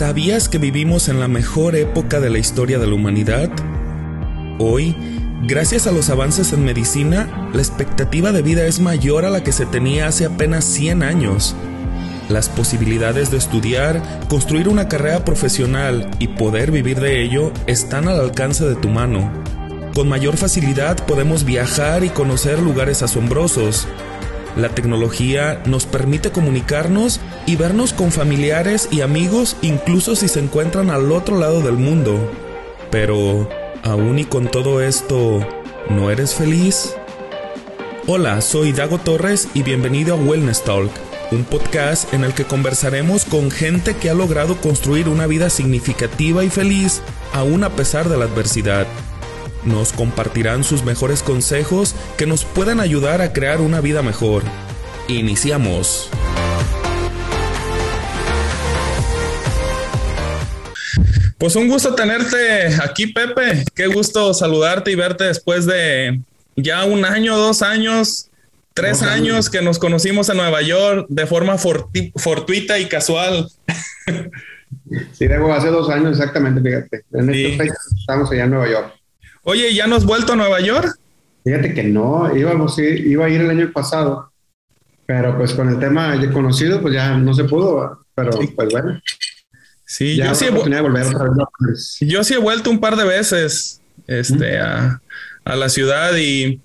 ¿Sabías 0.00 0.48
que 0.48 0.56
vivimos 0.56 1.10
en 1.10 1.20
la 1.20 1.28
mejor 1.28 1.76
época 1.76 2.20
de 2.20 2.30
la 2.30 2.38
historia 2.38 2.78
de 2.78 2.86
la 2.86 2.94
humanidad? 2.94 3.50
Hoy, 4.58 4.96
gracias 5.42 5.86
a 5.86 5.92
los 5.92 6.08
avances 6.08 6.54
en 6.54 6.64
medicina, 6.64 7.50
la 7.52 7.60
expectativa 7.60 8.32
de 8.32 8.40
vida 8.40 8.64
es 8.64 8.80
mayor 8.80 9.26
a 9.26 9.30
la 9.30 9.44
que 9.44 9.52
se 9.52 9.66
tenía 9.66 10.06
hace 10.06 10.24
apenas 10.24 10.64
100 10.64 11.02
años. 11.02 11.54
Las 12.30 12.48
posibilidades 12.48 13.30
de 13.30 13.36
estudiar, 13.36 14.02
construir 14.30 14.68
una 14.68 14.88
carrera 14.88 15.22
profesional 15.22 16.10
y 16.18 16.28
poder 16.28 16.70
vivir 16.70 16.98
de 16.98 17.22
ello 17.22 17.52
están 17.66 18.08
al 18.08 18.20
alcance 18.20 18.64
de 18.64 18.76
tu 18.76 18.88
mano. 18.88 19.30
Con 19.94 20.08
mayor 20.08 20.38
facilidad 20.38 20.96
podemos 21.04 21.44
viajar 21.44 22.04
y 22.04 22.08
conocer 22.08 22.58
lugares 22.58 23.02
asombrosos, 23.02 23.86
la 24.56 24.68
tecnología 24.70 25.62
nos 25.66 25.86
permite 25.86 26.30
comunicarnos 26.30 27.20
y 27.46 27.56
vernos 27.56 27.92
con 27.92 28.12
familiares 28.12 28.88
y 28.90 29.00
amigos 29.00 29.56
incluso 29.62 30.16
si 30.16 30.28
se 30.28 30.40
encuentran 30.40 30.90
al 30.90 31.12
otro 31.12 31.38
lado 31.38 31.60
del 31.60 31.74
mundo. 31.74 32.30
Pero, 32.90 33.48
aún 33.82 34.18
y 34.18 34.24
con 34.24 34.50
todo 34.50 34.80
esto, 34.80 35.46
¿no 35.88 36.10
eres 36.10 36.34
feliz? 36.34 36.94
Hola, 38.06 38.40
soy 38.40 38.72
Dago 38.72 38.98
Torres 38.98 39.48
y 39.54 39.62
bienvenido 39.62 40.14
a 40.14 40.18
Wellness 40.18 40.64
Talk, 40.64 40.90
un 41.30 41.44
podcast 41.44 42.12
en 42.12 42.24
el 42.24 42.34
que 42.34 42.44
conversaremos 42.44 43.24
con 43.24 43.50
gente 43.50 43.94
que 43.94 44.10
ha 44.10 44.14
logrado 44.14 44.56
construir 44.60 45.08
una 45.08 45.26
vida 45.26 45.50
significativa 45.50 46.42
y 46.42 46.50
feliz 46.50 47.02
aún 47.32 47.62
a 47.62 47.70
pesar 47.70 48.08
de 48.08 48.16
la 48.16 48.24
adversidad. 48.24 48.86
Nos 49.64 49.92
compartirán 49.92 50.64
sus 50.64 50.84
mejores 50.84 51.22
consejos 51.22 51.94
que 52.16 52.26
nos 52.26 52.44
puedan 52.44 52.80
ayudar 52.80 53.20
a 53.20 53.32
crear 53.32 53.60
una 53.60 53.80
vida 53.80 54.02
mejor. 54.02 54.42
Iniciamos. 55.08 56.08
Pues 61.36 61.56
un 61.56 61.68
gusto 61.68 61.94
tenerte 61.94 62.68
aquí, 62.82 63.06
Pepe. 63.06 63.64
Qué 63.74 63.86
gusto 63.86 64.34
saludarte 64.34 64.90
y 64.90 64.94
verte 64.94 65.24
después 65.24 65.64
de 65.64 66.20
ya 66.54 66.84
un 66.84 67.04
año, 67.04 67.36
dos 67.36 67.62
años, 67.62 68.30
tres 68.74 69.02
años 69.02 69.48
que 69.48 69.62
nos 69.62 69.78
conocimos 69.78 70.28
en 70.28 70.36
Nueva 70.36 70.60
York 70.62 71.06
de 71.08 71.26
forma 71.26 71.56
fortuita 71.58 72.78
y 72.78 72.88
casual. 72.88 73.48
Sí, 75.12 75.26
Debo, 75.26 75.52
hace 75.52 75.68
dos 75.68 75.88
años 75.88 76.12
exactamente, 76.12 76.60
fíjate. 76.60 77.04
En 77.12 77.30
estamos 77.30 78.30
allá 78.30 78.44
en 78.44 78.50
Nueva 78.50 78.70
York. 78.70 78.99
Oye, 79.42 79.74
¿ya 79.74 79.86
no 79.86 79.96
has 79.96 80.04
vuelto 80.04 80.32
a 80.34 80.36
Nueva 80.36 80.60
York? 80.60 80.96
Fíjate 81.44 81.72
que 81.72 81.82
no, 81.82 82.36
íbamos, 82.36 82.78
iba 82.78 83.26
a 83.26 83.28
ir 83.30 83.40
el 83.40 83.50
año 83.50 83.72
pasado, 83.72 84.30
pero 85.06 85.36
pues 85.36 85.54
con 85.54 85.68
el 85.68 85.78
tema 85.78 86.16
de 86.16 86.30
conocido, 86.30 86.82
pues 86.82 86.94
ya 86.94 87.16
no 87.16 87.32
se 87.32 87.44
pudo, 87.44 88.04
pero 88.14 88.30
pues 88.30 88.68
bueno. 88.70 89.00
Sí, 89.84 90.16
yo 90.16 90.34
sí, 90.34 90.46
volver 90.50 90.84
yo 92.02 92.22
sí 92.22 92.34
he 92.34 92.38
vuelto 92.38 92.70
un 92.70 92.78
par 92.78 92.94
de 92.94 93.04
veces 93.04 93.80
este, 94.06 94.58
a, 94.58 95.00
a 95.44 95.56
la 95.56 95.68
ciudad 95.68 96.16
y 96.16 96.60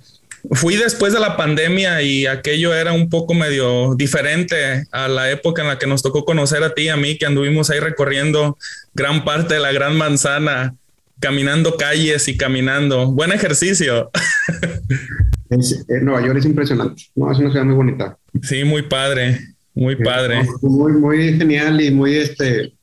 fui 0.52 0.76
después 0.76 1.14
de 1.14 1.20
la 1.20 1.36
pandemia 1.36 2.02
y 2.04 2.28
aquello 2.28 2.76
era 2.76 2.94
un 2.94 3.10
poco 3.10 3.34
medio 3.34 3.96
diferente 3.96 4.86
a 4.92 5.08
la 5.08 5.32
época 5.32 5.64
en 5.64 5.70
la 5.70 5.80
que 5.80 5.88
nos 5.88 6.04
tocó 6.04 6.24
conocer 6.24 6.64
a 6.64 6.74
ti 6.74 6.84
y 6.84 6.90
a 6.90 6.98
mí, 6.98 7.18
que 7.18 7.26
anduvimos 7.26 7.70
ahí 7.70 7.80
recorriendo 7.80 8.58
gran 8.94 9.26
parte 9.26 9.56
de 9.56 9.60
la 9.60 9.72
Gran 9.72 9.98
Manzana 9.98 10.76
caminando 11.20 11.78
calles 11.78 12.28
y 12.28 12.38
caminando. 12.38 13.12
Buen 13.12 13.32
ejercicio. 13.32 14.12
Eh, 15.50 16.02
Nueva 16.02 16.26
York 16.26 16.40
es 16.40 16.46
impresionante, 16.46 17.04
¿no? 17.16 17.32
Es 17.32 17.38
una 17.38 17.52
ciudad 17.52 17.66
muy 17.66 17.76
bonita. 17.76 18.18
Sí, 18.42 18.64
muy 18.64 18.82
padre, 18.82 19.40
muy 19.74 19.96
padre. 19.96 20.42
Muy, 20.62 20.94
muy 20.94 21.38
genial 21.38 21.80
y 21.80 21.92
muy, 21.92 22.16
este, 22.16 22.74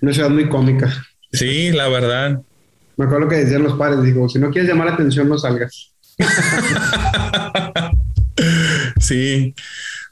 una 0.00 0.12
ciudad 0.12 0.30
muy 0.30 0.48
cómica. 0.48 0.92
Sí, 1.32 1.70
la 1.70 1.88
verdad. 1.88 2.42
Me 2.96 3.04
acuerdo 3.04 3.28
que 3.28 3.36
decían 3.36 3.62
los 3.62 3.74
padres, 3.74 4.02
digo, 4.02 4.28
si 4.28 4.38
no 4.38 4.50
quieres 4.50 4.68
llamar 4.68 4.88
la 4.88 4.94
atención, 4.94 5.28
no 5.28 5.38
salgas. 5.38 5.94
sí. 9.00 9.54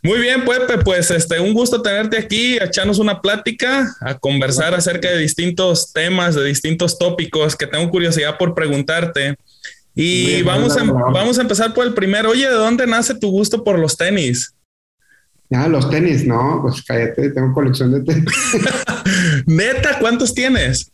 Muy 0.02 0.18
bien, 0.18 0.44
Pepe, 0.46 0.82
pues 0.82 1.10
este, 1.10 1.38
un 1.40 1.52
gusto 1.52 1.82
tenerte 1.82 2.16
aquí, 2.16 2.58
a 2.58 2.64
echarnos 2.64 2.98
una 2.98 3.20
plática, 3.20 3.94
a 4.00 4.18
conversar 4.18 4.74
acerca 4.74 5.10
de 5.10 5.18
distintos 5.18 5.92
temas, 5.92 6.34
de 6.34 6.44
distintos 6.44 6.98
tópicos 6.98 7.54
que 7.54 7.66
tengo 7.66 7.90
curiosidad 7.90 8.38
por 8.38 8.54
preguntarte. 8.54 9.36
Y 9.94 10.42
vamos, 10.42 10.76
a, 10.78 10.84
vamos 10.84 11.38
a 11.38 11.42
empezar 11.42 11.74
por 11.74 11.86
el 11.86 11.92
primero. 11.92 12.30
Oye, 12.30 12.48
¿de 12.48 12.54
dónde 12.54 12.86
nace 12.86 13.14
tu 13.14 13.30
gusto 13.30 13.62
por 13.62 13.78
los 13.78 13.96
tenis? 13.96 14.54
Ah, 15.52 15.68
los 15.68 15.90
tenis, 15.90 16.24
no, 16.24 16.60
pues 16.62 16.82
cállate, 16.82 17.30
tengo 17.30 17.52
colección 17.52 17.92
de 17.92 18.00
tenis. 18.00 18.24
Neta, 19.46 19.98
¿cuántos 19.98 20.32
tienes? 20.32 20.90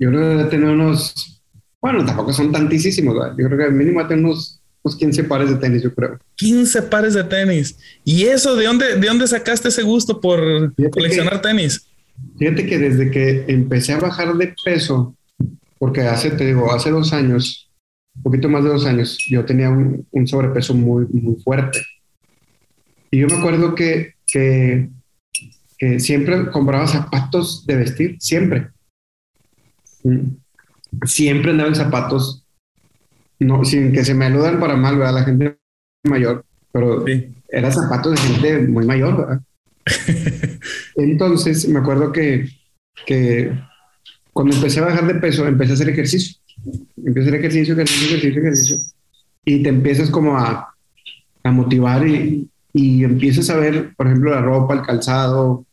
Yo 0.00 0.08
creo 0.08 0.38
que 0.38 0.44
tener 0.44 0.70
unos, 0.70 1.42
bueno, 1.80 2.04
tampoco 2.04 2.32
son 2.32 2.50
tantísimos, 2.50 3.14
yo 3.36 3.46
creo 3.48 3.58
que 3.58 3.70
mínimo 3.70 4.04
tengo 4.06 4.30
unos 4.30 4.57
15 4.82 5.22
pues, 5.22 5.28
pares 5.28 5.50
de 5.50 5.56
tenis, 5.56 5.82
yo 5.82 5.94
creo. 5.94 6.18
15 6.36 6.82
pares 6.82 7.14
de 7.14 7.24
tenis. 7.24 7.76
¿Y 8.04 8.24
eso 8.24 8.56
de 8.56 8.66
dónde, 8.66 8.96
de 8.96 9.06
dónde 9.06 9.26
sacaste 9.26 9.68
ese 9.68 9.82
gusto 9.82 10.20
por 10.20 10.74
coleccionar 10.90 11.42
tenis? 11.42 11.86
Fíjate 12.38 12.66
que 12.66 12.78
desde 12.78 13.10
que 13.10 13.44
empecé 13.48 13.92
a 13.92 14.00
bajar 14.00 14.36
de 14.36 14.54
peso, 14.64 15.16
porque 15.78 16.02
hace, 16.02 16.30
te 16.30 16.46
digo, 16.46 16.72
hace 16.72 16.90
dos 16.90 17.12
años, 17.12 17.70
un 18.16 18.22
poquito 18.22 18.48
más 18.48 18.64
de 18.64 18.70
dos 18.70 18.86
años, 18.86 19.18
yo 19.28 19.44
tenía 19.44 19.70
un, 19.70 20.26
sobrepeso 20.26 20.74
muy, 20.74 21.06
muy 21.06 21.36
fuerte. 21.42 21.84
Y 23.10 23.18
yo 23.20 23.26
me 23.26 23.36
acuerdo 23.36 23.74
que, 23.74 24.14
que, 24.26 24.88
que 25.78 26.00
siempre 26.00 26.50
compraba 26.50 26.86
zapatos 26.86 27.64
de 27.66 27.76
vestir, 27.76 28.16
siempre. 28.20 28.68
Mm. 30.02 30.36
Siempre 31.04 31.50
andaba 31.50 31.68
en 31.68 31.74
zapatos 31.74 32.47
no, 33.40 33.64
sin 33.64 33.92
que 33.92 34.04
se 34.04 34.14
me 34.14 34.26
aludan 34.26 34.58
para 34.58 34.76
mal, 34.76 34.98
¿verdad? 34.98 35.14
La 35.14 35.24
gente 35.24 35.58
mayor, 36.04 36.44
pero 36.72 37.04
era 37.48 37.70
zapato 37.70 38.10
de 38.10 38.16
gente 38.16 38.58
muy 38.66 38.86
mayor, 38.86 39.16
¿verdad? 39.16 39.40
Entonces, 40.96 41.68
me 41.68 41.78
acuerdo 41.78 42.12
que, 42.12 42.48
que 43.06 43.52
cuando 44.32 44.54
empecé 44.56 44.80
a 44.80 44.86
bajar 44.86 45.06
de 45.06 45.14
peso, 45.14 45.46
empecé 45.46 45.72
a 45.72 45.74
hacer 45.74 45.88
ejercicio. 45.88 46.36
Empecé 46.96 47.20
a 47.20 47.22
hacer 47.22 47.34
ejercicio, 47.36 47.74
ejercicio, 47.74 48.08
ejercicio, 48.08 48.40
ejercicio. 48.40 48.78
Y 49.44 49.62
te 49.62 49.68
empiezas 49.68 50.10
como 50.10 50.36
a, 50.36 50.74
a 51.42 51.50
motivar 51.52 52.06
y, 52.06 52.48
y 52.72 53.04
empiezas 53.04 53.48
a 53.50 53.56
ver, 53.56 53.94
por 53.96 54.06
ejemplo, 54.06 54.30
la 54.30 54.42
ropa, 54.42 54.74
el 54.74 54.82
calzado, 54.82 55.64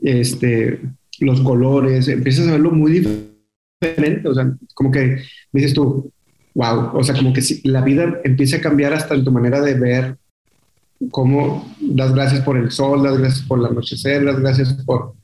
este, 0.00 0.80
los 1.20 1.40
colores, 1.42 2.08
empiezas 2.08 2.48
a 2.48 2.52
verlo 2.52 2.72
muy 2.72 2.92
diferente. 2.92 4.28
O 4.28 4.34
sea, 4.34 4.52
como 4.74 4.90
que 4.90 5.22
dices 5.52 5.74
tú, 5.74 6.10
wow, 6.54 6.90
o 6.96 7.02
sea, 7.02 7.14
como 7.14 7.32
que 7.32 7.42
si 7.42 7.66
la 7.68 7.80
vida 7.80 8.20
empieza 8.24 8.56
a 8.56 8.60
cambiar 8.60 8.92
hasta 8.92 9.14
en 9.14 9.24
tu 9.24 9.32
manera 9.32 9.60
de 9.60 9.74
ver 9.74 10.16
cómo 11.10 11.74
das 11.80 12.14
gracias 12.14 12.42
por 12.42 12.56
el 12.56 12.70
sol, 12.70 13.02
das 13.02 13.18
gracias 13.18 13.46
por 13.46 13.58
el 13.58 13.66
anochecer, 13.66 14.24
das 14.24 14.40
gracias 14.40 14.72
por... 14.84 15.14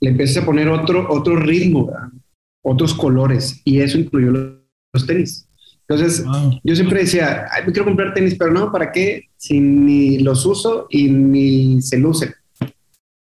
Le 0.00 0.10
empiezas 0.10 0.42
a 0.42 0.46
poner 0.46 0.68
otro, 0.68 1.06
otro 1.08 1.36
ritmo, 1.36 1.90
otros 2.62 2.92
colores, 2.94 3.60
y 3.64 3.80
eso 3.80 3.98
incluyó 3.98 4.32
los, 4.32 5.06
tenis. 5.06 5.48
Entonces, 5.88 6.24
yo 6.64 6.74
siempre 6.74 7.00
decía, 7.00 7.46
Ay, 7.52 7.64
me 7.66 7.72
quiero 7.72 7.86
comprar 7.86 8.12
tenis, 8.12 8.34
pero 8.36 8.52
no, 8.52 8.72
¿para 8.72 8.90
qué? 8.90 9.28
Si 9.36 9.60
ni 9.60 10.18
los 10.18 10.44
uso 10.44 10.86
y 10.90 11.08
ni 11.08 11.80
se 11.82 11.98
lucen. 11.98 12.34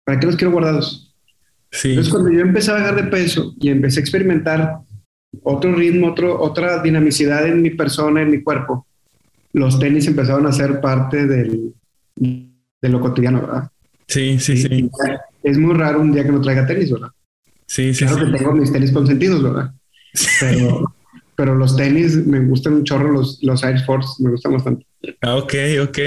¿Para 0.05 0.19
qué 0.19 0.25
los 0.25 0.35
quiero 0.35 0.51
guardados? 0.51 1.13
Sí. 1.71 1.89
Entonces, 1.89 2.11
cuando 2.11 2.31
yo 2.31 2.41
empecé 2.41 2.71
a 2.71 2.75
bajar 2.75 2.95
de 2.95 3.03
peso 3.03 3.53
y 3.59 3.69
empecé 3.69 3.99
a 3.99 4.01
experimentar 4.01 4.79
otro 5.43 5.73
ritmo, 5.75 6.07
otro, 6.07 6.41
otra 6.41 6.81
dinamicidad 6.81 7.47
en 7.47 7.61
mi 7.61 7.71
persona, 7.71 8.21
en 8.21 8.31
mi 8.31 8.41
cuerpo, 8.41 8.85
los 9.53 9.79
tenis 9.79 10.07
empezaron 10.07 10.45
a 10.47 10.51
ser 10.51 10.79
parte 10.81 11.25
del, 11.25 11.73
de 12.15 12.89
lo 12.89 12.99
cotidiano, 12.99 13.41
¿verdad? 13.41 13.69
Sí, 14.07 14.39
sí, 14.39 14.57
sí. 14.57 14.89
Es 15.43 15.57
muy 15.57 15.75
raro 15.75 16.01
un 16.01 16.11
día 16.11 16.23
que 16.23 16.31
no 16.31 16.41
traiga 16.41 16.65
tenis, 16.65 16.91
¿verdad? 16.91 17.09
Sí, 17.65 17.93
sí. 17.93 18.05
Claro 18.05 18.25
que 18.31 18.37
tengo 18.37 18.51
mis 18.53 18.71
tenis 18.71 18.91
consentidos, 18.91 19.41
¿verdad? 19.41 19.71
Pero, 20.39 20.93
pero 21.35 21.55
los 21.55 21.75
tenis 21.75 22.25
me 22.25 22.39
gustan 22.41 22.73
un 22.73 22.83
chorro, 22.83 23.11
los, 23.11 23.41
los 23.41 23.63
Air 23.63 23.79
Force 23.85 24.21
me 24.21 24.31
gustan 24.31 24.53
bastante. 24.53 24.85
Ah, 25.21 25.37
ok, 25.37 25.53
ok. 25.83 25.99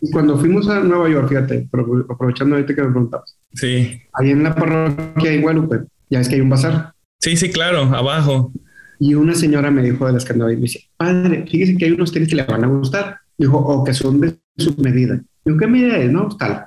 Y 0.00 0.10
cuando 0.10 0.38
fuimos 0.38 0.68
a 0.68 0.80
Nueva 0.80 1.08
York, 1.08 1.28
fíjate, 1.28 1.68
aprovechando 2.08 2.56
ahorita 2.56 2.74
que 2.74 2.82
me 2.82 2.90
preguntabas. 2.90 3.36
Sí. 3.54 4.00
Ahí 4.14 4.30
en 4.30 4.42
la 4.42 4.54
parroquia 4.54 5.32
en 5.32 5.42
Guadalupe, 5.42 5.80
ya 6.10 6.20
es 6.20 6.28
que 6.28 6.34
hay 6.34 6.40
un 6.40 6.50
bazar. 6.50 6.92
Sí, 7.20 7.36
sí, 7.36 7.50
claro, 7.50 7.82
abajo. 7.84 8.52
Y 8.98 9.14
una 9.14 9.34
señora 9.34 9.70
me 9.70 9.82
dijo 9.82 10.06
de 10.06 10.12
las 10.12 10.24
que 10.24 10.32
andaba 10.32 10.52
y 10.52 10.56
me 10.56 10.62
dice, 10.62 10.84
padre, 10.96 11.44
fíjese 11.48 11.76
que 11.76 11.86
hay 11.86 11.92
unos 11.92 12.12
tenis 12.12 12.28
que 12.28 12.36
le 12.36 12.44
van 12.44 12.64
a 12.64 12.68
gustar. 12.68 13.18
Dijo, 13.36 13.58
o 13.58 13.84
que 13.84 13.92
son 13.92 14.20
de 14.20 14.36
su 14.56 14.74
medida. 14.76 15.20
Dijo, 15.44 15.58
¿qué 15.58 15.66
medida 15.66 15.98
es? 15.98 16.10
No, 16.10 16.28
tal. 16.36 16.66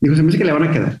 Dijo, 0.00 0.14
se 0.14 0.22
me 0.22 0.26
dice 0.26 0.38
que 0.38 0.44
le 0.44 0.52
van 0.52 0.64
a 0.64 0.72
quedar. 0.72 1.00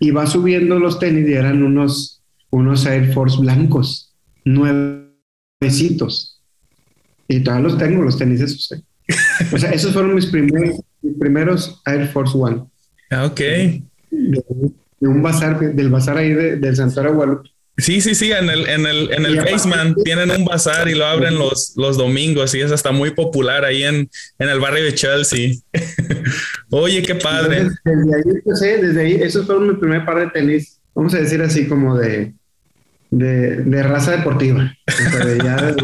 Y 0.00 0.10
va 0.10 0.26
subiendo 0.26 0.78
los 0.78 0.98
tenis 0.98 1.28
y 1.28 1.34
eran 1.34 1.62
unos, 1.62 2.22
unos 2.50 2.86
Air 2.86 3.12
Force 3.12 3.38
blancos, 3.38 4.14
nuevecitos. 4.44 6.40
Y 7.28 7.40
todavía 7.40 7.68
los 7.68 7.78
tengo, 7.78 8.02
los 8.02 8.18
tenis 8.18 8.40
esos. 8.40 8.72
¿eh? 8.72 8.82
o 9.52 9.58
sea, 9.58 9.70
esos 9.70 9.92
fueron 9.92 10.14
mis 10.14 10.26
primeros, 10.26 10.80
mis 11.02 11.16
primeros 11.18 11.80
Air 11.86 12.08
Force 12.08 12.36
One. 12.36 12.64
Ah, 13.10 13.26
ok. 13.26 13.40
un 15.00 15.22
bazar, 15.22 15.74
del 15.74 15.90
bazar 15.90 16.16
ahí 16.16 16.32
del 16.32 16.76
Santuario 16.76 17.14
Guadalupe. 17.14 17.51
Sí, 17.78 18.02
sí, 18.02 18.14
sí, 18.14 18.30
en 18.30 18.50
el, 18.50 18.68
en 18.68 18.84
el, 18.84 19.12
en 19.12 19.24
el 19.24 19.36
basement 19.36 19.96
tienen 20.04 20.30
un 20.30 20.44
bazar 20.44 20.88
y 20.88 20.94
lo 20.94 21.06
abren 21.06 21.38
los, 21.38 21.72
los 21.76 21.96
domingos 21.96 22.54
y 22.54 22.60
es 22.60 22.70
hasta 22.70 22.92
muy 22.92 23.12
popular 23.12 23.64
ahí 23.64 23.82
en, 23.82 24.10
en 24.38 24.48
el 24.48 24.60
barrio 24.60 24.84
de 24.84 24.94
Chelsea. 24.94 25.54
Oye, 26.70 27.02
qué 27.02 27.14
padre. 27.14 27.70
desde 27.84 28.14
ahí 28.14 28.22
empecé, 28.26 28.78
desde 28.78 29.00
ahí, 29.00 29.14
esos 29.14 29.46
fueron 29.46 29.68
mi 29.68 29.74
primer 29.76 30.04
par 30.04 30.18
de 30.18 30.26
tenis, 30.28 30.80
vamos 30.94 31.14
a 31.14 31.18
decir 31.18 31.40
así 31.40 31.66
como 31.66 31.96
de, 31.96 32.34
de, 33.10 33.56
de 33.64 33.82
raza 33.82 34.18
deportiva. 34.18 34.70
ya, 35.42 35.74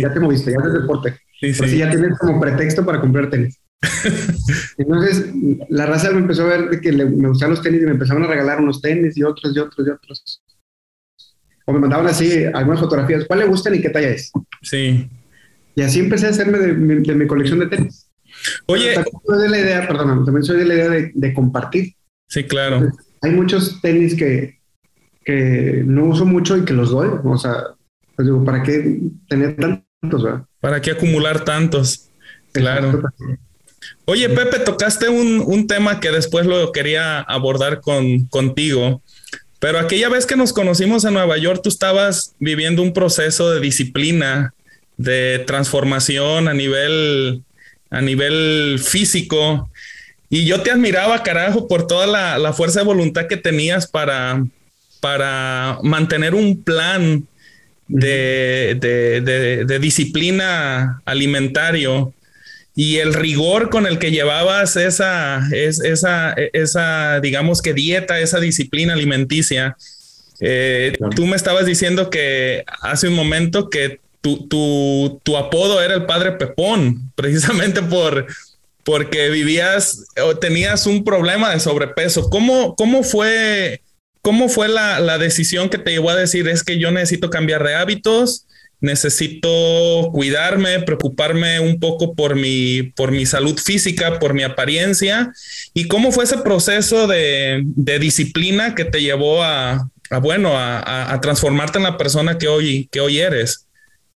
ya, 0.00 0.12
te 0.12 0.20
moviste, 0.20 0.50
ya 0.50 0.66
es 0.66 0.72
deporte. 0.72 1.16
Sí, 1.40 1.54
sí. 1.54 1.78
ya 1.78 1.90
tienes 1.90 2.18
como 2.18 2.40
pretexto 2.40 2.84
para 2.84 3.00
comprar 3.00 3.30
tenis. 3.30 3.56
Entonces, 4.78 5.26
la 5.68 5.86
raza 5.86 6.10
me 6.10 6.18
empezó 6.18 6.42
a 6.42 6.56
ver 6.56 6.70
de 6.70 6.80
que 6.80 6.90
me 6.90 7.28
gustaban 7.28 7.54
los 7.54 7.62
tenis 7.62 7.82
y 7.82 7.84
me 7.84 7.92
empezaban 7.92 8.24
a 8.24 8.28
regalar 8.28 8.60
unos 8.60 8.80
tenis 8.82 9.16
y 9.16 9.22
otros 9.22 9.54
y 9.54 9.60
otros 9.60 9.86
y 9.86 9.90
otros 9.90 10.42
o 11.66 11.72
me 11.72 11.78
mandaban 11.78 12.06
así 12.06 12.44
algunas 12.52 12.80
fotografías, 12.80 13.24
¿cuál 13.26 13.40
le 13.40 13.46
gustan 13.46 13.74
y 13.74 13.80
qué 13.80 13.90
talla 13.90 14.10
es? 14.10 14.32
Sí. 14.62 15.08
Y 15.74 15.82
así 15.82 16.00
empecé 16.00 16.26
a 16.26 16.30
hacerme 16.30 16.58
de, 16.58 16.72
mi, 16.74 17.26
colección 17.26 17.60
de 17.60 17.66
tenis. 17.66 18.08
Oye. 18.66 18.94
También 18.94 19.16
soy 19.26 19.42
de 19.42 19.48
la 19.48 19.58
idea, 19.58 19.88
perdón, 19.88 20.24
también 20.24 20.44
soy 20.44 20.58
de 20.58 20.64
la 20.64 20.74
idea 20.74 21.10
de, 21.12 21.34
compartir. 21.34 21.94
Sí, 22.28 22.44
claro. 22.44 22.90
hay 23.20 23.30
muchos 23.30 23.80
tenis 23.80 24.14
que, 24.14 24.58
que 25.24 25.82
no 25.84 26.04
uso 26.04 26.24
mucho 26.24 26.56
y 26.56 26.64
que 26.64 26.72
los 26.72 26.90
doy. 26.90 27.08
O 27.24 27.38
sea, 27.38 27.74
pues 28.16 28.26
digo, 28.26 28.44
¿para 28.44 28.62
qué 28.62 29.00
tener 29.28 29.56
tantos? 29.56 30.42
¿Para 30.60 30.80
qué 30.80 30.90
acumular 30.92 31.44
tantos? 31.44 32.10
Claro. 32.52 33.02
Oye, 34.04 34.28
Pepe, 34.28 34.58
tocaste 34.58 35.08
un, 35.08 35.42
un, 35.44 35.66
tema 35.66 36.00
que 36.00 36.10
después 36.10 36.46
lo 36.46 36.72
quería 36.72 37.20
abordar 37.20 37.80
con, 37.80 38.26
contigo. 38.26 39.02
Pero 39.62 39.78
aquella 39.78 40.08
vez 40.08 40.26
que 40.26 40.34
nos 40.34 40.52
conocimos 40.52 41.04
en 41.04 41.14
Nueva 41.14 41.38
York, 41.38 41.60
tú 41.62 41.68
estabas 41.68 42.34
viviendo 42.40 42.82
un 42.82 42.92
proceso 42.92 43.52
de 43.52 43.60
disciplina, 43.60 44.54
de 44.96 45.38
transformación 45.46 46.48
a 46.48 46.52
nivel, 46.52 47.44
a 47.88 48.00
nivel 48.00 48.80
físico. 48.82 49.70
Y 50.28 50.46
yo 50.46 50.62
te 50.62 50.72
admiraba, 50.72 51.22
carajo, 51.22 51.68
por 51.68 51.86
toda 51.86 52.08
la, 52.08 52.52
fuerza 52.52 52.80
de 52.80 52.86
voluntad 52.86 53.28
que 53.28 53.36
tenías 53.36 53.86
para, 53.86 54.44
para 54.98 55.78
mantener 55.84 56.34
un 56.34 56.60
plan 56.64 57.28
de, 57.86 58.76
de 59.64 59.78
disciplina 59.78 61.00
alimentario 61.04 62.12
y 62.74 62.98
el 62.98 63.12
rigor 63.12 63.68
con 63.68 63.86
el 63.86 63.98
que 63.98 64.10
llevabas 64.10 64.76
esa, 64.76 65.46
esa, 65.52 66.34
esa, 66.52 67.20
digamos 67.20 67.60
que 67.60 67.74
dieta, 67.74 68.20
esa 68.20 68.40
disciplina 68.40 68.94
alimenticia. 68.94 69.76
Eh, 70.40 70.96
tú 71.14 71.26
me 71.26 71.36
estabas 71.36 71.66
diciendo 71.66 72.08
que 72.08 72.64
hace 72.80 73.08
un 73.08 73.14
momento 73.14 73.68
que 73.68 74.00
tu, 74.22 74.48
tu, 74.48 75.20
tu, 75.22 75.36
apodo 75.36 75.82
era 75.82 75.94
el 75.94 76.06
padre 76.06 76.32
Pepón, 76.32 77.12
precisamente 77.14 77.82
por, 77.82 78.26
porque 78.84 79.28
vivías 79.28 80.06
o 80.22 80.36
tenías 80.36 80.86
un 80.86 81.04
problema 81.04 81.50
de 81.50 81.60
sobrepeso. 81.60 82.30
¿Cómo, 82.30 82.74
cómo 82.74 83.02
fue, 83.02 83.82
cómo 84.22 84.48
fue 84.48 84.68
la, 84.68 84.98
la 84.98 85.18
decisión 85.18 85.68
que 85.68 85.78
te 85.78 85.90
llevó 85.90 86.10
a 86.10 86.16
decir 86.16 86.48
es 86.48 86.62
que 86.62 86.78
yo 86.78 86.90
necesito 86.90 87.28
cambiar 87.28 87.64
de 87.64 87.74
hábitos? 87.74 88.46
Necesito 88.82 90.10
cuidarme, 90.12 90.80
preocuparme 90.80 91.60
un 91.60 91.78
poco 91.78 92.14
por 92.14 92.34
mi, 92.34 92.82
por 92.94 93.12
mi 93.12 93.24
salud 93.24 93.56
física, 93.56 94.18
por 94.18 94.34
mi 94.34 94.42
apariencia. 94.42 95.32
¿Y 95.72 95.88
cómo 95.88 96.12
fue 96.12 96.24
ese 96.24 96.38
proceso 96.38 97.06
de, 97.06 97.64
disciplina 98.00 98.74
que 98.74 98.84
te 98.84 99.00
llevó 99.00 99.42
a, 99.42 99.88
bueno, 100.20 100.50
a, 100.54 101.18
transformarte 101.22 101.78
en 101.78 101.84
la 101.84 101.96
persona 101.96 102.36
que 102.36 102.48
hoy, 102.48 102.88
que 102.90 103.00
hoy 103.00 103.18
eres? 103.18 103.68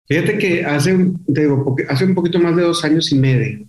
Fíjate 0.07 0.39
que 0.39 0.65
hace, 0.65 0.97
digo, 1.27 1.77
hace 1.89 2.05
un 2.05 2.15
poquito 2.15 2.39
más 2.39 2.55
de 2.55 2.63
dos 2.63 2.85
años 2.85 3.11
y 3.13 3.17
medio, 3.17 3.67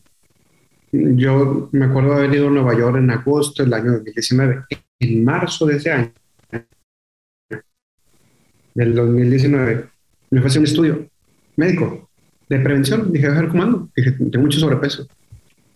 yo 0.91 1.69
me 1.71 1.85
acuerdo 1.85 2.11
de 2.11 2.25
haber 2.25 2.35
ido 2.35 2.47
a 2.47 2.51
Nueva 2.51 2.77
York 2.77 2.97
en 2.97 3.09
agosto 3.09 3.63
del 3.63 3.73
año 3.73 3.93
2019. 3.93 4.63
En 4.99 5.23
marzo 5.23 5.65
de 5.65 5.77
ese 5.77 5.91
año, 5.91 6.13
del 8.75 8.95
2019, 8.95 9.92
me 10.33 10.39
fue 10.39 10.47
a 10.47 10.49
hacer 10.49 10.59
un 10.59 10.65
estudio 10.65 11.07
médico 11.55 12.09
de 12.49 12.59
prevención. 12.59 13.13
Dije, 13.13 13.27
a 13.27 13.39
ver 13.39 13.49
cómo 13.49 13.63
ando. 13.63 13.89
Dije, 13.95 14.11
tengo 14.13 14.39
mucho 14.39 14.59
sobrepeso. 14.59 15.07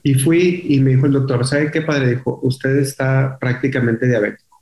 Y 0.02 0.16
fui 0.16 0.66
y 0.68 0.80
me 0.80 0.92
dijo 0.92 1.06
el 1.06 1.12
doctor, 1.12 1.46
¿sabe 1.46 1.70
qué 1.70 1.82
padre? 1.82 2.16
Dijo, 2.16 2.40
usted 2.42 2.78
está 2.78 3.38
prácticamente 3.40 4.08
diabético. 4.08 4.62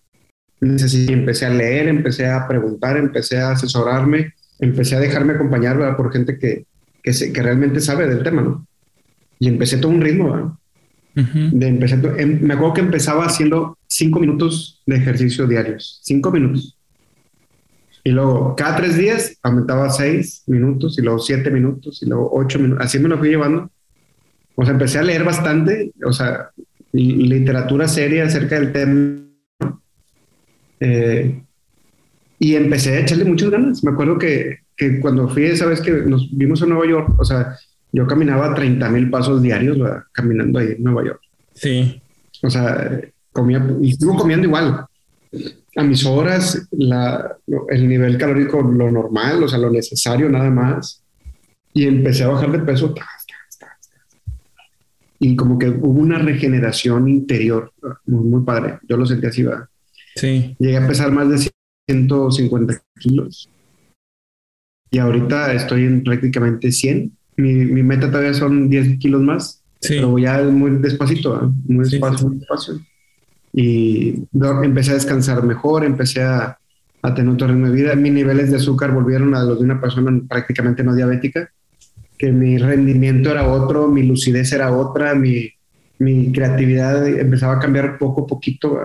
Necesito, 0.60 1.14
empecé 1.14 1.46
a 1.46 1.50
leer, 1.50 1.88
empecé 1.88 2.28
a 2.28 2.46
preguntar, 2.46 2.98
empecé 2.98 3.40
a 3.40 3.52
asesorarme, 3.52 4.34
empecé 4.60 4.96
a 4.96 5.00
dejarme 5.00 5.34
acompañar 5.34 5.96
por 5.96 6.12
gente 6.12 6.38
que, 6.38 6.66
que, 7.02 7.12
que, 7.32 7.42
realmente 7.42 7.80
sabe 7.80 8.08
del 8.08 8.24
tema, 8.24 8.42
¿no? 8.42 8.68
Y 9.40 9.48
empecé 9.48 9.78
todo 9.78 9.92
un 9.92 10.02
ritmo, 10.02 10.32
¿verdad? 10.32 10.52
de 11.16 11.68
empecé, 11.68 11.96
em, 12.18 12.42
me 12.42 12.56
acuerdo 12.56 12.74
que 12.74 12.82
empezaba 12.82 13.26
haciendo 13.26 13.78
cinco 13.88 14.20
minutos 14.20 14.82
de 14.86 14.98
ejercicio 14.98 15.48
diarios, 15.48 16.02
cinco 16.04 16.30
minutos. 16.30 16.75
Y 18.08 18.12
luego 18.12 18.56
cada 18.56 18.78
tres 18.78 18.98
días 18.98 19.36
aumentaba 19.42 19.90
seis 19.90 20.44
minutos 20.46 20.96
y 21.00 21.02
luego 21.02 21.18
siete 21.18 21.50
minutos 21.50 22.04
y 22.04 22.06
luego 22.06 22.30
ocho 22.34 22.60
minutos. 22.60 22.86
Así 22.86 23.00
me 23.00 23.10
lo 23.10 23.18
fui 23.18 23.30
llevando. 23.30 23.72
O 24.54 24.64
sea, 24.64 24.74
empecé 24.74 25.00
a 25.00 25.04
leer 25.04 25.24
bastante, 25.24 25.92
o 26.06 26.14
sea, 26.14 26.52
literatura 26.92 27.88
seria 27.88 28.26
acerca 28.26 28.60
del 28.60 28.72
tema. 28.72 29.74
Eh, 30.80 31.42
y 32.38 32.54
empecé 32.54 32.96
a 32.96 33.00
echarle 33.00 33.26
muchas 33.26 33.50
ganas. 33.50 33.84
Me 33.84 33.90
acuerdo 33.90 34.20
que, 34.20 34.60
que, 34.78 35.00
cuando 35.00 35.28
fui 35.28 35.46
esa 35.46 35.66
vez 35.66 35.82
que 35.82 35.92
nos 35.92 36.30
vimos 36.38 36.62
en 36.62 36.70
Nueva 36.70 36.88
York, 36.88 37.16
o 37.18 37.26
sea, 37.26 37.58
yo 37.92 38.06
caminaba 38.06 38.54
30 38.54 38.88
mil 38.90 39.10
pasos 39.10 39.42
diarios 39.42 39.80
caminando 40.12 40.60
ahí 40.60 40.74
en 40.78 40.84
Nueva 40.84 41.06
York. 41.06 41.22
Sí. 41.56 42.00
O 42.44 42.52
sea, 42.52 43.02
comía 43.32 43.66
y 43.82 43.90
estuvo 43.90 44.16
comiendo 44.16 44.46
igual 44.46 44.86
a 45.76 45.84
mis 45.84 46.06
horas, 46.06 46.68
la, 46.72 47.38
el 47.70 47.88
nivel 47.88 48.18
calórico, 48.18 48.62
lo 48.62 48.90
normal, 48.90 49.44
o 49.44 49.48
sea, 49.48 49.60
lo 49.60 49.70
necesario 49.70 50.30
nada 50.30 50.50
más. 50.50 51.04
Y 51.74 51.86
empecé 51.86 52.24
a 52.24 52.30
bajar 52.30 52.52
de 52.52 52.60
peso. 52.60 52.94
Y 55.20 55.36
como 55.36 55.60
que 55.60 55.70
hubo 55.70 56.02
una 56.02 56.20
regeneración 56.20 57.10
interior 57.10 57.74
muy, 58.06 58.24
muy 58.24 58.44
padre. 58.44 58.80
Yo 58.88 58.96
lo 58.96 59.06
sentí 59.06 59.28
así, 59.28 59.44
¿verdad? 59.44 59.68
Sí. 60.16 60.56
Llegué 60.60 60.78
a 60.78 60.88
pesar 60.88 61.12
más 61.12 61.30
de 61.30 61.52
150 61.90 62.82
kilos. 63.00 63.50
Y 64.92 65.00
ahorita 65.00 65.54
estoy 65.54 65.84
en 65.84 66.04
prácticamente 66.04 66.72
100. 66.72 67.12
Mi, 67.38 67.54
mi 67.54 67.84
meta 67.84 68.08
todavía 68.08 68.34
son 68.34 68.70
10 68.70 68.98
kilos 69.00 69.22
más. 69.22 69.62
Sí. 69.82 69.96
Pero 69.96 70.18
ya 70.18 70.42
muy 70.44 70.72
despacito, 70.78 71.54
muy 71.66 71.84
despacio, 71.84 72.30
muy 72.30 72.38
despacio 72.38 72.80
y 73.58 74.28
empecé 74.64 74.92
a 74.92 74.96
descansar 74.96 75.42
mejor, 75.44 75.86
empecé 75.86 76.22
a, 76.22 76.58
a 77.02 77.16
tener 77.16 77.34
otro 77.34 77.48
ritmo 77.48 77.68
de 77.68 77.74
vida. 77.74 77.96
Mis 77.96 78.12
niveles 78.12 78.52
de 78.52 78.58
azúcar 78.58 78.92
volvieron 78.92 79.34
a 79.34 79.44
los 79.44 79.60
de 79.60 79.64
una 79.64 79.80
persona 79.80 80.12
prácticamente 80.28 80.84
no 80.84 80.94
diabética, 80.94 81.50
que 82.18 82.34
mi 82.34 82.58
rendimiento 82.58 83.32
era 83.32 83.48
otro, 83.48 83.88
mi 83.88 84.04
lucidez 84.04 84.52
era 84.52 84.76
otra, 84.76 85.16
mi, 85.16 85.50
mi 86.00 86.34
creatividad 86.34 87.08
empezaba 87.08 87.54
a 87.54 87.60
cambiar 87.60 87.98
poco 87.98 88.24
a 88.24 88.28
poquito. 88.28 88.78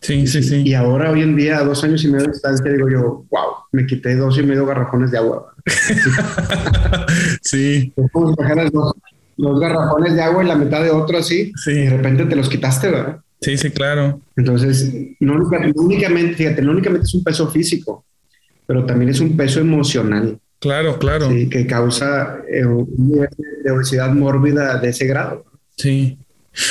Sí, 0.00 0.26
sí, 0.26 0.42
sí. 0.42 0.62
Y 0.66 0.74
ahora, 0.74 1.10
hoy 1.10 1.22
en 1.22 1.34
día, 1.34 1.56
a 1.56 1.64
dos 1.64 1.82
años 1.82 2.04
y 2.04 2.08
medio 2.08 2.26
de 2.26 2.32
distancia, 2.32 2.70
digo 2.70 2.90
yo, 2.90 3.24
wow, 3.30 3.52
me 3.72 3.86
quité 3.86 4.16
dos 4.16 4.38
y 4.38 4.42
medio 4.42 4.66
garrafones 4.66 5.10
de 5.12 5.16
agua. 5.16 5.54
sí. 7.42 7.90
dos, 7.96 8.10
dos, 9.38 9.60
garrafones 9.60 10.14
de 10.14 10.20
agua 10.20 10.44
y 10.44 10.46
la 10.46 10.56
mitad 10.56 10.82
de 10.82 10.90
otro 10.90 11.16
así. 11.16 11.52
Sí. 11.56 11.70
Y 11.70 11.84
de 11.84 11.90
repente 11.90 12.26
te 12.26 12.36
los 12.36 12.50
quitaste, 12.50 12.90
¿verdad? 12.90 13.20
Sí, 13.40 13.56
sí, 13.56 13.70
claro. 13.70 14.20
Entonces, 14.36 14.92
no, 15.20 15.34
únicamente, 15.76 16.34
fíjate, 16.34 16.62
no 16.62 16.72
únicamente 16.72 17.06
es 17.06 17.14
un 17.14 17.22
peso 17.22 17.48
físico, 17.50 18.04
pero 18.66 18.84
también 18.84 19.10
es 19.10 19.20
un 19.20 19.36
peso 19.36 19.60
emocional. 19.60 20.38
Claro, 20.58 20.98
claro. 20.98 21.30
Sí, 21.30 21.48
que 21.48 21.66
causa 21.66 22.40
eh, 22.52 22.66
un 22.66 22.88
nivel 22.96 23.28
de 23.62 23.70
obesidad 23.70 24.12
mórbida 24.12 24.78
de 24.78 24.88
ese 24.88 25.06
grado. 25.06 25.44
Sí. 25.76 26.18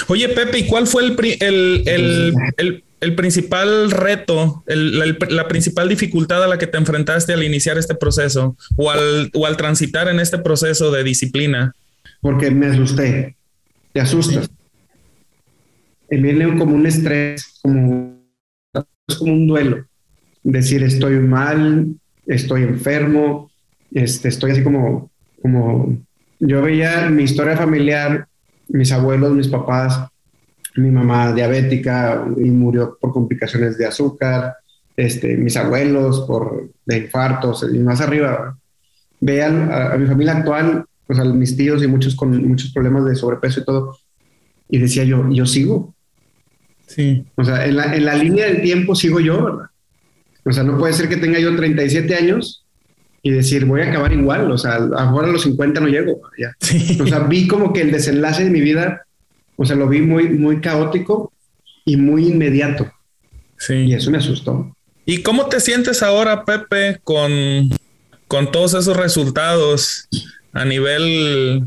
Oye, 0.08 0.28
Pepe, 0.30 0.60
¿y 0.60 0.68
cuál 0.68 0.88
fue 0.88 1.06
el, 1.06 1.16
el, 1.40 1.84
el, 1.88 2.34
el, 2.58 2.84
el 3.00 3.16
principal 3.16 3.90
reto, 3.90 4.64
la 4.68 5.48
principal 5.48 5.88
dificultad 5.88 6.44
a 6.44 6.48
la 6.48 6.58
que 6.58 6.68
te 6.68 6.78
enfrentaste 6.78 7.32
al 7.32 7.44
iniciar 7.44 7.78
este 7.78 7.96
proceso 7.96 8.58
o 8.76 8.92
al, 8.92 9.30
o 9.34 9.46
al 9.46 9.56
transitar 9.56 10.10
en 10.10 10.20
este 10.20 10.40
proceso 10.40 10.92
de 10.92 11.04
disciplina? 11.06 11.74
Porque 12.20 12.52
me 12.52 12.68
asusté. 12.68 13.38
Te 13.94 14.02
asustas 14.02 14.50
viene 16.10 16.58
como 16.58 16.76
un 16.76 16.86
estrés, 16.86 17.60
como, 17.62 18.18
como 19.20 19.34
un 19.34 19.48
duelo. 19.48 19.86
Decir, 20.44 20.84
estoy 20.84 21.20
mal, 21.20 21.96
estoy 22.26 22.64
enfermo, 22.64 23.50
este, 23.94 24.30
estoy 24.30 24.52
así 24.52 24.64
como, 24.64 25.12
como, 25.42 25.98
yo 26.40 26.62
veía 26.62 27.10
mi 27.10 27.24
historia 27.24 27.58
familiar, 27.58 28.28
mis 28.70 28.92
abuelos, 28.92 29.34
mis 29.34 29.48
papás, 29.48 30.08
mi 30.76 30.92
mamá 30.92 31.34
diabética 31.34 32.26
y 32.38 32.52
murió 32.52 32.98
por 33.00 33.12
complicaciones 33.12 33.78
de 33.78 33.86
azúcar, 33.86 34.56
este, 34.96 35.36
mis 35.38 35.58
abuelos 35.58 36.22
por 36.22 36.70
de 36.86 36.98
infartos 36.98 37.66
y 37.72 37.80
más 37.80 38.02
arriba. 38.02 38.58
Vean 39.20 39.72
a, 39.72 39.98
mi 39.98 40.06
familia 40.08 40.38
actual, 40.38 40.86
pues 41.06 41.20
a 41.20 41.26
mis 41.26 41.56
tíos 41.58 41.84
y 41.84 41.88
muchos 41.88 42.16
con 42.16 42.48
muchos 42.48 42.72
problemas 42.72 43.06
de 43.06 43.16
sobrepeso 43.16 43.62
y 43.62 43.66
todo. 43.66 43.98
Y 44.70 44.80
decía 44.80 45.04
yo, 45.04 45.30
yo 45.32 45.46
sigo. 45.46 45.96
Sí. 46.88 47.24
O 47.36 47.44
sea, 47.44 47.66
en 47.66 47.76
la, 47.76 47.96
en 47.96 48.06
la 48.06 48.16
línea 48.16 48.48
del 48.48 48.62
tiempo 48.62 48.96
sigo 48.96 49.20
yo, 49.20 49.44
¿verdad? 49.44 49.68
O 50.44 50.52
sea, 50.52 50.64
no 50.64 50.78
puede 50.78 50.94
ser 50.94 51.10
que 51.10 51.18
tenga 51.18 51.40
yo 51.40 51.56
37 51.56 52.16
años 52.16 52.64
y 53.22 53.32
decir, 53.32 53.66
voy 53.66 53.82
a 53.82 53.90
acabar 53.90 54.14
igual. 54.14 54.50
O 54.50 54.58
sea, 54.58 54.76
ahora 54.98 55.28
a 55.28 55.32
los 55.32 55.44
50 55.44 55.82
no 55.82 55.88
llego. 55.88 56.22
Ya. 56.38 56.56
O 57.04 57.08
sea, 57.08 57.20
vi 57.20 57.48
como 57.48 57.74
que 57.74 57.82
el 57.82 57.92
desenlace 57.92 58.46
de 58.46 58.50
mi 58.50 58.62
vida, 58.62 59.06
o 59.58 59.66
sea, 59.66 59.76
lo 59.76 59.90
vi 59.90 60.02
muy, 60.02 60.30
muy 60.30 60.62
caótico 60.62 61.34
y 61.84 61.98
muy 61.98 62.28
inmediato. 62.28 62.90
Sí. 63.58 63.74
Y 63.74 63.94
eso 63.94 64.10
me 64.10 64.20
asustó. 64.20 64.74
¿Y 65.06 65.22
cómo 65.22 65.48
te 65.48 65.60
sientes 65.60 66.04
ahora, 66.04 66.46
Pepe, 66.46 67.00
con, 67.04 67.70
con 68.28 68.52
todos 68.52 68.74
esos 68.74 68.96
resultados 68.96 70.08
a 70.54 70.64
nivel 70.64 71.66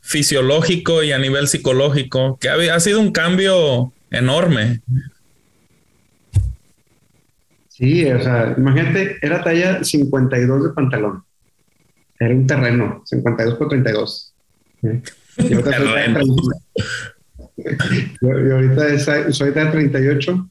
fisiológico 0.00 1.02
y 1.02 1.12
a 1.12 1.18
nivel 1.18 1.48
psicológico? 1.48 2.38
Que 2.40 2.48
ha, 2.48 2.74
ha 2.74 2.80
sido 2.80 3.00
un 3.00 3.12
cambio 3.12 3.92
enorme. 4.12 4.80
Sí, 7.68 8.04
o 8.10 8.22
sea, 8.22 8.54
imagínate, 8.56 9.16
era 9.22 9.42
talla 9.42 9.82
52 9.82 10.64
de 10.64 10.70
pantalón. 10.70 11.24
Era 12.18 12.34
un 12.34 12.46
terreno, 12.46 13.02
52 13.04 13.54
por 13.54 13.68
32. 13.68 14.34
Y 14.82 15.54
ahorita 18.52 18.98
soy, 18.98 19.32
soy 19.32 19.50
de 19.52 19.66
38 19.66 20.50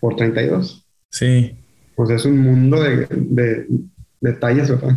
por 0.00 0.16
32. 0.16 0.86
Sí. 1.10 1.56
Pues 1.94 2.10
es 2.10 2.24
un 2.24 2.38
mundo 2.38 2.82
de, 2.82 3.06
de, 3.08 3.66
de 4.20 4.32
tallas, 4.32 4.70
¿verdad? 4.70 4.96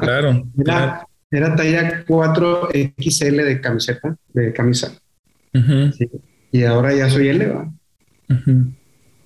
Claro. 0.00 0.44
era, 0.58 1.06
era, 1.30 1.54
talla 1.54 2.04
4XL 2.04 3.44
de 3.44 3.60
camiseta, 3.60 4.16
de 4.32 4.52
camisa. 4.52 4.92
Y 6.52 6.64
ahora 6.64 6.94
ya 6.94 7.08
soy 7.08 7.28
L, 7.28 7.46
¿verdad? 7.46 7.68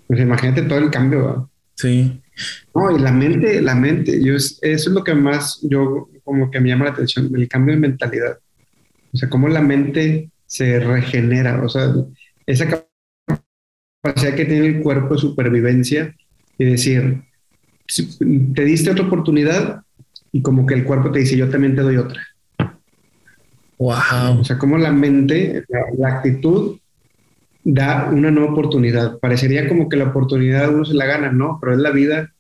Pues 0.07 0.21
imagínate 0.21 0.63
todo 0.63 0.79
el 0.79 0.91
cambio, 0.91 1.25
¿verdad? 1.25 1.43
Sí. 1.75 2.21
No, 2.75 2.91
y 2.91 3.01
la 3.01 3.13
mente, 3.13 3.63
la 3.63 3.75
mente, 3.75 4.23
yo, 4.23 4.35
eso 4.35 4.59
es 4.61 4.87
lo 4.87 5.05
que 5.05 5.15
más 5.15 5.61
yo 5.63 6.09
como 6.25 6.51
que 6.51 6.61
me 6.61 6.71
llama 6.71 6.87
la 6.87 6.93
atención, 6.93 7.31
el 7.35 7.49
cambio 7.49 7.75
de 7.75 7.81
mentalidad. 7.81 8.39
O 9.13 9.17
sea, 9.17 9.29
cómo 9.29 9.49
la 9.49 9.61
mente 9.61 10.31
se 10.47 10.81
regenera, 10.81 11.63
o 11.63 11.69
sea, 11.69 11.93
esa 12.47 12.67
capacidad 14.03 14.35
que 14.35 14.45
tiene 14.45 14.67
el 14.67 14.83
cuerpo 14.83 15.15
de 15.15 15.21
supervivencia 15.21 16.15
y 16.59 16.65
decir, 16.65 17.23
te 18.55 18.65
diste 18.65 18.91
otra 18.91 19.07
oportunidad 19.07 19.83
y 20.33 20.43
como 20.43 20.67
que 20.67 20.75
el 20.75 20.85
cuerpo 20.85 21.11
te 21.11 21.21
dice, 21.21 21.37
yo 21.37 21.49
también 21.49 21.77
te 21.77 21.83
doy 21.83 21.97
otra. 21.97 22.21
Wow. 23.79 24.41
O 24.41 24.45
sea, 24.45 24.59
como 24.59 24.79
la 24.79 24.93
mente, 24.93 25.65
la 25.99 26.09
actitud 26.09 26.79
da 27.65 28.11
una 28.13 28.31
nueva 28.31 28.53
oportunidad. 28.53 29.19
Parecería 29.19 29.69
como 29.69 29.89
que 29.89 29.97
la 29.97 30.05
oportunidad 30.05 30.73
uno 30.73 30.85
se 30.85 30.95
la 30.95 31.07
gana, 31.07 31.33
¿no? 31.33 31.59
Pero 31.61 31.73
es 31.75 31.81
la 31.81 31.91
vida 31.91 32.31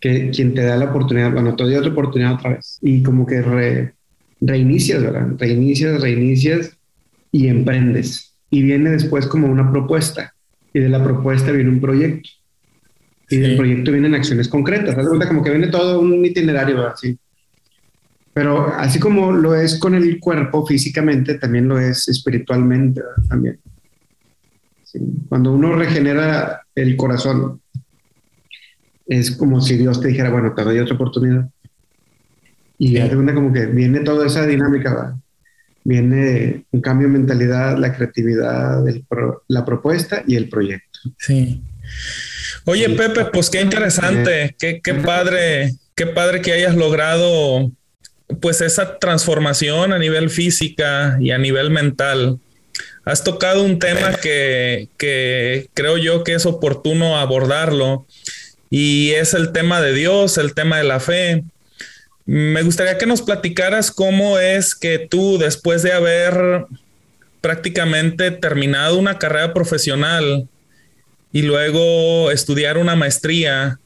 que 0.00 0.30
quien 0.30 0.54
te 0.54 0.62
da 0.62 0.76
la 0.76 0.86
oportunidad, 0.86 1.32
bueno, 1.32 1.54
te 1.54 1.62
doy 1.62 1.76
otra 1.76 1.92
oportunidad 1.92 2.34
otra 2.34 2.54
vez. 2.54 2.78
Y 2.80 3.02
como 3.02 3.26
que 3.26 3.92
reinicias, 4.40 5.02
¿verdad? 5.02 5.28
Reinicias, 5.38 6.00
reinicias 6.00 6.76
y 7.30 7.46
emprendes. 7.48 8.34
Y 8.50 8.62
viene 8.62 8.90
después 8.90 9.26
como 9.26 9.46
una 9.46 9.70
propuesta. 9.70 10.34
Y 10.74 10.80
de 10.80 10.88
la 10.88 11.04
propuesta 11.04 11.52
viene 11.52 11.70
un 11.70 11.80
proyecto. 11.80 12.30
Y 13.30 13.36
del 13.36 13.56
proyecto 13.56 13.92
vienen 13.92 14.14
acciones 14.14 14.48
concretas. 14.48 14.96
¿Te 14.96 15.04
cuenta? 15.04 15.28
Como 15.28 15.42
que 15.42 15.50
viene 15.50 15.68
todo 15.68 16.00
un 16.00 16.24
itinerario, 16.24 16.76
¿verdad? 16.76 16.94
Sí. 17.00 17.16
Pero 18.34 18.66
así 18.74 18.98
como 18.98 19.32
lo 19.32 19.54
es 19.54 19.78
con 19.78 19.94
el 19.94 20.18
cuerpo 20.18 20.66
físicamente, 20.66 21.34
también 21.34 21.68
lo 21.68 21.78
es 21.78 22.08
espiritualmente, 22.08 23.02
también. 23.28 23.58
Cuando 25.28 25.52
uno 25.52 25.74
regenera 25.74 26.62
el 26.74 26.96
corazón, 26.96 27.60
es 29.06 29.30
como 29.32 29.60
si 29.60 29.76
Dios 29.76 30.00
te 30.00 30.08
dijera, 30.08 30.30
bueno, 30.30 30.54
te 30.54 30.62
doy 30.62 30.78
otra 30.78 30.94
oportunidad. 30.94 31.48
Y 32.78 32.94
de 32.94 33.08
cuenta 33.14 33.34
como 33.34 33.52
que 33.52 33.66
viene 33.66 34.00
toda 34.00 34.26
esa 34.26 34.46
dinámica, 34.46 35.16
viene 35.84 36.64
un 36.70 36.80
cambio 36.80 37.06
de 37.06 37.18
mentalidad, 37.18 37.78
la 37.78 37.94
creatividad, 37.94 38.84
la 39.48 39.64
propuesta 39.64 40.22
y 40.26 40.36
el 40.36 40.48
proyecto. 40.48 40.98
Sí. 41.18 41.62
Oye, 42.64 42.88
Pepe, 42.90 43.26
pues 43.32 43.50
qué 43.50 43.60
interesante, 43.60 44.56
qué, 44.58 44.80
qué 44.82 44.94
padre, 44.94 45.74
qué 45.94 46.06
padre 46.06 46.40
que 46.40 46.52
hayas 46.52 46.74
logrado 46.74 47.70
pues 48.40 48.60
esa 48.60 48.98
transformación 48.98 49.92
a 49.92 49.98
nivel 49.98 50.30
física 50.30 51.18
y 51.20 51.30
a 51.30 51.38
nivel 51.38 51.70
mental. 51.70 52.38
Has 53.04 53.24
tocado 53.24 53.64
un 53.64 53.78
tema 53.80 54.14
que, 54.14 54.88
creo 55.74 55.98
yo 55.98 56.22
que 56.22 56.34
es 56.34 56.46
oportuno 56.46 57.18
abordarlo 57.18 58.06
y 58.70 59.10
es 59.10 59.34
el 59.34 59.52
tema 59.52 59.80
de 59.80 59.92
Dios, 59.92 60.38
el 60.38 60.54
tema 60.54 60.78
de 60.78 60.84
la 60.84 61.00
fe. 61.00 61.42
Me 62.26 62.62
gustaría 62.62 62.98
que 62.98 63.06
nos 63.06 63.22
platicaras 63.22 63.90
cómo 63.90 64.38
es 64.38 64.76
que 64.76 65.00
tú, 65.00 65.36
después 65.36 65.82
de 65.82 65.92
haber 65.92 66.66
prácticamente 67.40 68.30
terminado 68.30 68.96
una 68.98 69.18
carrera 69.18 69.52
profesional 69.52 70.46
y 71.32 71.42
luego 71.42 72.30
estudiar 72.30 72.78
una 72.78 72.94
maestría 72.94 73.80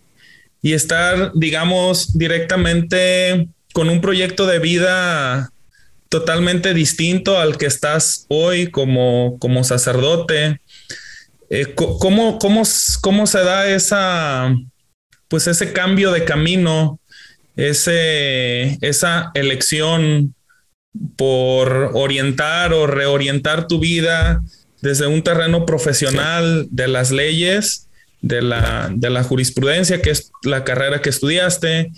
y 0.61 0.75
estar, 0.75 1.33
digamos, 1.35 2.19
directamente 2.19 3.49
con 3.73 3.89
un 3.89 4.03
proyecto 4.03 4.47
de 4.47 4.59
vida 4.59 5.53
totalmente 6.09 6.75
distinto 6.75 7.39
al 7.39 7.59
que 7.59 7.67
estás 7.67 8.27
hoy 8.29 8.71
como, 8.71 9.39
como 9.39 9.65
sacerdote. 9.65 10.61
Eh, 11.51 11.75
¿cómo, 11.75 12.39
cómo, 12.39 12.63
cómo, 13.01 13.27
se 13.27 13.39
da 13.39 13.69
esa, 13.69 14.55
pues 15.29 15.47
ese 15.47 15.73
cambio 15.73 16.11
de 16.11 16.25
camino, 16.25 16.99
ese, 17.55 18.79
esa 18.81 19.31
elección 19.35 20.35
por 21.17 21.91
orientar 21.95 22.73
o 22.73 22.87
reorientar 22.87 23.69
tu 23.69 23.79
vida 23.79 24.43
desde 24.83 25.07
un 25.07 25.23
terreno 25.23 25.67
profesional 25.67 26.67
de 26.71 26.89
las 26.89 27.11
leyes, 27.11 27.89
de 28.23 28.43
la, 28.43 28.91
de 28.93 29.11
la 29.11 29.23
jurisprudencia, 29.23 30.03
que 30.03 30.11
es 30.11 30.33
la 30.43 30.65
carrera 30.65 31.01
que 31.01 31.11
estudiaste, 31.11 31.93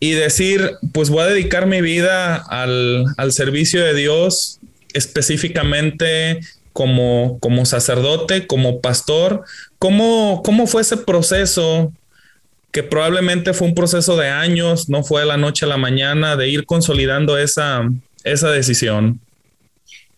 y 0.00 0.12
decir, 0.12 0.72
pues 0.92 1.10
voy 1.10 1.22
a 1.22 1.26
dedicar 1.26 1.66
mi 1.66 1.80
vida 1.80 2.36
al, 2.36 3.06
servicio 3.30 3.84
de 3.84 3.94
Dios, 3.94 4.60
específicamente 4.94 6.40
como, 6.72 7.38
como 7.40 7.64
sacerdote, 7.64 8.46
como 8.46 8.80
pastor. 8.80 9.44
¿Cómo, 9.78 10.42
¿Cómo 10.44 10.66
fue 10.66 10.82
ese 10.82 10.96
proceso? 10.96 11.92
Que 12.70 12.82
probablemente 12.82 13.52
fue 13.52 13.66
un 13.66 13.74
proceso 13.74 14.16
de 14.16 14.28
años, 14.28 14.88
no 14.88 15.02
fue 15.02 15.22
de 15.22 15.26
la 15.26 15.36
noche 15.36 15.64
a 15.64 15.68
la 15.68 15.76
mañana, 15.76 16.36
de 16.36 16.48
ir 16.48 16.64
consolidando 16.64 17.36
esa, 17.36 17.88
esa 18.22 18.50
decisión. 18.50 19.20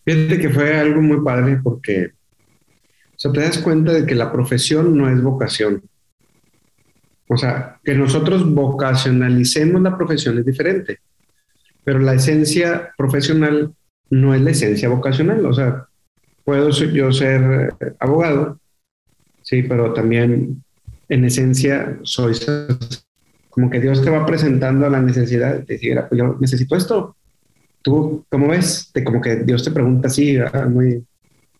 Fíjate 0.05 0.39
que 0.39 0.49
fue 0.49 0.77
algo 0.77 1.01
muy 1.01 1.23
padre 1.23 1.59
porque 1.63 2.11
o 3.23 3.31
te 3.31 3.41
das 3.41 3.59
cuenta 3.59 3.93
de 3.93 4.05
que 4.05 4.15
la 4.15 4.31
profesión 4.31 4.97
no 4.97 5.09
es 5.09 5.21
vocación. 5.21 5.83
O 7.33 7.37
sea, 7.37 7.79
que 7.81 7.95
nosotros 7.95 8.45
vocacionalicemos 8.53 9.81
la 9.81 9.97
profesión 9.97 10.37
es 10.37 10.45
diferente, 10.45 10.99
pero 11.81 11.97
la 11.97 12.13
esencia 12.13 12.91
profesional 12.97 13.73
no 14.09 14.35
es 14.35 14.41
la 14.41 14.51
esencia 14.51 14.89
vocacional. 14.89 15.45
O 15.45 15.53
sea, 15.53 15.85
puedo 16.43 16.69
yo 16.71 17.13
ser 17.13 17.77
eh, 17.79 17.93
abogado, 18.01 18.59
sí, 19.43 19.63
pero 19.63 19.93
también 19.93 20.61
en 21.07 21.23
esencia 21.23 21.97
soy 22.03 22.35
como 23.49 23.69
que 23.69 23.79
Dios 23.79 24.03
te 24.03 24.09
va 24.09 24.25
presentando 24.25 24.89
la 24.89 25.01
necesidad 25.01 25.53
de 25.53 25.63
decir, 25.63 26.01
pues 26.09 26.19
yo 26.19 26.35
necesito 26.37 26.75
esto. 26.75 27.15
¿Tú 27.81 28.25
cómo 28.27 28.49
ves? 28.49 28.91
De 28.93 29.05
como 29.05 29.21
que 29.21 29.37
Dios 29.37 29.63
te 29.63 29.71
pregunta 29.71 30.09
así, 30.09 30.37
muy... 30.69 31.01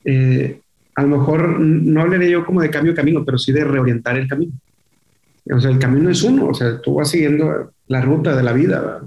Eh, 0.03 0.59
a 0.95 1.03
lo 1.03 1.17
mejor 1.17 1.61
no 1.61 2.05
le 2.07 2.29
yo 2.29 2.45
como 2.45 2.61
de 2.61 2.69
cambio 2.69 2.91
de 2.91 2.97
camino, 2.97 3.23
pero 3.23 3.37
sí 3.37 3.53
de 3.53 3.63
reorientar 3.63 4.17
el 4.17 4.27
camino. 4.27 4.51
O 5.49 5.59
sea, 5.59 5.71
el 5.71 5.79
camino 5.79 6.09
es 6.09 6.23
uno, 6.23 6.47
o 6.47 6.53
sea, 6.53 6.79
tú 6.81 6.95
vas 6.95 7.09
siguiendo 7.09 7.71
la 7.87 8.01
ruta 8.01 8.35
de 8.35 8.43
la 8.43 8.53
vida. 8.53 9.01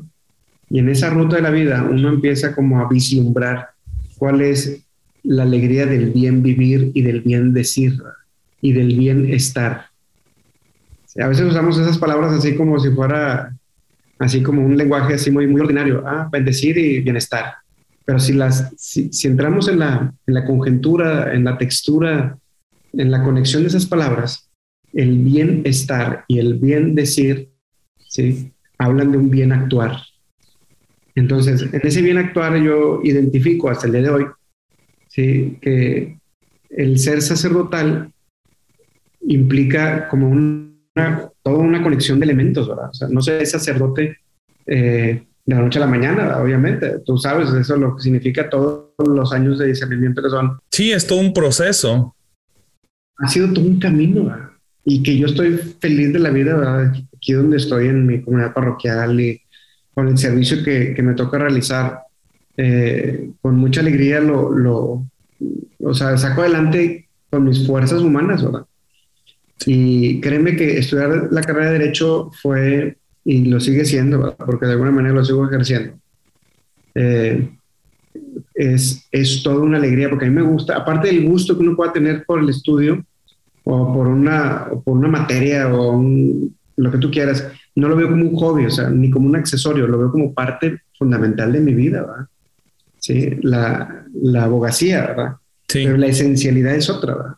Y 0.69 0.81
en 0.81 0.88
esa 0.88 1.11
ruta 1.11 1.37
de 1.37 1.43
la 1.43 1.50
vida 1.50 1.87
uno 1.88 2.09
empieza 2.09 2.55
como 2.55 2.81
a 2.81 2.88
vislumbrar 2.88 3.69
cuál 4.19 4.41
es 4.41 4.85
la 5.23 5.45
alegría 5.45 5.87
del 5.87 6.11
bien 6.11 6.43
vivir 6.43 6.91
y 6.95 7.03
del 7.03 7.21
bien 7.21 7.53
decir 7.53 7.99
y 8.61 8.73
del 8.73 8.97
bien 8.97 9.33
estar. 9.33 9.87
a 11.21 11.29
veces 11.29 11.47
usamos 11.47 11.79
esas 11.79 11.99
palabras 11.99 12.33
así 12.33 12.57
como 12.57 12.79
si 12.79 12.91
fuera 12.91 13.55
así 14.19 14.43
como 14.43 14.64
un 14.64 14.76
lenguaje 14.76 15.14
así 15.14 15.31
muy, 15.31 15.47
muy 15.47 15.61
ordinario. 15.61 16.03
Ah, 16.07 16.29
bendecir 16.31 16.76
y 16.79 17.00
bienestar. 17.00 17.55
pero 18.05 18.19
si, 18.19 18.35
las, 18.35 18.71
si, 18.76 19.11
entramos 19.26 19.69
en 19.69 19.79
la, 19.79 20.12
en 20.26 20.35
la 20.35 20.45
conjentura, 20.45 21.33
en 21.33 21.45
la 21.45 21.57
textura, 21.57 22.37
en 22.93 23.11
la 23.11 23.23
conexión 23.23 23.62
de 23.62 23.69
esas 23.69 23.87
palabras, 23.87 24.50
el 24.95 25.19
bienestar 25.19 26.25
y 26.29 26.39
el 26.39 26.55
bien 26.55 26.95
decir, 26.95 27.51
¿sí? 28.09 28.53
hablan 28.79 29.13
de 29.13 29.19
un 29.19 29.31
bien 29.31 29.53
actuar. 29.53 29.99
Entonces, 31.15 31.63
en 31.63 31.81
ese 31.83 32.03
bien 32.03 32.19
actuar 32.19 32.57
yo 32.57 33.01
identifico 33.03 33.71
hasta 33.71 33.87
el 33.87 33.93
día 33.93 34.03
de 34.03 34.11
hoy 34.11 34.27
¿sí? 35.09 35.59
que 35.61 36.19
el 36.71 36.99
ser 36.99 37.23
sacerdotal 37.23 38.13
implica 39.27 40.09
como 40.09 40.29
una, 40.29 41.31
toda 41.43 41.59
una 41.59 41.83
conexión 41.83 42.19
de 42.19 42.25
elementos, 42.25 42.69
¿verdad? 42.69 42.91
O 42.91 42.95
sea, 42.95 43.09
no 43.09 43.23
ser 43.23 43.47
sacerdote 43.47 44.19
eh, 44.67 45.25
de 45.47 45.55
la 45.55 45.63
noche 45.63 45.79
a 45.79 45.83
la 45.83 45.87
mañana, 45.87 46.39
obviamente. 46.39 46.99
Tú 47.05 47.17
sabes, 47.17 47.49
eso 47.51 47.75
es 47.75 47.81
lo 47.81 47.97
que 47.97 48.03
significa 48.03 48.49
todos 48.51 48.91
los 48.99 49.33
años 49.33 49.59
de 49.59 49.69
discernimiento 49.69 50.23
que 50.23 50.31
son. 50.31 50.59
Sí, 50.71 50.91
es 50.91 51.07
todo 51.07 51.21
un 51.21 51.33
proceso. 51.33 52.15
Ha 53.19 53.29
sido 53.29 53.53
todo 53.53 53.65
un 53.65 53.79
camino, 53.79 54.25
¿verdad? 54.25 54.53
Y 54.85 55.03
que 55.03 55.17
yo 55.17 55.26
estoy 55.26 55.57
feliz 55.81 56.12
de 56.12 56.19
la 56.19 56.31
vida, 56.31 56.57
¿verdad? 56.57 56.93
Aquí 57.17 57.33
donde 57.33 57.57
estoy 57.57 57.88
en 57.88 58.07
mi 58.07 58.21
comunidad 58.21 58.53
parroquial 58.53 59.19
y 59.21 59.41
con 59.95 60.09
el 60.09 60.19
servicio 60.19 60.62
que, 60.62 60.93
que 60.95 61.03
me 61.03 61.14
toca 61.14 61.38
realizar, 61.38 62.00
eh, 62.57 63.31
con 63.41 63.57
mucha 63.57 63.81
alegría 63.81 64.21
lo, 64.21 64.50
lo, 64.50 65.07
o 65.81 65.95
sea, 65.95 66.17
saco 66.19 66.43
adelante 66.43 67.09
con 67.31 67.45
mis 67.45 67.67
fuerzas 67.67 68.00
humanas, 68.00 68.45
¿verdad? 68.45 68.67
Y 69.67 70.21
créeme 70.21 70.57
que 70.57 70.79
estudiar 70.79 71.29
la 71.31 71.43
carrera 71.43 71.71
de 71.71 71.79
Derecho 71.79 72.31
fue, 72.43 72.97
y 73.25 73.47
lo 73.47 73.61
sigue 73.61 73.85
siendo, 73.85 74.37
porque 74.37 74.67
de 74.67 74.73
alguna 74.73 74.91
manera 74.91 75.14
lo 75.14 75.25
sigo 75.25 75.47
ejerciendo. 75.47 75.99
Eh, 76.95 77.49
es, 78.55 79.07
es 79.11 79.43
toda 79.43 79.61
una 79.61 79.79
alegría, 79.79 80.11
porque 80.11 80.26
a 80.26 80.29
mí 80.29 80.35
me 80.35 80.43
gusta, 80.43 80.76
aparte 80.76 81.09
del 81.09 81.26
gusto 81.26 81.57
que 81.57 81.62
uno 81.62 81.76
pueda 81.76 81.93
tener 81.93 82.25
por 82.25 82.41
el 82.41 82.49
estudio, 82.49 83.05
o 83.64 83.92
por 83.92 84.06
una, 84.06 84.68
o 84.71 84.83
por 84.83 84.97
una 84.97 85.09
materia, 85.09 85.75
o 85.75 86.02
lo 86.76 86.90
que 86.90 86.99
tú 86.99 87.11
quieras, 87.11 87.47
no 87.75 87.88
lo 87.88 87.97
veo 87.97 88.11
como 88.11 88.23
un 88.23 88.37
hobby, 88.37 88.66
o 88.66 88.71
sea, 88.71 88.88
ni 88.90 89.11
como 89.11 89.28
un 89.28 89.37
accesorio, 89.37 89.87
lo 89.87 89.99
veo 89.99 90.11
como 90.11 90.33
parte 90.33 90.80
fundamental 90.99 91.52
de 91.52 91.61
mi 91.61 91.75
vida, 91.75 92.02
¿verdad? 92.02 92.26
Sí, 92.99 93.38
la, 93.42 94.06
la 94.23 94.44
abogacía, 94.44 95.06
¿verdad? 95.06 95.37
Sí. 95.68 95.83
Pero 95.85 95.97
la 95.97 96.06
esencialidad 96.06 96.75
es 96.75 96.88
otra, 96.88 97.14
¿verdad? 97.14 97.35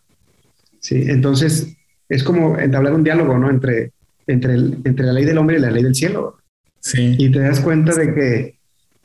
Sí, 0.81 1.05
entonces, 1.07 1.77
es 2.09 2.23
como 2.23 2.59
entablar 2.59 2.95
un 2.95 3.05
diálogo, 3.05 3.39
¿no? 3.39 3.51
Entre, 3.51 3.93
entre, 4.27 4.55
entre 4.55 5.07
la 5.07 5.13
ley 5.13 5.25
del 5.25 5.39
hombre 5.39 5.59
y 5.59 5.61
la 5.61 5.71
ley 5.71 5.83
del 5.83 5.95
cielo. 5.95 6.37
Sí. 6.81 7.17
Y 7.19 7.31
te 7.31 7.41
das 7.41 7.61
cuenta 7.61 7.95
de 7.95 8.15
que 8.15 8.59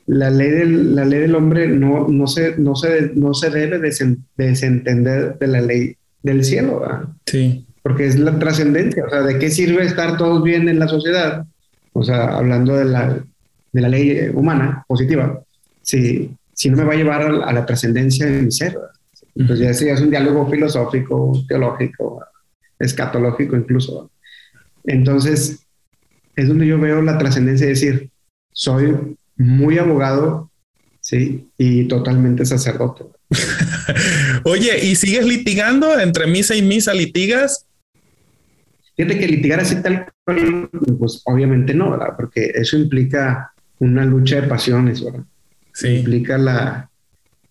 la 0.06 0.30
ley 0.30 0.50
del, 0.50 0.94
la 0.94 1.04
ley 1.04 1.20
del 1.20 1.34
hombre 1.34 1.68
no, 1.68 2.08
no, 2.08 2.26
se, 2.26 2.56
no, 2.58 2.74
se, 2.74 3.12
no 3.14 3.34
se 3.34 3.50
debe 3.50 3.78
desentender 4.36 5.38
de 5.38 5.46
la 5.46 5.60
ley 5.60 5.96
del 6.22 6.44
cielo, 6.44 6.80
¿verdad? 6.80 7.04
Sí. 7.26 7.66
Porque 7.82 8.06
es 8.06 8.18
la 8.18 8.38
trascendencia, 8.38 9.04
o 9.04 9.10
sea, 9.10 9.22
¿de 9.22 9.38
qué 9.38 9.50
sirve 9.50 9.84
estar 9.84 10.16
todos 10.16 10.42
bien 10.42 10.68
en 10.68 10.78
la 10.78 10.88
sociedad? 10.88 11.44
O 11.92 12.04
sea, 12.04 12.36
hablando 12.36 12.76
de 12.76 12.84
la, 12.84 13.24
de 13.72 13.80
la 13.80 13.88
ley 13.88 14.30
humana 14.32 14.84
positiva, 14.86 15.42
si, 15.82 16.30
si 16.52 16.70
no 16.70 16.76
me 16.76 16.84
va 16.84 16.92
a 16.92 16.96
llevar 16.96 17.22
a, 17.22 17.52
la 17.52 17.66
trascendencia 17.66 18.26
de 18.26 18.42
mi 18.42 18.52
ser. 18.52 18.76
Entonces, 19.34 19.80
ya, 19.80 19.86
ya 19.86 19.92
es 19.94 20.00
un 20.00 20.10
diálogo 20.10 20.48
filosófico, 20.48 21.32
teológico, 21.48 22.24
escatológico 22.78 23.56
incluso. 23.56 24.10
Entonces, 24.84 25.66
es 26.36 26.48
donde 26.48 26.66
yo 26.66 26.78
veo 26.78 27.02
la 27.02 27.18
trascendencia 27.18 27.66
de 27.66 27.72
decir, 27.72 28.10
soy 28.52 29.16
muy 29.36 29.78
abogado, 29.78 30.50
sí, 31.00 31.48
y 31.58 31.84
totalmente 31.88 32.44
sacerdote. 32.44 33.04
Oye, 34.44 34.84
¿y 34.84 34.96
sigues 34.96 35.26
litigando 35.26 35.98
entre 35.98 36.26
misa 36.26 36.54
y 36.54 36.62
misa? 36.62 36.94
¿Litigas? 36.94 37.66
Fíjate 38.96 39.18
que 39.18 39.26
litigar 39.26 39.60
así 39.60 39.76
tal 39.82 40.06
pues 40.98 41.22
obviamente 41.24 41.74
no, 41.74 41.90
¿verdad? 41.90 42.14
Porque 42.16 42.52
eso 42.54 42.76
implica 42.76 43.52
una 43.78 44.04
lucha 44.04 44.40
de 44.40 44.48
pasiones, 44.48 45.04
¿verdad? 45.04 45.24
Sí. 45.72 45.88
Implica 45.96 46.38
la, 46.38 46.90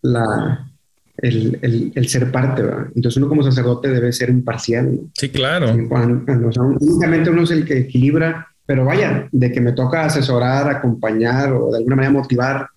la, 0.01 0.71
el, 1.17 1.91
el, 1.93 2.07
ser 2.07 2.31
parte, 2.31 2.61
¿verdad? 2.61 2.87
Entonces 2.95 3.17
uno 3.17 3.27
como 3.27 3.43
sacerdote 3.43 3.89
debe 3.89 4.13
ser 4.13 4.29
imparcial. 4.29 4.99
Sí, 5.13 5.29
claro. 5.29 5.73
únicamente 5.73 7.29
uno 7.29 7.43
es 7.43 7.51
el 7.51 7.65
que 7.65 7.79
equilibra, 7.79 8.47
pero 8.65 8.85
vaya, 8.85 9.27
de 9.31 9.51
que 9.51 9.59
me 9.59 9.73
toca 9.73 10.05
asesorar, 10.05 10.69
acompañar 10.69 11.51
o 11.51 11.71
de 11.71 11.79
alguna 11.79 11.95
manera 11.97 12.13
motivar 12.13 12.67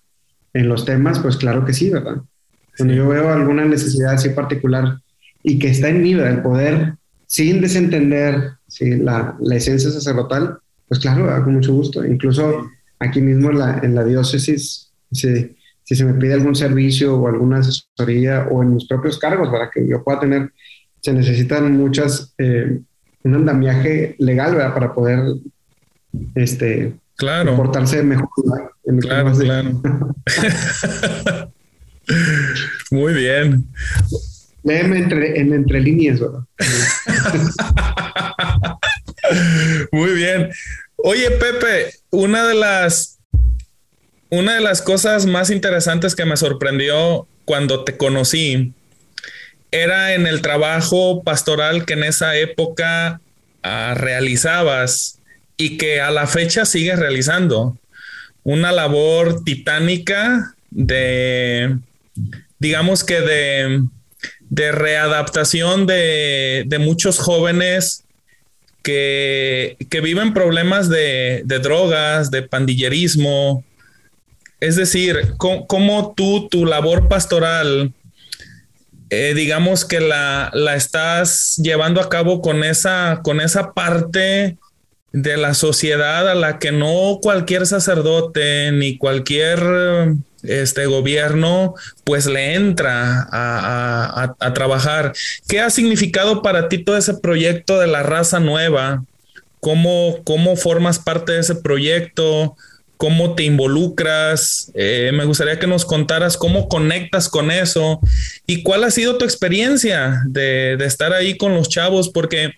en 0.53 0.67
los 0.67 0.83
temas, 0.83 1.19
pues 1.19 1.37
claro 1.37 1.65
que 1.65 1.73
sí, 1.73 1.89
¿verdad? 1.89 2.17
Cuando 2.77 2.93
yo 2.93 3.07
veo 3.07 3.29
alguna 3.31 3.65
necesidad 3.65 4.13
así 4.13 4.29
particular 4.29 4.99
y 5.43 5.59
que 5.59 5.69
está 5.69 5.89
en 5.89 6.01
mí. 6.01 6.13
El 6.13 6.41
poder, 6.41 6.95
sin 7.27 7.61
desentender 7.61 8.53
¿sí? 8.67 8.97
la, 8.97 9.35
la 9.39 9.55
esencia 9.55 9.91
sacerdotal, 9.91 10.57
pues 10.87 10.99
claro, 10.99 11.43
con 11.43 11.53
mucho 11.53 11.73
gusto. 11.73 12.05
Incluso 12.05 12.67
aquí 12.99 13.21
mismo 13.21 13.51
en 13.51 13.59
la, 13.59 13.79
en 13.83 13.95
la 13.95 14.03
diócesis, 14.03 14.91
sí, 15.11 15.55
si 15.83 15.95
se 15.95 16.03
me 16.03 16.15
pide 16.15 16.33
algún 16.33 16.55
servicio 16.55 17.15
o 17.15 17.27
alguna 17.27 17.59
asesoría 17.59 18.47
o 18.49 18.63
en 18.63 18.73
mis 18.75 18.87
propios 18.87 19.19
cargos 19.19 19.49
para 19.49 19.69
que 19.69 19.87
yo 19.87 20.03
pueda 20.03 20.19
tener, 20.19 20.51
se 21.01 21.13
necesitan 21.13 21.77
muchas, 21.77 22.33
eh, 22.39 22.79
un 23.23 23.35
andamiaje 23.35 24.15
legal 24.17 24.55
¿verdad? 24.55 24.73
para 24.73 24.93
poder 24.93 25.19
este, 26.33 26.95
claro. 27.15 27.55
portarse 27.55 28.01
mejor. 28.01 28.29
claro, 29.01 29.31
claro. 29.33 29.81
Muy 32.91 33.13
bien. 33.13 33.65
Léeme 34.63 34.97
entre, 34.97 35.39
en 35.39 35.53
entre 35.53 35.79
líneas, 35.79 36.19
¿verdad? 36.19 36.41
Muy 39.91 40.11
bien. 40.13 40.49
Oye, 40.97 41.29
Pepe, 41.31 41.91
una 42.09 42.47
de 42.47 42.55
las 42.55 43.19
una 44.29 44.55
de 44.55 44.61
las 44.61 44.81
cosas 44.81 45.25
más 45.25 45.49
interesantes 45.49 46.15
que 46.15 46.25
me 46.25 46.35
sorprendió 46.35 47.27
cuando 47.45 47.83
te 47.83 47.95
conocí 47.95 48.73
era 49.71 50.13
en 50.13 50.25
el 50.25 50.41
trabajo 50.41 51.21
pastoral 51.23 51.85
que 51.85 51.93
en 51.93 52.03
esa 52.03 52.35
época 52.35 53.21
ah, 53.61 53.93
realizabas 53.95 55.19
y 55.57 55.77
que 55.77 56.01
a 56.01 56.11
la 56.11 56.27
fecha 56.27 56.65
sigues 56.65 56.97
realizando. 56.97 57.77
Una 58.43 58.71
labor 58.71 59.43
titánica 59.43 60.55
de, 60.69 61.77
digamos 62.59 63.03
que 63.03 63.21
de, 63.21 63.83
de 64.41 64.71
readaptación 64.71 65.85
de, 65.85 66.63
de, 66.67 66.79
muchos 66.79 67.19
jóvenes 67.19 68.03
que, 68.83 69.77
que 69.89 70.01
viven 70.01 70.33
problemas 70.33 70.89
de, 70.89 71.41
de 71.45 71.59
drogas, 71.59 72.31
de 72.31 72.43
pandillerismo, 72.43 73.63
es 74.59 74.75
decir, 74.75 75.35
¿cómo, 75.37 76.13
tú, 76.15 76.47
tu 76.49 76.65
labor 76.65 77.07
pastoral, 77.07 77.93
eh, 79.09 79.33
digamos 79.35 79.85
que 79.85 79.99
la, 79.99 80.51
estás 80.75 81.57
llevando 81.57 82.01
a 82.01 82.09
cabo 82.09 82.41
con 82.41 82.63
esa, 82.63 83.21
con 83.23 83.41
esa 83.41 83.73
parte 83.73 84.57
de 85.11 85.37
la 85.37 85.53
sociedad 85.53 86.27
a 86.29 86.35
la 86.35 86.59
que 86.59 86.71
no 86.71 87.19
cualquier 87.21 87.67
sacerdote 87.67 88.71
ni 88.71 88.97
cualquier 88.97 90.15
este 90.47 90.85
gobierno 90.85 91.75
pues 92.03 92.25
le 92.25 92.55
entra 92.55 93.27
a, 93.31 94.35
a, 94.39 94.53
trabajar. 94.53 95.13
¿Qué 95.47 95.59
ha 95.59 95.69
significado 95.69 96.41
para 96.41 96.69
ti 96.69 96.79
todo 96.79 96.97
ese 96.97 97.15
proyecto 97.15 97.79
de 97.79 97.87
la 97.87 98.03
raza 98.03 98.39
nueva? 98.39 99.03
¿Cómo, 99.59 100.19
cómo 100.23 100.55
formas 100.55 100.99
parte 100.99 101.33
de 101.33 101.39
ese 101.39 101.55
proyecto? 101.55 102.55
cómo 102.97 103.35
te 103.35 103.43
involucras. 103.43 104.71
Eh, 104.73 105.11
me 105.13 105.25
gustaría 105.25 105.59
que 105.59 105.67
nos 105.67 105.85
contaras 105.85 106.37
cómo 106.37 106.67
conectas 106.67 107.29
con 107.29 107.51
eso 107.51 107.99
y 108.47 108.63
cuál 108.63 108.83
ha 108.83 108.91
sido 108.91 109.17
tu 109.17 109.25
experiencia 109.25 110.21
de, 110.27 110.73
estar 110.85 111.13
ahí 111.13 111.37
con 111.37 111.53
los 111.53 111.69
chavos, 111.69 112.09
porque 112.09 112.51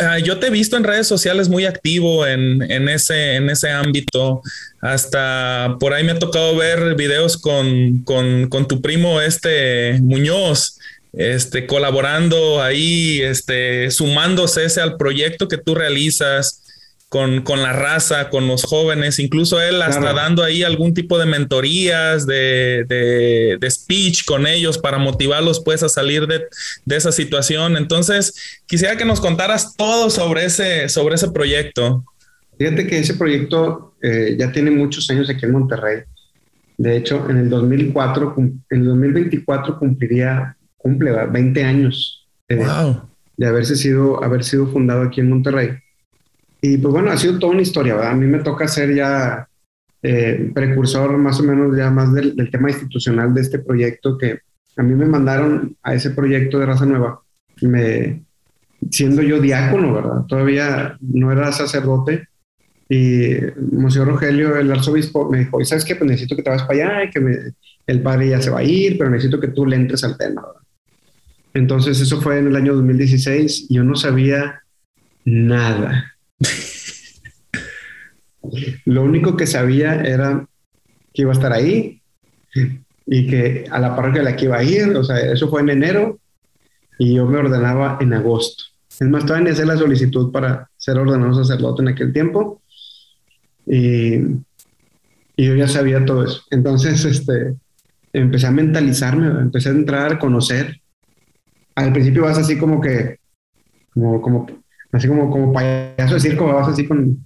ah, 0.00 0.18
yo 0.18 0.38
te 0.38 0.48
he 0.48 0.50
visto 0.50 0.76
en 0.76 0.84
redes 0.84 1.06
sociales 1.06 1.48
muy 1.48 1.64
activo 1.64 2.26
en, 2.26 2.88
ese, 2.88 3.34
en 3.36 3.50
ese 3.50 3.70
ámbito. 3.70 4.42
Hasta 4.80 5.76
por 5.80 5.92
ahí 5.92 6.04
me 6.04 6.12
ha 6.12 6.18
tocado 6.18 6.56
ver 6.56 6.94
videos 6.94 7.36
con, 7.36 8.04
con 8.04 8.68
tu 8.68 8.80
primo 8.80 9.20
este 9.20 9.98
Muñoz 10.00 10.78
este, 11.12 11.66
colaborando 11.66 12.62
ahí, 12.62 13.20
este, 13.22 13.90
sumándose 13.90 14.64
ese 14.64 14.80
al 14.80 14.96
proyecto 14.96 15.48
que 15.48 15.58
tú 15.58 15.74
realizas 15.74 16.62
con, 17.08 17.42
la 17.62 17.72
raza, 17.72 18.28
con 18.28 18.46
los 18.46 18.64
jóvenes, 18.64 19.18
incluso 19.18 19.60
él 19.62 19.80
hasta 19.80 20.12
dando 20.12 20.42
ahí 20.42 20.62
algún 20.62 20.92
tipo 20.92 21.18
de 21.18 21.24
mentorías, 21.24 22.26
de, 22.26 22.84
de, 23.58 23.70
speech 23.70 24.26
con 24.26 24.46
ellos 24.46 24.76
para 24.76 24.98
motivarlos 24.98 25.60
pues 25.60 25.82
a 25.82 25.88
salir 25.88 26.26
de, 26.26 26.46
esa 26.94 27.10
situación. 27.10 27.78
Entonces, 27.78 28.60
quisiera 28.66 28.96
que 28.96 29.06
nos 29.06 29.20
contaras 29.20 29.74
todo 29.74 30.10
sobre 30.10 30.44
ese, 30.44 30.90
sobre 30.90 31.14
ese 31.14 31.30
proyecto. 31.30 32.04
Fíjate 32.58 32.86
que 32.86 32.98
ese 32.98 33.14
proyecto 33.14 33.94
eh, 34.02 34.36
ya 34.38 34.52
tiene 34.52 34.70
muchos 34.70 35.08
años 35.10 35.30
aquí 35.30 35.44
en 35.44 35.52
Monterrey 35.52 36.02
De 36.76 36.96
hecho, 36.96 37.28
en 37.30 37.38
el 37.38 37.48
2004, 37.48 38.34
en 38.36 38.62
el 38.70 38.84
2024 38.84 39.78
cumpliría, 39.78 40.56
cumple 40.76 41.12
20 41.12 41.64
años 41.64 42.28
de, 42.48 42.66
de, 43.36 43.46
haberse 43.46 43.76
sido, 43.76 44.22
haber 44.22 44.44
sido 44.44 44.66
fundado 44.66 45.02
aquí 45.02 45.20
en 45.20 45.30
Monterrey. 45.30 45.70
Y 46.60 46.76
pues 46.78 46.92
bueno, 46.92 47.10
ha 47.10 47.16
sido 47.16 47.38
toda 47.38 47.52
una 47.52 47.62
historia, 47.62 47.94
¿verdad? 47.94 48.12
A 48.12 48.16
mí 48.16 48.26
me 48.26 48.40
toca 48.40 48.66
ser 48.66 48.94
ya 48.94 49.48
eh, 50.02 50.50
precursor 50.54 51.16
más 51.18 51.38
o 51.40 51.42
menos 51.42 51.76
ya 51.76 51.90
más 51.90 52.12
del, 52.12 52.34
del, 52.36 52.50
tema 52.50 52.70
institucional 52.70 53.34
de 53.34 53.40
este 53.40 53.58
proyecto 53.58 54.16
que 54.16 54.40
a 54.76 54.82
mí 54.82 54.94
me 54.94 55.06
mandaron 55.06 55.76
a 55.82 55.94
ese 55.94 56.10
proyecto 56.10 56.58
de 56.58 56.66
Raza 56.66 56.86
Nueva, 56.86 57.20
me, 57.62 58.22
siendo 58.90 59.22
yo 59.22 59.40
diácono, 59.40 59.92
¿verdad? 59.92 60.24
Todavía 60.26 60.96
no 61.00 61.32
era 61.32 61.52
sacerdote. 61.52 62.28
Y 62.88 63.36
Monseñor 63.72 64.08
Rogelio, 64.08 64.56
el 64.56 64.70
arzobispo, 64.72 65.28
me 65.30 65.40
dijo, 65.40 65.62
¿sabes 65.64 65.84
qué? 65.84 65.94
Pues 65.94 66.08
necesito 66.10 66.36
que 66.36 66.42
te 66.42 66.50
vayas 66.50 66.66
para 66.66 66.84
allá 66.84 67.04
y 67.04 67.10
que 67.10 67.52
el 67.86 68.02
padre 68.02 68.30
ya 68.30 68.40
se 68.40 68.50
va 68.50 68.60
a 68.60 68.64
ir, 68.64 68.96
pero 68.96 69.10
necesito 69.10 69.40
que 69.40 69.48
tú 69.48 69.66
le 69.66 69.76
entres 69.76 70.04
al 70.04 70.16
tema. 70.16 70.42
¿verdad? 70.42 70.62
Entonces 71.54 72.00
eso 72.00 72.20
fue 72.20 72.38
en 72.38 72.46
el 72.46 72.56
año 72.56 72.74
2016 72.74 73.66
y 73.68 73.74
yo 73.74 73.84
no 73.84 73.96
sabía 73.96 74.62
nada. 75.24 76.14
Lo 78.84 79.02
único 79.02 79.36
que 79.36 79.46
sabía 79.46 80.02
era 80.02 80.46
que 81.12 81.22
iba 81.22 81.32
a 81.32 81.34
estar 81.34 81.52
ahí 81.52 82.00
y 83.06 83.26
que 83.26 83.64
a 83.70 83.78
la 83.78 83.96
parroquia 83.96 84.20
a 84.20 84.24
la 84.24 84.36
que 84.36 84.46
iba 84.46 84.58
a 84.58 84.62
ir, 84.62 84.96
o 84.96 85.04
sea, 85.04 85.18
eso 85.18 85.48
fue 85.48 85.62
en 85.62 85.70
enero 85.70 86.18
y 86.98 87.14
yo 87.14 87.26
me 87.26 87.38
ordenaba 87.38 87.98
en 88.00 88.12
agosto. 88.12 88.64
Es 88.88 89.08
más, 89.08 89.24
todavía 89.24 89.44
ni 89.44 89.50
hacer 89.52 89.66
la 89.66 89.76
solicitud 89.76 90.32
para 90.32 90.68
ser 90.76 90.98
ordenado 90.98 91.32
sacerdote 91.32 91.82
en 91.82 91.88
aquel 91.88 92.12
tiempo. 92.12 92.60
Y, 93.64 94.16
y, 95.36 95.46
yo 95.46 95.54
ya 95.54 95.68
sabía 95.68 96.04
todo 96.04 96.24
eso. 96.24 96.42
Entonces, 96.50 97.04
este, 97.04 97.54
empecé 98.12 98.48
a 98.48 98.50
mentalizarme, 98.50 99.28
empecé 99.40 99.68
a 99.68 99.72
entrar, 99.72 100.14
a 100.14 100.18
conocer. 100.18 100.80
Al 101.76 101.92
principio 101.92 102.22
vas 102.22 102.38
así 102.38 102.58
como 102.58 102.80
que, 102.80 103.20
como, 103.94 104.20
como, 104.20 104.46
así 104.92 105.08
como, 105.08 105.30
como 105.30 105.52
payaso 105.52 106.14
de 106.14 106.20
circo, 106.20 106.46
vas 106.46 106.68
así 106.68 106.86
con, 106.86 107.18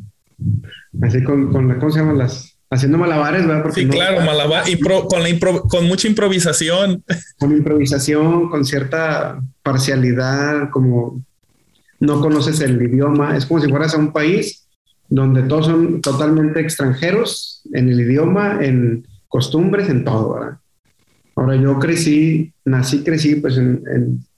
así 1.01 1.23
con, 1.23 1.53
con 1.53 1.79
¿cómo 1.79 1.91
se 1.91 2.01
llaman 2.01 2.19
las? 2.19 2.59
Haciendo 2.71 2.97
malabares, 2.97 3.47
¿verdad? 3.47 3.71
sí, 3.75 3.87
claro, 3.87 4.23
malabar, 4.23 4.65
con, 5.09 5.23
la 5.23 5.61
con 5.69 5.85
mucha 5.85 6.09
improvisación. 6.09 7.05
Con 7.39 7.53
improvisación, 7.53 8.49
con 8.49 8.65
cierta 8.65 9.43
parcialidad, 9.63 10.71
como 10.71 11.23
no 12.01 12.21
conoces 12.23 12.61
el 12.61 12.81
idioma, 12.81 13.37
es 13.37 13.45
como 13.45 13.61
si 13.61 13.69
fueras 13.69 13.95
a 13.95 13.99
un 13.99 14.13
país 14.13 14.67
donde 15.09 15.43
todos 15.43 15.67
son 15.67 16.01
totalmente 16.01 16.61
extranjeros 16.61 17.61
en 17.75 17.91
el 17.91 18.01
idioma, 18.01 18.65
en 18.65 19.07
costumbres, 19.29 19.91
en 19.91 20.05
todo, 20.05 20.33
¿verdad? 20.33 20.59
Ahora 21.37 21.57
yo 21.57 21.79
crecí, 21.79 22.53
nací, 22.65 23.05
crecí 23.05 23.37
pues 23.37 23.59
en, 23.59 23.83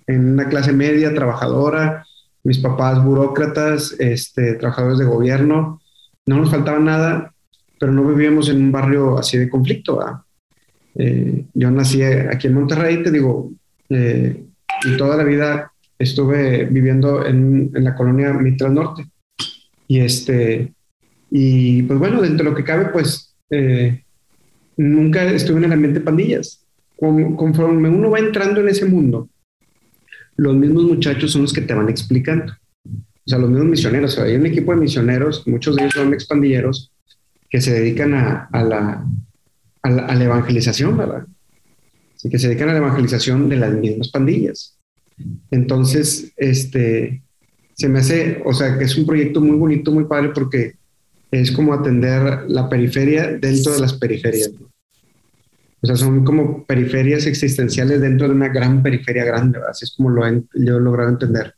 en, 0.06 0.32
una 0.32 0.48
clase 0.48 0.72
media, 0.72 1.14
trabajadora, 1.14 2.04
mis 2.44 2.58
papás 2.58 3.02
burócratas, 3.04 3.96
este, 3.98 4.54
trabajadores 4.54 4.98
de 4.98 5.06
gobierno, 5.06 5.80
no 6.26 6.36
nos 6.36 6.50
faltaba 6.50 6.78
nada, 6.78 7.34
pero 7.78 7.92
no 7.92 8.04
vivíamos 8.04 8.48
en 8.48 8.62
un 8.62 8.72
barrio 8.72 9.18
así 9.18 9.36
de 9.36 9.50
conflicto. 9.50 10.00
Eh, 10.94 11.46
yo 11.54 11.70
nací 11.70 12.02
aquí 12.02 12.46
en 12.46 12.54
Monterrey, 12.54 13.02
te 13.02 13.10
digo, 13.10 13.50
eh, 13.88 14.44
y 14.84 14.96
toda 14.96 15.16
la 15.16 15.24
vida 15.24 15.72
estuve 15.98 16.66
viviendo 16.66 17.24
en, 17.26 17.70
en 17.74 17.84
la 17.84 17.94
colonia 17.94 18.32
Mitral 18.32 18.74
Norte. 18.74 19.06
Y 19.88 20.00
este, 20.00 20.72
y 21.30 21.82
pues 21.82 21.98
bueno, 21.98 22.22
dentro 22.22 22.44
de 22.44 22.50
lo 22.50 22.56
que 22.56 22.64
cabe, 22.64 22.86
pues 22.86 23.34
eh, 23.50 24.04
nunca 24.76 25.24
estuve 25.24 25.58
en 25.58 25.64
el 25.64 25.72
ambiente 25.72 26.00
pandillas. 26.00 26.64
conforme 26.96 27.88
uno 27.88 28.10
va 28.10 28.18
entrando 28.18 28.60
en 28.60 28.68
ese 28.68 28.86
mundo, 28.86 29.28
los 30.36 30.54
mismos 30.54 30.84
muchachos 30.84 31.32
son 31.32 31.42
los 31.42 31.52
que 31.52 31.60
te 31.60 31.74
van 31.74 31.88
explicando. 31.88 32.52
O 32.84 33.30
sea, 33.30 33.38
los 33.38 33.48
mismos 33.48 33.68
misioneros. 33.68 34.12
O 34.12 34.16
sea, 34.16 34.24
hay 34.24 34.36
un 34.36 34.46
equipo 34.46 34.72
de 34.72 34.80
misioneros, 34.80 35.46
muchos 35.46 35.76
de 35.76 35.82
ellos 35.82 35.94
son 35.94 36.12
expandilleros, 36.12 36.92
que 37.48 37.60
se 37.60 37.72
dedican 37.72 38.14
a, 38.14 38.48
a, 38.52 38.62
la, 38.62 39.06
a, 39.82 39.90
la, 39.90 40.24
evangelización, 40.24 40.96
¿verdad? 40.96 41.26
Así 42.16 42.28
que 42.28 42.38
se 42.38 42.48
dedican 42.48 42.68
a 42.68 42.72
la 42.72 42.78
evangelización 42.78 43.48
de 43.48 43.56
las 43.56 43.72
mismas 43.72 44.08
pandillas. 44.08 44.76
Entonces, 45.50 46.32
este, 46.36 47.22
se 47.74 47.88
me 47.88 48.00
hace, 48.00 48.42
o 48.44 48.52
sea, 48.52 48.76
que 48.76 48.84
es 48.84 48.96
un 48.96 49.06
proyecto 49.06 49.40
muy 49.40 49.56
bonito, 49.56 49.92
muy 49.92 50.04
padre, 50.04 50.30
porque 50.34 50.74
es 51.30 51.50
como 51.52 51.72
atender 51.72 52.44
la 52.48 52.68
periferia 52.68 53.32
dentro 53.38 53.72
de 53.72 53.80
las 53.80 53.94
periferias. 53.94 54.50
O 55.84 55.86
sea, 55.86 55.96
son 55.96 56.24
como 56.24 56.64
periferias 56.64 57.26
existenciales 57.26 58.00
dentro 58.00 58.26
de 58.26 58.34
una 58.34 58.48
gran 58.48 58.82
periferia 58.82 59.22
grande, 59.22 59.58
así 59.68 59.84
es 59.84 59.94
como 59.94 60.08
lo 60.08 60.26
he, 60.26 60.42
logrado 60.54 61.10
entender. 61.10 61.54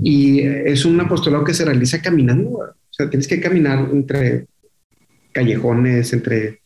Y 0.00 0.42
es 0.42 0.84
un 0.84 1.00
apostolado 1.00 1.42
que 1.42 1.52
se 1.52 1.64
realiza 1.64 2.00
caminando, 2.00 2.50
o 2.50 2.74
sea, 2.88 3.10
tienes 3.10 3.26
que 3.26 3.40
caminar 3.40 3.88
entre 3.92 4.46
callejones, 5.32 6.12
entre 6.12 6.60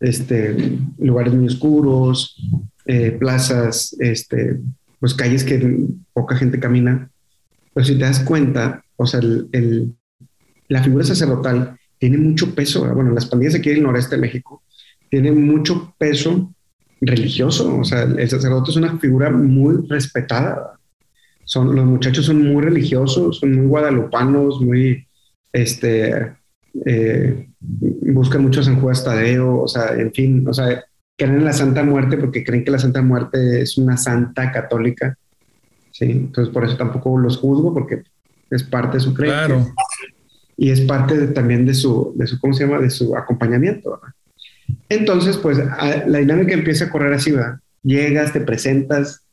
este, 0.00 0.54
lugares 0.98 1.32
muy 1.32 1.46
oscuros, 1.46 2.36
eh, 2.84 3.12
plazas, 3.12 3.96
este, 3.98 4.58
pues 5.00 5.14
calles 5.14 5.42
que 5.42 5.86
poca 6.12 6.36
gente 6.36 6.60
camina. 6.60 7.08
Pero 7.72 7.86
si 7.86 7.94
te 7.94 8.04
das 8.04 8.20
cuenta, 8.20 8.84
o 8.96 9.06
sea, 9.06 9.22
la 10.68 10.82
figura 10.82 11.02
sacerdotal 11.02 11.78
tiene 11.98 12.18
mucho 12.18 12.54
peso. 12.54 12.86
Bueno, 12.94 13.10
las 13.12 13.24
pandillas 13.24 13.54
aquí 13.54 13.70
del 13.70 13.82
noreste 13.82 14.16
de 14.16 14.20
México 14.20 14.63
tienen 15.14 15.46
mucho 15.46 15.94
peso 15.96 16.52
religioso. 17.00 17.78
O 17.78 17.84
sea, 17.84 18.02
el 18.02 18.28
sacerdote 18.28 18.72
es 18.72 18.76
una 18.76 18.98
figura 18.98 19.30
muy 19.30 19.86
respetada. 19.88 20.76
Son, 21.44 21.72
los 21.72 21.84
muchachos 21.84 22.26
son 22.26 22.42
muy 22.42 22.64
religiosos, 22.64 23.38
son 23.38 23.54
muy 23.54 23.66
guadalupanos, 23.66 24.60
muy, 24.60 25.06
este, 25.52 26.32
eh, 26.84 27.48
buscan 27.60 28.42
mucho 28.42 28.58
a 28.58 28.64
San 28.64 28.80
Juan 28.80 28.96
Tadeo, 29.04 29.60
o 29.60 29.68
sea, 29.68 29.94
en 29.94 30.12
fin, 30.12 30.48
o 30.48 30.52
sea, 30.52 30.82
creen 31.16 31.36
en 31.36 31.44
la 31.44 31.52
Santa 31.52 31.84
Muerte 31.84 32.16
porque 32.16 32.42
creen 32.42 32.64
que 32.64 32.72
la 32.72 32.80
Santa 32.80 33.00
Muerte 33.00 33.62
es 33.62 33.78
una 33.78 33.96
santa 33.96 34.50
católica. 34.50 35.16
Sí, 35.92 36.06
entonces 36.06 36.52
por 36.52 36.64
eso 36.64 36.76
tampoco 36.76 37.16
los 37.18 37.36
juzgo 37.36 37.72
porque 37.72 38.02
es 38.50 38.64
parte 38.64 38.96
de 38.96 39.04
su 39.04 39.14
creencia. 39.14 39.46
Claro. 39.46 39.74
Y 40.56 40.70
es 40.70 40.80
parte 40.80 41.28
también 41.28 41.66
de 41.66 41.74
su, 41.74 42.14
de 42.16 42.26
su, 42.26 42.40
¿cómo 42.40 42.52
se 42.52 42.66
llama? 42.66 42.80
De 42.80 42.90
su 42.90 43.16
acompañamiento. 43.16 44.00
Entonces, 44.88 45.36
pues 45.36 45.58
la 45.58 46.18
dinámica 46.18 46.54
empieza 46.54 46.86
a 46.86 46.90
correr 46.90 47.12
así, 47.14 47.32
¿verdad? 47.32 47.58
Llegas, 47.82 48.32
te 48.32 48.40
presentas, 48.40 49.24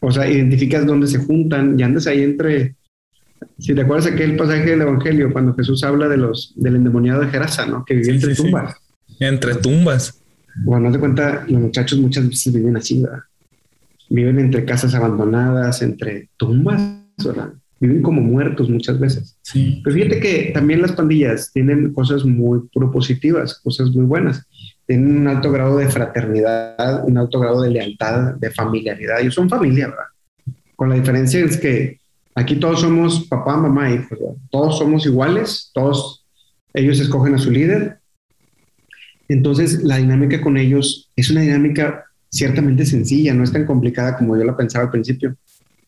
o 0.00 0.10
sea, 0.10 0.28
identificas 0.28 0.86
dónde 0.86 1.06
se 1.06 1.18
juntan 1.18 1.78
y 1.78 1.82
andas 1.82 2.06
ahí 2.06 2.22
entre, 2.22 2.74
si 3.58 3.74
te 3.74 3.82
acuerdas 3.82 4.06
aquel 4.06 4.36
pasaje 4.36 4.70
del 4.70 4.82
Evangelio, 4.82 5.32
cuando 5.32 5.54
Jesús 5.54 5.84
habla 5.84 6.08
de 6.08 6.16
los, 6.16 6.52
del 6.56 6.76
endemoniado 6.76 7.20
de 7.20 7.28
Gerasa, 7.28 7.66
¿no? 7.66 7.84
Que 7.84 7.94
vivía 7.94 8.14
entre 8.14 8.34
tumbas. 8.34 8.74
Entre 9.18 9.54
tumbas. 9.56 10.22
Bueno, 10.64 10.88
no 10.88 10.92
te 10.92 10.98
cuenta, 10.98 11.44
los 11.48 11.60
muchachos 11.60 11.98
muchas 11.98 12.28
veces 12.28 12.52
viven 12.52 12.76
así, 12.76 13.02
¿verdad? 13.02 13.20
Viven 14.08 14.40
entre 14.40 14.64
casas 14.64 14.94
abandonadas, 14.94 15.82
entre 15.82 16.30
tumbas, 16.36 16.80
¿verdad? 17.24 17.52
Viven 17.80 18.02
como 18.02 18.20
muertos 18.20 18.68
muchas 18.68 19.00
veces. 19.00 19.38
Sí. 19.42 19.80
Pero 19.82 19.96
fíjate 19.96 20.20
que 20.20 20.50
también 20.52 20.82
las 20.82 20.92
pandillas 20.92 21.50
tienen 21.52 21.92
cosas 21.92 22.24
muy 22.24 22.60
propositivas, 22.72 23.58
cosas 23.58 23.90
muy 23.90 24.04
buenas. 24.04 24.46
Tienen 24.86 25.16
un 25.16 25.28
alto 25.28 25.50
grado 25.50 25.78
de 25.78 25.88
fraternidad, 25.88 27.04
un 27.04 27.16
alto 27.16 27.40
grado 27.40 27.62
de 27.62 27.70
lealtad, 27.70 28.34
de 28.34 28.50
familiaridad. 28.50 29.20
Ellos 29.20 29.34
son 29.34 29.48
familia, 29.48 29.88
¿verdad? 29.88 30.04
Con 30.76 30.90
la 30.90 30.96
diferencia 30.96 31.44
es 31.44 31.56
que 31.56 31.98
aquí 32.34 32.56
todos 32.56 32.80
somos 32.80 33.26
papá, 33.28 33.56
mamá, 33.56 33.90
hijos, 33.90 34.10
¿verdad? 34.10 34.36
Todos 34.50 34.78
somos 34.78 35.06
iguales, 35.06 35.70
todos 35.72 36.26
ellos 36.74 37.00
escogen 37.00 37.34
a 37.34 37.38
su 37.38 37.50
líder 37.50 38.00
entonces, 39.30 39.84
la 39.84 39.98
dinámica 39.98 40.40
con 40.40 40.56
ellos 40.56 41.08
es 41.14 41.30
una 41.30 41.42
dinámica 41.42 42.04
ciertamente 42.30 42.84
sencilla, 42.84 43.32
no 43.32 43.44
es 43.44 43.52
tan 43.52 43.64
complicada 43.64 44.16
como 44.16 44.36
yo 44.36 44.42
la 44.42 44.56
pensaba 44.56 44.86
al 44.86 44.90
principio. 44.90 45.36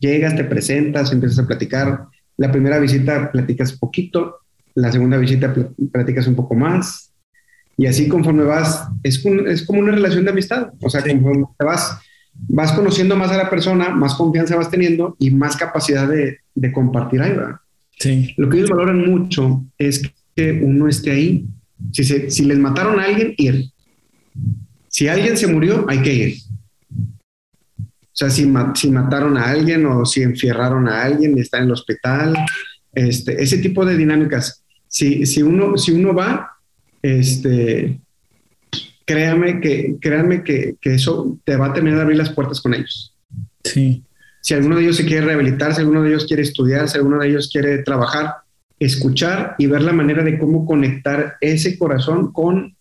Llegas, 0.02 0.34
te 0.34 0.42
presentas, 0.42 1.12
empiezas 1.12 1.38
a 1.38 1.46
platicar. 1.46 2.06
La 2.36 2.50
primera 2.50 2.80
visita 2.80 3.30
platicas 3.30 3.72
poquito, 3.72 4.38
la 4.74 4.90
segunda 4.90 5.16
visita 5.16 5.54
platicas 5.92 6.26
un 6.26 6.34
poco 6.34 6.56
más. 6.56 7.12
Y 7.76 7.86
así 7.86 8.08
conforme 8.08 8.42
vas, 8.42 8.88
es, 9.04 9.24
es 9.46 9.64
como 9.64 9.78
una 9.78 9.92
relación 9.92 10.24
de 10.24 10.32
amistad. 10.32 10.72
O 10.80 10.90
sea, 10.90 11.02
conforme 11.02 11.44
te 11.56 11.64
vas, 11.64 12.00
vas 12.34 12.72
conociendo 12.72 13.16
más 13.16 13.30
a 13.30 13.36
la 13.36 13.48
persona, 13.48 13.90
más 13.90 14.14
confianza 14.14 14.56
vas 14.56 14.72
teniendo 14.72 15.14
y 15.20 15.30
más 15.30 15.56
capacidad 15.56 16.08
de, 16.08 16.38
de 16.52 16.72
compartir 16.72 17.22
ahí, 17.22 17.30
¿verdad? 17.30 17.56
Sí. 17.96 18.34
Lo 18.38 18.48
que 18.48 18.56
ellos 18.56 18.70
valoran 18.70 19.08
mucho 19.08 19.64
es 19.78 20.02
que 20.34 20.50
uno 20.64 20.88
esté 20.88 21.12
ahí, 21.12 21.46
si, 21.92 22.04
si 22.04 22.44
les 22.44 22.58
mataron 22.58 22.98
a 22.98 23.04
alguien, 23.04 23.34
ir. 23.36 23.66
Si 24.88 25.06
alguien 25.06 25.36
se 25.36 25.46
murió, 25.46 25.86
hay 25.88 26.02
que 26.02 26.12
ir. 26.12 26.34
O 28.12 28.14
sea, 28.14 28.28
si, 28.28 28.52
si 28.74 28.90
mataron 28.90 29.38
a 29.38 29.50
alguien 29.50 29.86
o 29.86 30.04
si 30.04 30.22
enfierraron 30.22 30.86
a 30.88 31.02
alguien 31.02 31.36
y 31.36 31.40
está 31.40 31.58
en 31.58 31.64
el 31.64 31.72
hospital, 31.72 32.36
este, 32.92 33.42
ese 33.42 33.58
tipo 33.58 33.86
de 33.86 33.96
dinámicas. 33.96 34.62
Si, 34.86 35.24
si, 35.24 35.42
uno, 35.42 35.78
si 35.78 35.92
uno 35.92 36.14
va, 36.14 36.50
este, 37.00 37.98
créanme 39.06 39.60
que, 39.60 39.96
créanme 39.98 40.44
que, 40.44 40.76
que 40.78 40.94
eso 40.94 41.38
te 41.44 41.56
va 41.56 41.68
a 41.68 41.72
tener 41.72 41.94
a 41.98 42.02
abrir 42.02 42.18
las 42.18 42.30
puertas 42.30 42.60
con 42.60 42.74
ellos. 42.74 43.16
Sí. 43.64 44.04
Si 44.42 44.52
alguno 44.54 44.76
de 44.76 44.82
ellos 44.82 44.96
se 44.96 45.06
quiere 45.06 45.26
rehabilitar, 45.26 45.74
si 45.74 45.80
alguno 45.80 46.02
de 46.02 46.10
ellos 46.10 46.26
quiere 46.26 46.42
estudiar, 46.42 46.88
si 46.88 46.98
alguno 46.98 47.18
de 47.18 47.28
ellos 47.28 47.48
quiere 47.50 47.78
trabajar, 47.78 48.34
escuchar 48.78 49.54
y 49.56 49.68
ver 49.68 49.82
la 49.82 49.92
manera 49.92 50.22
de 50.22 50.38
cómo 50.38 50.66
conectar 50.66 51.36
ese 51.40 51.78
corazón 51.78 52.32
con 52.32 52.76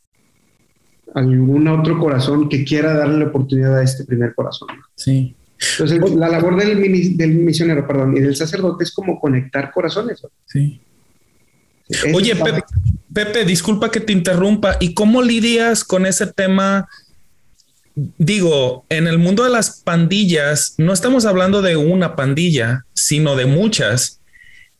algún 1.13 1.67
otro 1.67 1.99
corazón 1.99 2.49
que 2.49 2.63
quiera 2.63 2.93
darle 2.93 3.19
la 3.19 3.25
oportunidad 3.27 3.77
a 3.77 3.83
este 3.83 4.05
primer 4.05 4.33
corazón. 4.33 4.69
Sí. 4.95 5.35
Entonces, 5.73 5.99
la 6.15 6.27
labor 6.27 6.57
del, 6.57 7.17
del 7.17 7.33
misionero, 7.35 7.85
perdón, 7.85 8.17
y 8.17 8.19
del 8.19 8.35
sacerdote 8.35 8.83
es 8.83 8.91
como 8.91 9.19
conectar 9.19 9.71
corazones. 9.71 10.21
Sí. 10.47 10.81
Oye, 12.13 12.35
Pepe, 13.13 13.45
disculpa 13.45 13.91
que 13.91 13.99
te 13.99 14.13
interrumpa. 14.13 14.77
¿Y 14.79 14.93
cómo 14.93 15.21
lidias 15.21 15.83
con 15.83 16.05
ese 16.05 16.27
tema? 16.27 16.87
Digo, 17.95 18.85
en 18.89 19.07
el 19.07 19.17
mundo 19.17 19.43
de 19.43 19.49
las 19.49 19.81
pandillas, 19.81 20.75
no 20.77 20.93
estamos 20.93 21.25
hablando 21.25 21.61
de 21.61 21.75
una 21.75 22.15
pandilla, 22.15 22.85
sino 22.93 23.35
de 23.35 23.45
muchas, 23.45 24.21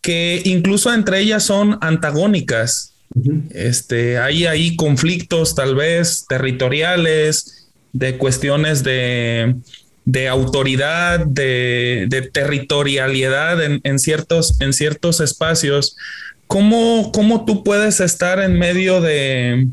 que 0.01 0.41
incluso 0.45 0.93
entre 0.93 1.19
ellas 1.19 1.43
son 1.43 1.77
antagónicas. 1.81 2.90
Este, 3.51 4.17
hay 4.17 4.45
ahí 4.45 4.75
conflictos 4.75 5.55
tal 5.55 5.75
vez 5.75 6.25
territoriales, 6.27 7.69
de 7.93 8.17
cuestiones 8.17 8.83
de, 8.83 9.55
de 10.05 10.27
autoridad, 10.27 11.25
de, 11.25 12.05
de 12.07 12.21
territorialidad 12.21 13.63
en, 13.63 13.81
en, 13.83 13.99
ciertos, 13.99 14.59
en 14.61 14.73
ciertos 14.73 15.19
espacios. 15.19 15.97
¿Cómo, 16.47 17.11
¿Cómo 17.11 17.45
tú 17.45 17.63
puedes 17.63 17.99
estar 17.99 18.39
en 18.39 18.57
medio 18.57 19.01
de, 19.01 19.67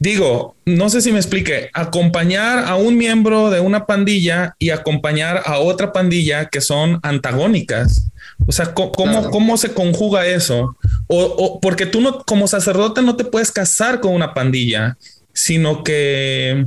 digo, 0.00 0.56
no 0.64 0.88
sé 0.88 1.02
si 1.02 1.12
me 1.12 1.18
explique, 1.18 1.70
acompañar 1.74 2.64
a 2.66 2.74
un 2.74 2.96
miembro 2.96 3.50
de 3.50 3.60
una 3.60 3.86
pandilla 3.86 4.56
y 4.58 4.70
acompañar 4.70 5.42
a 5.44 5.58
otra 5.58 5.92
pandilla 5.92 6.46
que 6.46 6.62
son 6.62 6.98
antagónicas. 7.02 8.10
O 8.46 8.50
sea, 8.50 8.74
¿cómo, 8.74 9.30
cómo 9.30 9.56
se 9.58 9.74
conjuga 9.74 10.26
eso? 10.26 10.74
O, 11.06 11.60
porque 11.60 11.84
tú 11.84 12.00
no, 12.00 12.24
como 12.24 12.48
sacerdote 12.48 13.02
no 13.02 13.14
te 13.16 13.24
puedes 13.24 13.52
casar 13.52 14.00
con 14.00 14.14
una 14.14 14.32
pandilla, 14.32 14.96
sino 15.34 15.84
que 15.84 16.66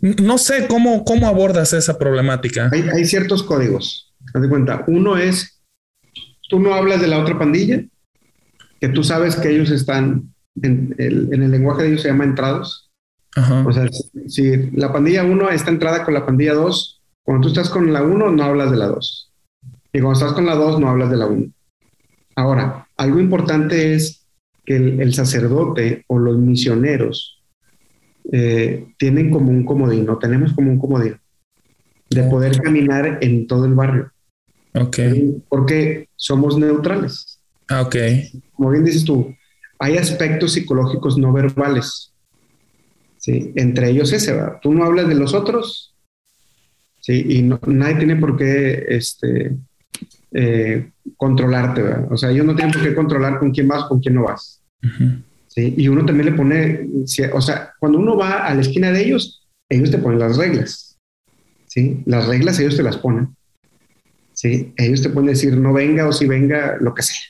no 0.00 0.36
sé 0.36 0.66
cómo, 0.66 1.04
cómo 1.04 1.26
abordas 1.26 1.72
esa 1.72 1.98
problemática. 1.98 2.70
Hay, 2.70 3.06
ciertos 3.06 3.42
códigos. 3.42 4.12
Haz 4.34 4.42
de 4.42 4.48
cuenta. 4.50 4.84
Uno 4.88 5.16
es, 5.16 5.62
tú 6.50 6.60
no 6.60 6.74
hablas 6.74 7.00
de 7.00 7.08
la 7.08 7.18
otra 7.18 7.38
pandilla, 7.38 7.82
que 8.78 8.88
tú 8.88 9.02
sabes 9.02 9.36
que 9.36 9.48
ellos 9.48 9.70
están, 9.70 10.33
en 10.62 10.94
el, 10.98 11.32
en 11.32 11.42
el 11.42 11.50
lenguaje 11.50 11.82
de 11.82 11.88
ellos 11.88 12.02
se 12.02 12.08
llama 12.08 12.24
entrados. 12.24 12.90
O 13.66 13.72
sea, 13.72 13.88
si, 14.28 14.70
la 14.72 14.92
pandilla 14.92 15.24
1 15.24 15.50
está 15.50 15.70
entrada 15.70 16.04
con 16.04 16.14
la 16.14 16.24
pandilla 16.24 16.54
2, 16.54 17.02
cuando 17.22 17.42
tú 17.42 17.48
estás 17.48 17.68
con 17.68 17.92
la 17.92 18.02
1 18.02 18.30
no 18.30 18.44
hablas 18.44 18.70
de 18.70 18.76
la 18.76 18.86
2. 18.86 19.32
Y 19.92 20.00
cuando 20.00 20.18
estás 20.18 20.32
con 20.34 20.46
la 20.46 20.54
2 20.54 20.78
no 20.78 20.88
hablas 20.88 21.10
de 21.10 21.16
la 21.16 21.26
1. 21.26 21.46
Ahora, 22.36 22.88
algo 22.96 23.18
importante 23.18 23.94
es 23.94 24.26
que 24.64 24.76
el, 24.76 25.12
sacerdote 25.14 26.04
o 26.06 26.18
los 26.18 26.38
misioneros 26.38 27.42
eh, 28.32 28.86
tienen 28.98 29.30
como 29.30 29.50
un 29.50 29.64
comodín, 29.64 30.06
no 30.06 30.18
tenemos 30.18 30.52
como 30.52 30.70
un 30.70 30.78
comodín, 30.78 31.16
de 32.10 32.22
poder 32.24 32.60
caminar 32.60 33.18
en 33.20 33.46
todo 33.46 33.66
el 33.66 33.74
barrio. 33.74 34.12
Ok. 34.74 34.98
Porque 35.48 36.08
somos 36.16 36.56
neutrales. 36.56 37.40
Ah, 37.68 37.82
ok. 37.82 37.96
Como 38.52 38.70
bien 38.70 38.84
dices 38.84 39.04
tú, 39.04 39.34
hay 39.78 39.96
aspectos 39.96 40.52
psicológicos 40.52 41.18
no 41.18 41.32
verbales. 41.32 42.12
¿sí? 43.18 43.52
Entre 43.56 43.90
ellos 43.90 44.12
ese, 44.12 44.32
¿verdad? 44.32 44.58
Tú 44.60 44.74
no 44.74 44.84
hablas 44.84 45.08
de 45.08 45.14
los 45.14 45.34
otros, 45.34 45.94
¿sí? 47.00 47.24
Y 47.28 47.42
nadie 47.42 47.96
tiene 47.96 48.16
por 48.16 48.36
qué 48.36 48.84
este, 48.88 49.56
eh, 50.32 50.90
controlarte, 51.16 51.82
¿verdad? 51.82 52.12
O 52.12 52.16
sea, 52.16 52.30
ellos 52.30 52.44
no 52.44 52.54
tienen 52.54 52.72
por 52.72 52.82
qué 52.82 52.94
controlar 52.94 53.38
con 53.38 53.50
quién 53.50 53.68
vas, 53.68 53.84
con 53.84 54.00
quién 54.00 54.14
no 54.14 54.24
vas. 54.24 54.60
¿sí? 55.46 55.74
Y 55.76 55.88
uno 55.88 56.04
también 56.04 56.30
le 56.30 56.36
pone, 56.36 56.88
o 57.32 57.40
sea, 57.40 57.72
cuando 57.78 57.98
uno 57.98 58.16
va 58.16 58.46
a 58.46 58.54
la 58.54 58.60
esquina 58.60 58.90
de 58.90 59.04
ellos, 59.04 59.46
ellos 59.68 59.90
te 59.90 59.98
ponen 59.98 60.18
las 60.18 60.36
reglas. 60.36 60.98
¿sí? 61.66 62.02
Las 62.04 62.26
reglas 62.26 62.58
ellos 62.58 62.76
te 62.76 62.82
las 62.82 62.96
ponen. 62.96 63.36
¿sí? 64.32 64.72
Ellos 64.76 65.02
te 65.02 65.10
pueden 65.10 65.30
decir 65.30 65.56
no 65.56 65.72
venga 65.72 66.08
o 66.08 66.12
si 66.12 66.26
venga, 66.26 66.76
lo 66.80 66.94
que 66.94 67.02
sea. 67.02 67.20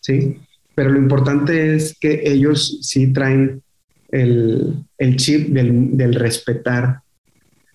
¿sí? 0.00 0.40
Pero 0.74 0.90
lo 0.90 0.98
importante 0.98 1.74
es 1.74 1.96
que 1.98 2.22
ellos 2.24 2.78
sí 2.82 3.12
traen 3.12 3.62
el, 4.10 4.84
el 4.98 5.16
chip 5.16 5.48
del, 5.48 5.96
del, 5.96 6.14
respetar 6.14 7.00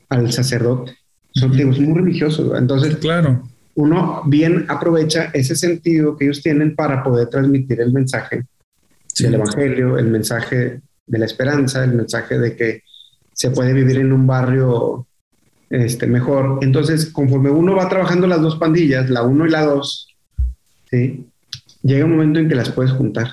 al 0.10 0.32
sacerdote. 0.32 0.96
Son 1.34 1.52
uh 1.52 1.82
muy 1.82 2.00
religiosos. 2.00 2.58
Entonces, 2.58 2.98
claro 2.98 3.44
uno 3.78 4.24
bien 4.26 4.66
aprovecha 4.70 5.30
ese 5.34 5.56
sentido 5.56 6.18
que 6.18 6.26
ellos 6.26 6.42
tienen 6.42 6.76
para 6.76 7.04
poder 7.04 7.30
transmitir 7.30 7.80
el 7.80 7.94
mensaje 7.94 8.44
del 9.20 9.36
Evangelio, 9.36 10.00
el 10.00 10.08
mensaje 10.08 10.82
de 11.06 11.20
la 11.20 11.26
esperanza, 11.26 11.84
el 11.84 11.94
mensaje 11.94 12.40
de 12.40 12.56
que 12.56 12.82
se 13.34 13.52
puede 13.52 13.74
vivir 13.74 13.98
en 13.98 14.14
un 14.14 14.26
barrio 14.26 15.06
este, 15.70 16.08
mejor. 16.08 16.58
Entonces, 16.64 17.06
conforme 17.06 17.52
uno 17.52 17.76
va 17.76 17.88
trabajando 17.88 18.26
las 18.26 18.42
dos 18.42 18.56
pandillas, 18.56 19.12
la 19.12 19.22
uno 19.22 19.46
y 19.46 19.52
la 19.52 19.64
dos, 19.64 20.08
¿sí? 20.90 21.28
Llega 21.82 22.06
un 22.06 22.12
momento 22.12 22.40
en 22.40 22.50
que 22.50 22.56
las 22.56 22.72
puedes 22.72 22.92
juntar, 22.92 23.32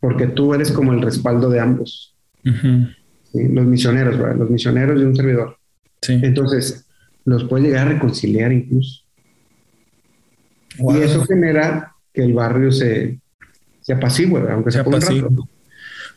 porque 0.00 0.26
tú 0.26 0.54
eres 0.54 0.72
como 0.72 0.92
el 0.92 1.02
respaldo 1.02 1.48
de 1.50 1.60
ambos. 1.60 2.14
Los 2.42 3.66
misioneros, 3.66 4.16
los 4.36 4.50
misioneros 4.50 4.98
de 4.98 5.06
un 5.06 5.16
servidor. 5.16 5.58
Entonces, 6.08 6.86
los 7.24 7.44
puede 7.44 7.64
llegar 7.64 7.88
a 7.88 7.92
reconciliar 7.92 8.52
incluso. 8.52 9.02
Y 10.78 10.98
eso 10.98 11.24
genera 11.24 11.92
que 12.12 12.22
el 12.22 12.32
barrio 12.32 12.70
se, 12.70 13.18
se 13.80 13.92
apacigüe, 13.92 14.50
aunque 14.50 14.70
sea 14.70 14.84
por 14.84 15.00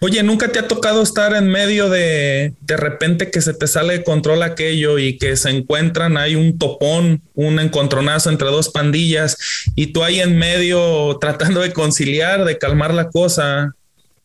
Oye, 0.02 0.24
¿nunca 0.24 0.50
te 0.50 0.60
ha 0.60 0.68
tocado 0.68 1.02
estar 1.02 1.34
en 1.36 1.50
medio 1.50 1.90
de 1.90 2.54
de 2.62 2.78
repente 2.78 3.32
que 3.32 3.42
se 3.42 3.54
te 3.54 3.68
sale 3.68 4.00
de 4.00 4.04
control 4.04 4.44
aquello 4.44 4.98
y 4.98 5.18
que 5.18 5.36
se 5.36 5.50
encuentran, 5.50 6.18
hay 6.18 6.36
un 6.36 6.58
topón, 6.58 7.22
un 7.34 7.60
encontronazo 7.60 8.30
entre 8.30 8.48
dos 8.48 8.70
pandillas 8.70 9.38
y 9.76 9.88
tú 9.88 10.04
ahí 10.04 10.20
en 10.22 10.38
medio 10.38 11.18
tratando 11.22 11.62
de 11.62 11.74
conciliar, 11.74 12.46
de 12.46 12.58
calmar 12.58 12.94
la 12.94 13.10
cosa? 13.10 13.74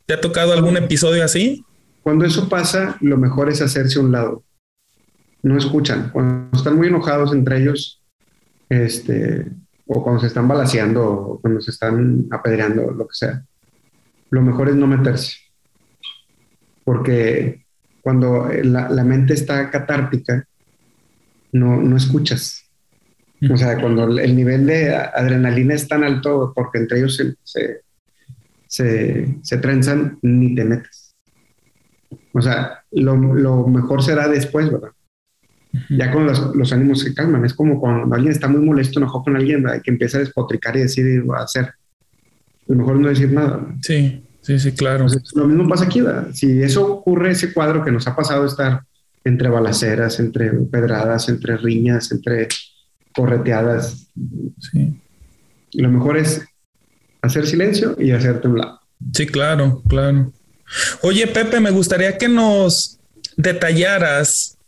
¿Te 0.07 0.15
ha 0.15 0.21
tocado 0.21 0.53
algún 0.53 0.77
episodio 0.77 1.25
así? 1.25 1.65
Cuando 2.03 2.25
eso 2.25 2.49
pasa, 2.49 2.97
lo 3.01 3.17
mejor 3.17 3.51
es 3.51 3.63
hacerse 3.63 3.99
a 3.99 4.03
un 4.03 4.13
lado 4.13 4.45
no 5.45 5.59
escuchan. 5.59 6.11
Cuando 6.11 6.57
están 6.57 6.77
muy 6.77 6.89
enojados 6.89 7.33
entre 7.33 7.61
ellos, 7.61 8.03
este, 8.69 9.47
o 9.87 10.03
cuando 10.03 10.21
se 10.21 10.27
están 10.27 10.49
balaseando, 10.49 11.05
o 11.05 11.41
cuando 11.41 11.61
se 11.61 11.71
están 11.71 12.27
apedreando, 12.31 12.91
lo 12.91 13.07
que 13.07 13.15
sea, 13.15 13.45
lo 14.31 14.43
mejor 14.43 14.71
es 14.71 14.75
no 14.75 14.87
meterse. 14.87 15.37
Porque 16.85 17.65
cuando 18.01 18.49
la, 18.63 19.05
mente 19.05 19.35
está 19.35 19.71
catártica, 19.71 20.47
no, 21.53 21.81
no 21.81 21.97
escuchas. 21.97 22.71
O 23.51 23.57
sea, 23.57 23.79
cuando 23.79 24.19
el 24.19 24.37
nivel 24.37 24.67
de 24.67 24.95
adrenalina 24.95 25.75
es 25.75 25.87
tan 25.89 26.03
alto, 26.03 26.53
porque 26.55 26.79
entre 26.79 26.99
ellos 26.99 27.17
se, 27.17 27.35
se, 28.67 29.39
se, 29.43 29.59
trenzan, 29.59 30.19
ni 30.23 30.55
te 30.55 30.65
metes. 30.65 31.15
O 32.33 32.41
sea, 32.41 32.85
lo, 32.91 33.17
lo 33.17 33.67
mejor 33.67 34.03
será 34.03 34.29
después, 34.29 34.71
¿verdad? 34.71 34.91
ya 35.91 36.11
con 36.13 36.27
los, 36.27 36.73
ánimos 36.73 37.01
se 37.01 37.15
calman. 37.15 37.45
Es 37.45 37.55
como 37.55 37.81
cuando 37.81 38.15
alguien 38.15 38.33
está 38.33 38.49
muy 38.49 38.61
molesto, 38.61 38.99
enojado 38.99 39.25
con 39.25 39.37
alguien, 39.37 39.65
que 39.83 39.91
empieza 39.91 40.19
a 40.19 40.21
despotricar 40.21 40.77
y 40.77 40.81
decir 40.81 41.29
va 41.29 41.41
a 41.41 41.45
hacer. 41.45 41.73
lo 42.67 42.77
mejor 42.77 42.97
no 42.97 43.09
decir 43.09 43.33
nada. 43.33 43.67
Sí, 43.83 44.24
sí, 44.45 44.59
sí, 44.59 44.73
claro. 44.73 45.07
lo 45.35 45.47
mismo 45.47 45.69
pasa 45.69 45.85
aquí. 45.85 46.03
Si 46.33 46.63
eso 46.63 46.87
ocurre, 46.87 47.33
ese 47.33 47.53
cuadro 47.53 47.85
que 47.85 47.91
nos 47.91 48.07
ha 48.07 48.15
pasado 48.15 48.47
estar 48.47 48.83
entre 49.25 49.49
balaceras, 49.49 50.21
entre 50.21 50.51
pedradas, 50.51 51.29
entre 51.29 51.57
riñas, 51.57 52.13
entre 52.13 52.49
correteadas. 53.15 54.09
Sí. 54.71 55.01
Lo 55.73 55.89
mejor 55.89 56.19
es 56.19 56.43
hacer 57.23 57.47
silencio 57.47 57.97
y 57.99 58.13
hacerte 58.13 58.49
un 58.49 58.59
lado. 58.59 58.81
Sí, 59.13 59.27
claro, 59.27 59.83
claro. 59.89 60.33
Oye, 61.03 61.27
Pepe, 61.27 61.61
me 61.61 61.71
gustaría 61.71 62.17
que 62.19 62.29
nos 62.29 62.99
detallaras 63.37 64.59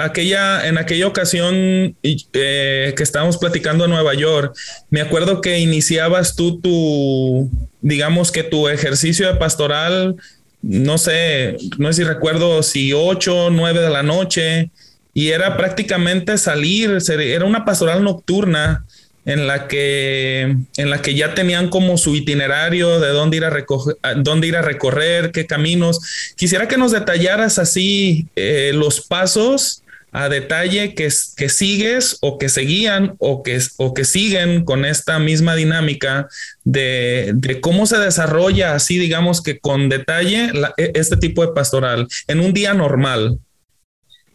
aquella, 0.00 0.66
en 0.66 0.78
aquella 0.78 1.06
ocasión 1.06 1.54
eh, 2.02 2.94
que 2.96 3.02
estábamos 3.02 3.38
platicando 3.38 3.84
en 3.84 3.90
Nueva 3.90 4.14
York, 4.14 4.56
me 4.90 5.00
acuerdo 5.00 5.40
que 5.40 5.58
iniciabas 5.58 6.36
tú 6.36 6.60
tu, 6.60 7.50
digamos 7.80 8.32
que 8.32 8.42
tu 8.42 8.68
ejercicio 8.68 9.26
de 9.26 9.38
pastoral, 9.38 10.16
no 10.62 10.98
sé, 10.98 11.56
no 11.78 11.92
sé 11.92 12.02
si 12.02 12.08
recuerdo 12.08 12.62
si 12.62 12.92
8, 12.92 13.50
9 13.50 13.80
de 13.80 13.90
la 13.90 14.02
noche, 14.02 14.70
y 15.14 15.28
era 15.30 15.56
prácticamente 15.56 16.38
salir, 16.38 16.98
era 17.08 17.44
una 17.44 17.64
pastoral 17.64 18.02
nocturna 18.02 18.84
en 19.24 19.46
la 19.46 19.68
que, 19.68 20.56
en 20.76 20.90
la 20.90 21.02
que 21.02 21.14
ya 21.14 21.34
tenían 21.34 21.68
como 21.68 21.98
su 21.98 22.16
itinerario 22.16 23.00
de 23.00 23.08
dónde 23.08 23.36
ir 23.36 23.44
a, 23.44 23.50
recoger, 23.50 23.96
dónde 24.16 24.46
ir 24.46 24.56
a 24.56 24.62
recorrer, 24.62 25.30
qué 25.30 25.46
caminos. 25.46 26.32
Quisiera 26.36 26.68
que 26.68 26.78
nos 26.78 26.92
detallaras 26.92 27.58
así 27.58 28.28
eh, 28.34 28.72
los 28.74 29.00
pasos 29.02 29.82
a 30.12 30.28
detalle 30.28 30.94
que, 30.94 31.08
que 31.36 31.48
sigues 31.48 32.18
o 32.20 32.38
que 32.38 32.48
seguían 32.48 33.14
o 33.18 33.42
que, 33.42 33.58
o 33.76 33.94
que 33.94 34.04
siguen 34.04 34.64
con 34.64 34.84
esta 34.84 35.18
misma 35.18 35.54
dinámica 35.54 36.28
de, 36.64 37.58
cómo 37.60 37.86
se 37.86 37.98
desarrolla 37.98 38.74
así, 38.74 38.98
digamos 38.98 39.42
que 39.42 39.60
con 39.60 39.88
detalle 39.88 40.50
e, 40.76 40.92
este 40.94 41.16
tipo 41.16 41.46
de 41.46 41.52
pastoral 41.52 42.08
en 42.26 42.40
un 42.40 42.52
día 42.52 42.74
normal. 42.74 43.38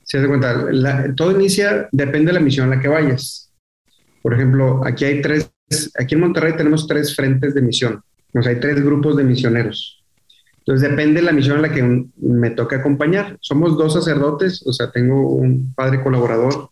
Se 0.03 0.19
hace 0.19 0.27
cuenta, 0.27 0.65
todo 1.15 1.31
inicia, 1.31 1.89
depende 1.91 2.27
de 2.27 2.33
la 2.33 2.39
misión 2.39 2.71
a 2.71 2.75
la 2.75 2.81
que 2.81 2.88
vayas. 2.88 3.51
Por 4.21 4.33
ejemplo, 4.33 4.81
aquí 4.85 5.05
hay 5.05 5.21
tres, 5.21 5.51
aquí 5.99 6.15
en 6.15 6.21
Monterrey 6.21 6.53
tenemos 6.55 6.88
tres 6.88 7.15
frentes 7.15 7.53
de 7.53 7.61
misión, 7.61 8.01
o 8.33 8.41
sea, 8.41 8.51
hay 8.51 8.59
tres 8.59 8.83
grupos 8.83 9.17
de 9.17 9.23
misioneros. 9.23 10.05
Entonces 10.65 10.89
depende 10.89 11.19
de 11.19 11.28
la 11.28 11.32
misión 11.32 11.60
a 11.60 11.62
la 11.62 11.71
que 11.71 12.08
me 12.17 12.49
toque 12.49 12.75
acompañar. 12.75 13.38
Somos 13.39 13.78
dos 13.78 13.93
sacerdotes, 13.93 14.65
o 14.65 14.73
sea, 14.73 14.89
tengo 14.89 15.30
un 15.36 15.73
padre 15.75 16.01
colaborador 16.01 16.71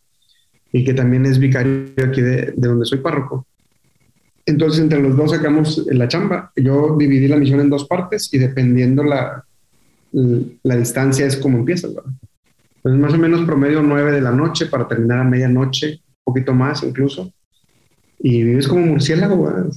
y 0.71 0.83
que 0.83 0.95
también 0.95 1.27
es 1.27 1.37
vicario 1.37 1.85
aquí 2.03 2.21
de, 2.21 2.53
donde 2.57 2.85
soy 2.85 2.97
párroco. 2.97 3.45
Entonces 4.47 4.81
entre 4.81 4.99
los 4.99 5.15
dos 5.15 5.29
sacamos 5.29 5.85
la 5.91 6.07
chamba. 6.07 6.51
Yo 6.55 6.95
dividí 6.97 7.27
la 7.27 7.37
misión 7.37 7.59
en 7.59 7.69
dos 7.69 7.85
partes 7.85 8.33
y 8.33 8.39
dependiendo 8.39 9.03
la, 9.03 9.45
la, 10.11 10.75
distancia 10.75 11.27
es 11.27 11.37
como 11.37 11.59
empieza. 11.59 11.87
Entonces 11.87 12.99
más 12.99 13.13
o 13.13 13.17
menos 13.19 13.45
promedio 13.45 13.83
nueve 13.83 14.11
de 14.11 14.21
la 14.21 14.31
noche 14.31 14.65
para 14.65 14.87
terminar 14.87 15.19
a 15.19 15.23
medianoche, 15.23 16.01
un 16.25 16.33
poquito 16.33 16.55
más 16.55 16.81
incluso. 16.81 17.31
Y 18.17 18.43
vives 18.43 18.67
como 18.67 18.87
murciélago. 18.87 19.45
¿verdad? 19.45 19.69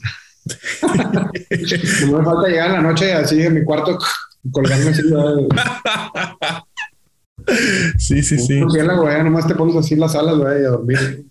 no 2.07 2.19
me 2.19 2.25
falta 2.25 2.49
llegar 2.49 2.71
a 2.71 2.75
la 2.75 2.83
noche 2.83 3.13
así 3.13 3.43
en 3.43 3.55
mi 3.55 3.65
cuarto 3.65 3.99
colgarme 4.53 4.91
así. 4.91 5.03
sí, 7.99 8.23
sí, 8.23 8.39
sí. 8.39 8.61
La 8.61 9.23
nomás 9.23 9.47
te 9.47 9.55
pones 9.55 9.77
así 9.77 9.95
en 9.95 10.01
las 10.01 10.15
alas, 10.15 10.37
güey, 10.37 10.65
a 10.65 10.69
dormir. 10.69 11.27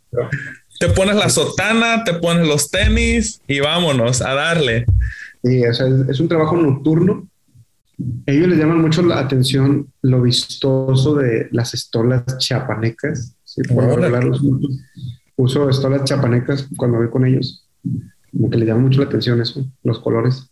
Te 0.79 0.89
pones 0.89 1.15
la 1.15 1.29
sotana, 1.29 2.03
te 2.03 2.15
pones 2.15 2.47
los 2.47 2.69
tenis 2.69 3.41
y 3.47 3.61
vámonos 3.61 4.21
a 4.21 4.33
darle. 4.33 4.85
Sí, 5.43 5.65
o 5.65 5.73
sea, 5.73 5.87
es, 6.09 6.19
un 6.19 6.27
trabajo 6.27 6.57
nocturno. 6.57 7.27
Ellos 8.25 8.49
les 8.49 8.59
llaman 8.59 8.81
mucho 8.81 9.01
la 9.01 9.19
atención 9.19 9.87
lo 10.01 10.21
vistoso 10.21 11.15
de 11.15 11.47
las 11.51 11.73
estolas 11.73 12.37
chapanecas. 12.39 13.35
Sí, 13.45 13.61
Uso 15.37 15.69
estolas 15.69 16.03
chapanecas 16.03 16.67
cuando 16.75 16.97
voy 16.97 17.09
con 17.09 17.25
ellos 17.25 17.65
como 18.35 18.49
que 18.49 18.57
le 18.57 18.65
llama 18.65 18.81
mucho 18.81 18.99
la 18.99 19.07
atención 19.07 19.41
eso, 19.41 19.65
los 19.83 19.99
colores. 19.99 20.49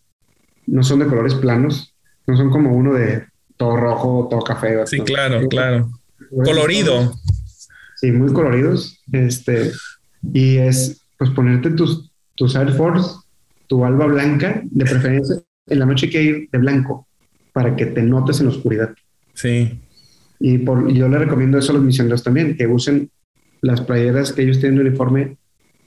No 0.66 0.84
son 0.84 1.00
de 1.00 1.08
colores 1.08 1.36
planos, 1.36 1.94
no 2.26 2.38
son 2.38 2.50
como 2.50 2.72
uno 2.74 2.94
de 2.94 3.26
todo 3.58 3.76
rojo, 3.76 4.28
todo 4.30 4.42
café. 4.42 4.86
Sí, 4.88 5.00
claro, 5.02 5.48
claro. 5.50 5.90
Colorido. 6.30 7.14
Sí, 7.96 8.12
muy 8.12 8.32
coloridos. 8.32 9.02
Este, 9.12 9.72
y 10.34 10.58
es 10.58 11.02
pues 11.18 11.30
ponerte 11.32 11.72
tus, 11.72 12.12
tus 12.36 12.56
Air 12.56 12.72
Force, 12.74 13.16
tu 13.68 13.84
alba 13.86 14.06
blanca, 14.06 14.62
de 14.64 14.86
preferencia 14.86 15.36
en 15.68 15.80
la 15.80 15.86
noche 15.86 16.08
hay 16.08 16.12
que 16.12 16.24
ir 16.24 16.50
de 16.52 16.60
blanco 16.60 17.08
para 17.52 17.76
que 17.76 17.86
te 17.86 18.02
notes 18.02 18.40
en 18.40 18.48
la 18.48 18.52
oscuridad. 18.52 18.94
Sí. 19.34 19.80
Y 20.40 20.58
por, 20.60 20.92
yo 20.92 21.08
le 21.08 21.20
recomiendo 21.20 21.58
eso 21.58 21.72
a 21.72 21.76
los 21.76 21.84
misioneros 21.84 22.24
también, 22.24 22.58
que 22.58 22.68
usen 22.68 23.10
las 23.62 23.82
playeras 23.82 24.34
que 24.34 24.44
ellos 24.44 24.60
tienen 24.60 24.80
de 24.80 24.90
uniforme 24.90 25.38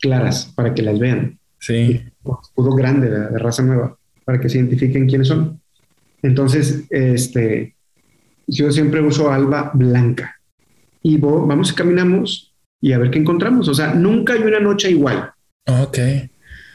claras 0.00 0.52
para 0.54 0.74
que 0.74 0.82
las 0.82 0.98
vean. 0.98 1.38
Sí. 1.66 2.00
Escudo 2.42 2.76
grande 2.76 3.10
de, 3.10 3.38
raza 3.38 3.62
nueva 3.64 3.96
para 4.24 4.38
que 4.38 4.48
se 4.48 4.58
identifiquen 4.58 5.08
quiénes 5.08 5.26
son. 5.26 5.60
Entonces, 6.22 6.84
este, 6.90 7.74
yo 8.46 8.70
siempre 8.70 9.00
uso 9.00 9.32
alba 9.32 9.72
blanca 9.74 10.36
y 11.02 11.18
vamos 11.18 11.72
y 11.72 11.74
caminamos 11.74 12.54
y 12.80 12.92
a 12.92 12.98
ver 12.98 13.10
qué 13.10 13.18
encontramos. 13.18 13.68
O 13.68 13.74
sea, 13.74 13.94
nunca 13.94 14.34
hay 14.34 14.42
una 14.42 14.60
noche 14.60 14.90
igual. 14.90 15.32
Ok. 15.66 15.98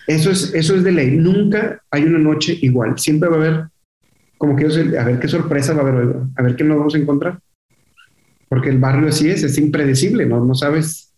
Eso 0.07 0.29
es, 0.29 0.53
eso 0.53 0.75
es 0.75 0.83
de 0.83 0.91
ley. 0.91 1.11
Nunca 1.11 1.81
hay 1.89 2.03
una 2.03 2.19
noche 2.19 2.57
igual. 2.61 2.99
Siempre 2.99 3.29
va 3.29 3.37
a 3.37 3.39
haber, 3.39 3.67
como 4.37 4.57
que 4.57 4.65
a 4.65 5.05
ver 5.05 5.19
qué 5.19 5.27
sorpresa 5.29 5.73
va 5.73 5.83
a 5.83 5.87
haber 5.87 6.15
a 6.35 6.41
ver 6.41 6.55
qué 6.57 6.65
nos 6.65 6.77
vamos 6.77 6.95
a 6.95 6.97
encontrar. 6.97 7.39
Porque 8.49 8.69
el 8.69 8.79
barrio 8.79 9.07
así 9.07 9.29
es, 9.29 9.43
es 9.43 9.57
impredecible, 9.57 10.25
¿no? 10.25 10.43
No 10.43 10.53
sabes 10.53 11.10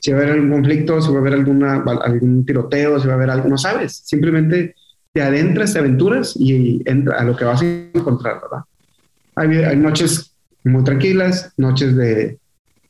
si 0.00 0.12
va 0.12 0.18
a 0.18 0.22
haber 0.22 0.34
algún 0.34 0.50
conflicto, 0.50 1.00
si 1.00 1.10
va 1.10 1.16
a 1.16 1.20
haber 1.20 1.34
alguna, 1.34 1.84
algún 2.02 2.44
tiroteo, 2.44 2.98
si 2.98 3.06
va 3.06 3.12
a 3.12 3.16
haber 3.16 3.30
algo, 3.30 3.48
no 3.48 3.58
sabes. 3.58 4.02
Simplemente 4.04 4.74
te 5.12 5.22
adentras, 5.22 5.72
te 5.72 5.78
aventuras 5.78 6.34
y 6.38 6.82
entra 6.86 7.18
a 7.18 7.24
lo 7.24 7.36
que 7.36 7.44
vas 7.44 7.60
a 7.60 7.66
encontrar, 7.66 8.40
¿verdad? 8.40 8.64
Hay, 9.36 9.76
noches 9.76 10.34
muy 10.64 10.84
tranquilas, 10.84 11.52
noches 11.56 11.96
de, 11.96 12.38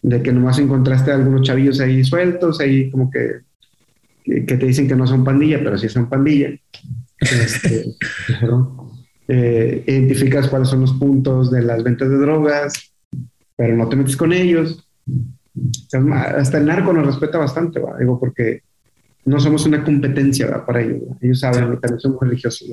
de, 0.02 0.22
que 0.22 0.32
nomás 0.32 0.58
encontraste 0.58 1.10
algunos 1.10 1.42
chavillos 1.42 1.80
ahí 1.80 2.04
sueltos, 2.04 2.60
ahí 2.60 2.90
como 2.90 3.10
que, 3.10 3.40
que, 4.24 4.56
te 4.56 4.66
dicen 4.66 4.88
que 4.88 4.96
no 4.96 5.06
son 5.06 5.24
pandilla, 5.24 5.58
pero 5.58 5.76
sí 5.78 5.88
son 5.88 6.08
pandilla. 6.08 6.50
Este, 7.20 7.86
eh, 9.28 9.84
identificas 9.86 10.48
cuáles 10.48 10.68
son 10.68 10.82
los 10.82 10.92
puntos 10.94 11.50
de 11.50 11.62
las 11.62 11.82
ventas 11.82 12.08
de 12.08 12.16
drogas, 12.16 12.92
pero 13.56 13.76
no 13.76 13.88
te 13.88 13.96
metes 13.96 14.16
con 14.16 14.32
ellos 14.32 14.86
hasta 16.12 16.58
el 16.58 16.66
narco 16.66 16.92
nos 16.92 17.06
respeta 17.06 17.38
bastante, 17.38 17.80
digo, 17.98 18.18
porque 18.18 18.62
no 19.24 19.38
somos 19.38 19.66
una 19.66 19.84
competencia 19.84 20.64
para 20.64 20.82
ellos. 20.82 21.02
Ellos 21.20 21.40
saben 21.40 21.70
que 21.70 21.76
también 21.76 22.00
somos 22.00 22.20
religiosos. 22.20 22.68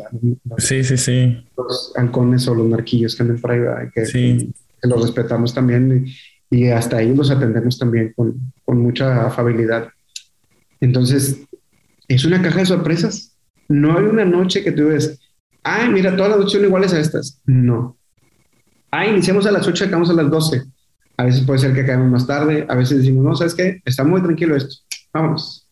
sí, 0.58 0.84
sí, 0.84 0.98
sí. 0.98 1.46
Los 1.58 1.94
halcones 1.96 2.48
o 2.48 2.56
los 2.56 2.68
narquillos 2.68 3.16
que 3.16 3.24
andan 3.24 3.40
por 3.40 3.52
ahí, 3.52 3.90
que, 3.94 4.52
los 4.84 5.02
respetamos 5.02 5.54
también 5.54 6.08
y, 6.50 6.68
hasta 6.68 7.02
ellos 7.02 7.18
los 7.18 7.32
atendemos 7.32 7.78
también 7.78 8.14
con, 8.16 8.54
con 8.64 8.80
mucha 8.80 9.26
afabilidad. 9.26 9.90
Entonces, 10.80 11.42
es 12.08 12.26
una 12.26 12.42
caja 12.42 12.60
de 12.60 12.68
sorpresas. 12.68 13.36
No 13.68 13.98
hay 13.98 14.06
una 14.06 14.24
noche 14.24 14.64
que 14.64 14.72
tú 14.72 14.88
ves, 14.88 15.20
ay, 15.64 15.90
mira, 15.90 16.16
todas 16.16 16.32
las 16.32 16.40
noches 16.40 16.54
son 16.54 16.64
iguales 16.64 16.94
a 16.94 17.00
estas. 17.00 17.42
No. 17.46 17.98
Ah, 18.92 19.06
iniciamos 19.06 19.46
a 19.46 19.52
las 19.52 19.68
8 19.68 19.84
y 19.84 19.88
acabamos 19.88 20.10
a 20.10 20.14
las 20.14 20.30
12 20.32 20.64
a 21.18 21.24
veces 21.24 21.42
puede 21.42 21.60
ser 21.60 21.74
que 21.74 21.86
caemos 21.86 22.10
más 22.10 22.28
tarde, 22.28 22.66
a 22.70 22.76
veces 22.76 23.00
decimos, 23.00 23.26
no, 23.26 23.36
¿sabes 23.36 23.56
qué? 23.56 23.82
Está 23.84 24.04
muy 24.04 24.22
tranquilo 24.22 24.56
esto, 24.56 24.76
vámonos. 25.12 25.68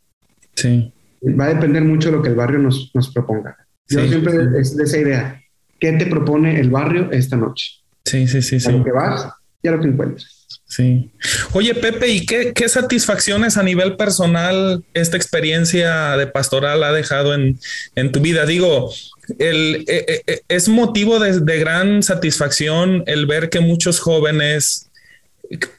Sí. 0.55 0.91
Va 1.39 1.45
a 1.45 1.53
depender 1.53 1.83
mucho 1.83 2.09
de 2.09 2.17
lo 2.17 2.23
que 2.23 2.29
el 2.29 2.35
barrio 2.35 2.59
nos, 2.59 2.91
nos 2.93 3.13
proponga. 3.13 3.55
Yo 3.87 4.07
siempre 4.07 4.59
es 4.59 4.75
de 4.75 4.83
esa 4.83 4.97
idea. 4.97 5.41
¿Qué 5.79 5.91
te 5.93 6.07
propone 6.07 6.59
el 6.59 6.71
barrio 6.71 7.11
esta 7.11 7.37
noche? 7.37 7.65
Sí, 8.03 8.27
sí, 8.27 8.41
sí, 8.41 8.59
sí. 8.59 8.69
A 8.69 8.71
lo 8.71 8.83
que 8.83 8.91
vas 8.91 9.27
y 9.61 9.67
a 9.67 9.71
lo 9.71 9.81
que 9.81 9.87
encuentres. 9.87 10.47
Sí. 10.67 11.11
Oye, 11.53 11.75
Pepe, 11.75 12.07
¿y 12.09 12.25
qué, 12.25 12.51
qué, 12.53 12.67
satisfacciones 12.67 13.57
a 13.57 13.63
nivel 13.63 13.97
personal 13.97 14.83
esta 14.93 15.15
experiencia 15.15 16.17
de 16.17 16.27
pastoral 16.27 16.83
ha 16.83 16.91
dejado 16.91 17.35
en, 17.35 17.59
en 17.95 18.11
tu 18.11 18.19
vida? 18.19 18.45
Digo, 18.45 18.91
el, 19.37 19.85
eh, 19.87 20.23
eh, 20.25 20.41
es 20.47 20.67
motivo 20.67 21.19
de, 21.19 21.39
de, 21.39 21.59
gran 21.59 22.01
satisfacción 22.01 23.03
el 23.05 23.27
ver 23.27 23.49
que 23.49 23.59
muchos 23.59 23.99
jóvenes 23.99 24.84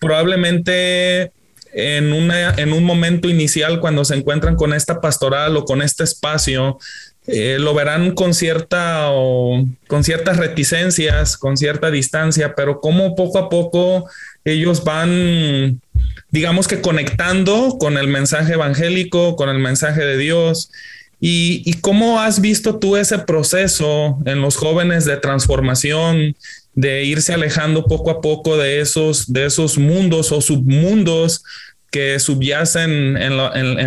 probablemente 0.00 1.33
en, 1.72 2.12
una, 2.12 2.55
en 2.55 2.72
un 2.72 2.85
momento 2.85 3.29
inicial 3.29 3.81
cuando 3.81 4.05
se 4.05 4.14
encuentran 4.14 4.57
con 4.57 4.72
esta 4.72 5.00
pastoral 5.00 5.57
o 5.57 5.64
con 5.64 5.83
este 5.83 6.05
espacio, 6.05 6.79
eh, 7.26 7.59
lo 7.59 7.74
verán 7.74 8.14
con 8.14 8.35
cierta 8.35 9.09
o 9.11 9.64
con 9.88 10.05
ciertas 10.05 10.37
reticencias, 10.37 11.37
con 11.37 11.57
cierta 11.57 11.90
distancia, 11.90 12.55
pero 12.55 12.81
como 12.81 13.14
poco 13.14 13.38
a 13.38 13.48
poco 13.48 14.09
ellos 14.44 14.85
van, 14.85 15.83
digamos 16.31 16.68
que 16.68 16.81
conectando 16.81 17.76
con 17.79 17.98
el 17.98 18.07
mensaje 18.07 18.55
evangélico, 18.55 19.37
con 19.37 19.48
el 19.48 19.59
mensaje 19.59 20.05
de 20.05 20.16
Dios. 20.16 20.70
¿Y, 21.18 21.62
y 21.64 21.81
cómo 21.81 22.20
has 22.20 22.40
visto 22.40 22.79
tú 22.79 22.96
ese 22.96 23.18
proceso 23.18 24.18
en 24.26 24.42
los 24.42 24.57
jóvenes 24.57 25.07
de 25.07 25.16
transformación, 25.16 26.36
de 26.77 27.05
irse 27.05 27.33
alejando 27.33 27.87
poco 27.87 28.11
a 28.11 28.20
poco 28.20 28.57
de 28.57 28.81
esos, 28.81 29.33
de 29.33 29.47
esos 29.47 29.79
mundos 29.79 30.31
o 30.31 30.41
submundos 30.43 31.43
que 31.91 32.18
subyacen 32.18 33.16
en 33.16 33.37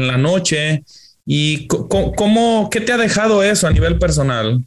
la, 0.08 0.18
noche. 0.18 0.84
¿Y 1.24 1.68
cómo, 1.68 2.68
qué 2.72 2.82
te 2.82 2.92
ha 2.92 2.98
dejado 2.98 3.44
eso 3.44 3.68
a 3.68 3.72
nivel 3.72 4.00
personal? 4.00 4.66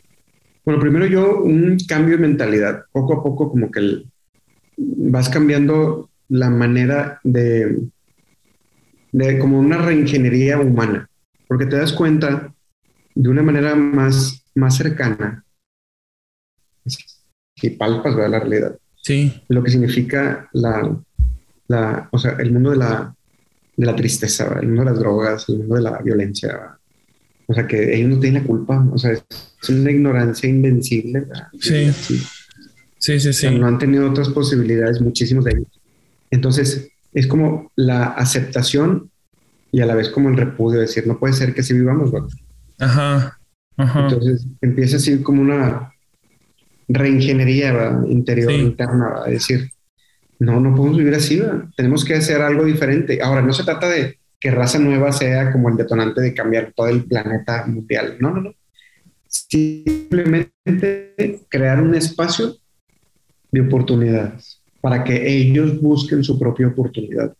Bueno, 0.64 0.80
primero 0.80 1.06
yo 1.06 1.42
un 1.42 1.76
cambio 1.88 2.16
de 2.16 2.22
mentalidad. 2.22 2.84
Poco 2.92 3.14
a 3.14 3.22
poco 3.24 3.50
como 3.50 3.72
que 3.72 4.04
vas 4.76 5.28
cambiando 5.28 6.08
la 6.28 6.48
manera 6.48 7.18
de, 7.24 7.76
de 9.10 9.38
como 9.40 9.58
una 9.58 9.78
reingeniería 9.78 10.60
humana, 10.60 11.08
porque 11.48 11.66
te 11.66 11.76
das 11.76 11.92
cuenta 11.92 12.54
de 13.16 13.28
una 13.28 13.42
manera 13.42 13.74
más, 13.74 14.44
más 14.54 14.76
cercana 14.76 15.44
que 17.62 17.70
palpas 17.70 18.16
la 18.16 18.40
realidad. 18.40 18.76
Sí. 19.00 19.32
Lo 19.48 19.62
que 19.62 19.70
significa 19.70 20.48
la, 20.52 20.98
la, 21.68 22.08
o 22.10 22.18
sea, 22.18 22.32
el 22.40 22.50
mundo 22.50 22.70
de 22.70 22.78
la, 22.78 23.14
de 23.76 23.86
la 23.86 23.94
tristeza, 23.94 24.58
el 24.60 24.66
mundo 24.66 24.82
de 24.82 24.90
las 24.90 24.98
drogas, 24.98 25.48
el 25.48 25.58
mundo 25.58 25.76
de 25.76 25.82
la 25.82 25.98
violencia. 25.98 26.76
O 27.46 27.54
sea, 27.54 27.64
que 27.68 27.94
ellos 27.94 28.10
no 28.10 28.18
tienen 28.18 28.42
la 28.42 28.48
culpa. 28.48 28.84
O 28.92 28.98
sea, 28.98 29.12
es 29.12 29.68
una 29.68 29.92
ignorancia 29.92 30.48
invencible. 30.48 31.24
Sí. 31.60 31.92
Sí, 32.98 33.20
sí, 33.20 33.32
sí. 33.32 33.50
no 33.50 33.68
han 33.68 33.78
tenido 33.78 34.10
otras 34.10 34.28
posibilidades, 34.28 35.00
muchísimos 35.00 35.44
de 35.44 35.52
ellos. 35.52 35.80
Entonces, 36.32 36.88
es 37.12 37.28
como 37.28 37.70
la 37.76 38.06
aceptación 38.06 39.08
y 39.70 39.82
a 39.82 39.86
la 39.86 39.94
vez 39.94 40.08
como 40.08 40.30
el 40.30 40.36
repudio, 40.36 40.80
decir, 40.80 41.06
no 41.06 41.18
puede 41.18 41.34
ser 41.34 41.54
que 41.54 41.60
así 41.60 41.74
vivamos, 41.74 42.10
Ajá, 42.78 43.38
Entonces 43.76 44.46
empieza 44.60 44.96
así 44.96 45.22
como 45.22 45.42
una 45.42 45.91
reingeniería 46.88 48.00
interior, 48.08 48.52
interna, 48.52 49.22
a 49.24 49.30
decir, 49.30 49.70
no, 50.38 50.60
no 50.60 50.74
podemos 50.74 50.98
vivir 50.98 51.14
así, 51.14 51.40
tenemos 51.76 52.04
que 52.04 52.14
hacer 52.14 52.42
algo 52.42 52.64
diferente. 52.64 53.20
Ahora, 53.22 53.42
no 53.42 53.52
se 53.52 53.64
trata 53.64 53.88
de 53.88 54.18
que 54.40 54.50
raza 54.50 54.78
nueva 54.78 55.12
sea 55.12 55.52
como 55.52 55.68
el 55.68 55.76
detonante 55.76 56.20
de 56.20 56.34
cambiar 56.34 56.72
todo 56.74 56.88
el 56.88 57.04
planeta 57.04 57.64
mundial, 57.66 58.16
no, 58.18 58.30
no, 58.30 58.40
no. 58.42 58.54
Simplemente 59.28 60.52
crear 61.48 61.80
un 61.80 61.94
espacio 61.94 62.56
de 63.50 63.60
oportunidades 63.60 64.60
para 64.80 65.04
que 65.04 65.32
ellos 65.32 65.80
busquen 65.80 66.24
su 66.24 66.38
propia 66.38 66.66
oportunidad. 66.66 67.34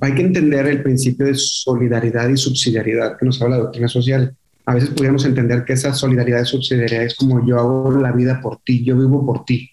Hay 0.00 0.14
que 0.14 0.22
entender 0.22 0.66
el 0.66 0.82
principio 0.82 1.26
de 1.26 1.34
solidaridad 1.34 2.28
y 2.28 2.36
subsidiariedad 2.36 3.16
que 3.16 3.26
nos 3.26 3.40
habla 3.40 3.56
la 3.56 3.62
doctrina 3.64 3.88
social. 3.88 4.36
A 4.68 4.74
veces 4.74 4.90
podríamos 4.90 5.24
entender 5.24 5.64
que 5.64 5.72
esa 5.72 5.94
solidaridad 5.94 6.42
y 6.42 6.44
subsidiariedad 6.44 7.06
es 7.06 7.14
como 7.14 7.46
yo 7.46 7.58
hago 7.58 7.90
la 7.90 8.12
vida 8.12 8.38
por 8.42 8.58
ti, 8.58 8.84
yo 8.84 8.98
vivo 8.98 9.24
por 9.24 9.46
ti. 9.46 9.70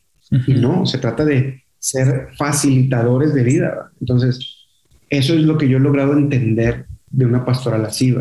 Y 0.47 0.53
no, 0.53 0.85
se 0.85 0.99
trata 0.99 1.25
de 1.25 1.65
ser 1.77 2.29
facilitadores 2.37 3.33
de 3.33 3.43
vida. 3.43 3.91
Entonces, 3.99 4.39
eso 5.09 5.33
es 5.33 5.41
lo 5.41 5.57
que 5.57 5.67
yo 5.67 5.79
he 5.79 5.81
logrado 5.81 6.13
entender 6.13 6.85
de 7.09 7.25
una 7.25 7.43
pastoral 7.43 7.83
así, 7.83 8.15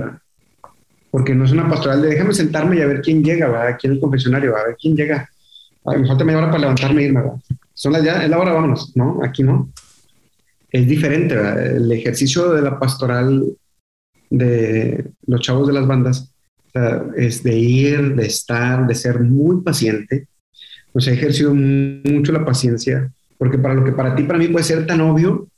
Porque 1.12 1.32
no 1.32 1.44
es 1.44 1.52
una 1.52 1.70
pastoral 1.70 2.02
de 2.02 2.08
déjame 2.08 2.34
sentarme 2.34 2.76
y 2.76 2.80
a 2.80 2.88
ver 2.88 3.02
quién 3.02 3.22
llega, 3.22 3.46
¿va? 3.46 3.68
aquí 3.68 3.86
en 3.86 3.92
el 3.92 4.00
confesionario, 4.00 4.56
a 4.56 4.64
ver 4.64 4.76
quién 4.76 4.96
llega. 4.96 5.30
me 5.86 6.08
falta 6.08 6.24
media 6.24 6.38
hora 6.38 6.48
para 6.48 6.62
levantarme 6.62 7.02
y 7.02 7.04
irme, 7.04 7.22
¿va? 7.22 7.36
Son 7.72 7.92
las 7.92 8.02
ya, 8.02 8.24
es 8.24 8.28
la 8.28 8.40
hora, 8.40 8.52
vámonos. 8.52 8.96
No, 8.96 9.20
aquí 9.22 9.44
no. 9.44 9.70
Es 10.72 10.88
diferente, 10.88 11.36
El 11.36 11.92
ejercicio 11.92 12.52
de 12.52 12.62
la 12.62 12.80
pastoral 12.80 13.44
de 14.28 15.12
los 15.28 15.40
chavos 15.40 15.68
de 15.68 15.72
las 15.72 15.86
bandas 15.86 16.33
es 17.16 17.42
de 17.42 17.56
ir, 17.56 18.14
de 18.14 18.26
estar, 18.26 18.86
de 18.86 18.94
ser 18.94 19.20
muy 19.20 19.62
paciente. 19.62 20.26
Sea, 20.98 21.12
he 21.12 21.16
ejercido 21.16 21.54
mucho 21.54 22.32
la 22.32 22.44
paciencia, 22.44 23.10
porque 23.36 23.58
para 23.58 23.74
lo 23.74 23.84
que 23.84 23.92
para 23.92 24.14
ti, 24.14 24.22
para 24.22 24.38
mí 24.38 24.48
puede 24.48 24.64
ser 24.64 24.86
tan 24.86 25.00
obvio, 25.00 25.48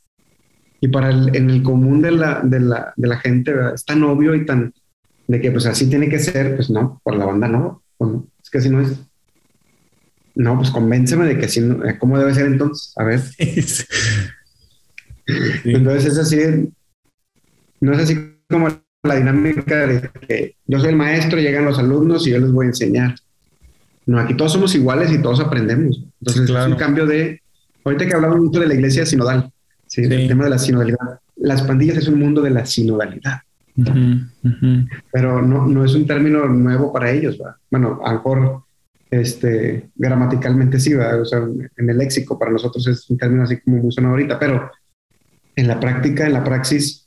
y 0.80 0.88
para 0.88 1.10
el, 1.10 1.34
en 1.34 1.50
el 1.50 1.62
común 1.62 2.02
de 2.02 2.12
la, 2.12 2.40
de 2.42 2.60
la, 2.60 2.92
de 2.96 3.08
la 3.08 3.18
gente 3.18 3.54
es 3.74 3.84
tan 3.84 4.02
obvio 4.02 4.34
y 4.34 4.44
tan 4.44 4.72
de 5.26 5.40
que 5.40 5.50
pues 5.50 5.66
así 5.66 5.88
tiene 5.88 6.08
que 6.08 6.18
ser, 6.18 6.56
pues 6.56 6.70
no, 6.70 7.00
por 7.02 7.16
la 7.16 7.24
banda 7.24 7.48
no, 7.48 7.82
pues 7.98 8.10
es 8.42 8.50
que 8.50 8.58
así 8.58 8.70
no 8.70 8.80
es. 8.80 8.96
No, 10.34 10.58
pues 10.58 10.70
convénceme 10.70 11.26
de 11.26 11.38
que 11.38 11.46
así, 11.46 11.60
eh, 11.60 11.96
¿cómo 11.98 12.18
debe 12.18 12.34
ser 12.34 12.46
entonces? 12.46 12.92
A 12.96 13.04
ver. 13.04 13.20
Entonces 15.64 16.12
es 16.12 16.18
así, 16.18 16.72
no 17.80 17.92
es 17.92 17.98
así 17.98 18.16
como 18.48 18.68
la 19.06 19.16
dinámica 19.16 19.86
de 19.86 20.10
que 20.26 20.56
yo 20.66 20.78
soy 20.80 20.90
el 20.90 20.96
maestro, 20.96 21.38
llegan 21.38 21.64
los 21.64 21.78
alumnos 21.78 22.26
y 22.26 22.30
yo 22.30 22.38
les 22.38 22.52
voy 22.52 22.66
a 22.66 22.68
enseñar. 22.68 23.14
No, 24.06 24.18
aquí 24.18 24.34
todos 24.34 24.52
somos 24.52 24.74
iguales 24.74 25.10
y 25.12 25.18
todos 25.18 25.40
aprendemos. 25.40 26.02
Entonces 26.20 26.48
es 26.48 26.66
un 26.66 26.76
cambio 26.76 27.06
de, 27.06 27.40
ahorita 27.84 28.06
que 28.06 28.14
hablamos 28.14 28.38
mucho 28.38 28.60
de 28.60 28.68
la 28.68 28.74
iglesia 28.74 29.04
sinodal, 29.04 29.50
¿sí? 29.86 30.02
el 30.02 30.28
tema 30.28 30.44
de 30.44 30.50
la 30.50 30.58
sinodalidad. 30.58 31.20
Las 31.36 31.62
pandillas 31.62 31.98
es 31.98 32.08
un 32.08 32.18
mundo 32.18 32.40
de 32.40 32.50
la 32.50 32.64
sinodalidad. 32.66 33.40
Pero 35.12 35.42
no, 35.42 35.66
no 35.66 35.84
es 35.84 35.94
un 35.94 36.06
término 36.06 36.46
nuevo 36.46 36.92
para 36.92 37.10
ellos. 37.10 37.38
¿va? 37.42 37.56
Bueno, 37.70 38.00
a 38.04 38.12
lo 38.12 38.18
mejor 38.18 38.62
este, 39.10 39.90
gramaticalmente 39.94 40.80
sí, 40.80 40.94
o 40.94 41.24
sea, 41.24 41.38
en 41.76 41.90
el 41.90 41.98
léxico 41.98 42.38
para 42.38 42.52
nosotros 42.52 42.86
es 42.86 43.08
un 43.10 43.18
término 43.18 43.42
así 43.44 43.60
como 43.60 43.78
muy 43.78 43.92
sonado 43.92 44.14
ahorita, 44.14 44.38
pero 44.38 44.70
en 45.54 45.68
la 45.68 45.80
práctica, 45.80 46.26
en 46.26 46.32
la 46.32 46.44
praxis, 46.44 47.05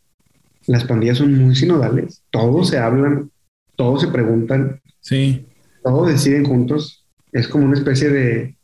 las 0.70 0.84
pandillas 0.84 1.18
son 1.18 1.34
muy 1.34 1.56
sinodales, 1.56 2.22
todos 2.30 2.70
se 2.70 2.78
hablan, 2.78 3.32
todos 3.76 4.02
se 4.02 4.08
preguntan, 4.08 4.80
sí. 5.02 5.48
todos 5.84 6.08
deciden 6.08 6.46
juntos, 6.46 7.08
es 7.32 7.48
como 7.48 7.66
una 7.66 7.76
especie 7.76 8.10
de... 8.10 8.56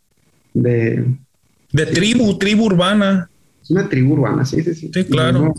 De, 0.53 1.03
de 1.71 1.85
tribu, 1.87 2.37
tribu 2.37 2.65
urbana. 2.65 3.27
Es 3.61 3.71
una 3.71 3.89
tribu 3.89 4.13
urbana, 4.13 4.45
sí, 4.45 4.61
sí, 4.61 4.75
sí. 4.75 4.91
Sí, 4.93 5.03
claro. 5.05 5.51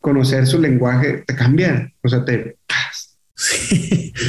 conocer 0.00 0.46
su 0.46 0.58
lenguaje 0.58 1.24
te 1.26 1.36
cambia, 1.36 1.92
o 2.02 2.08
sea, 2.08 2.24
te... 2.24 2.56
Sí. 3.34 4.14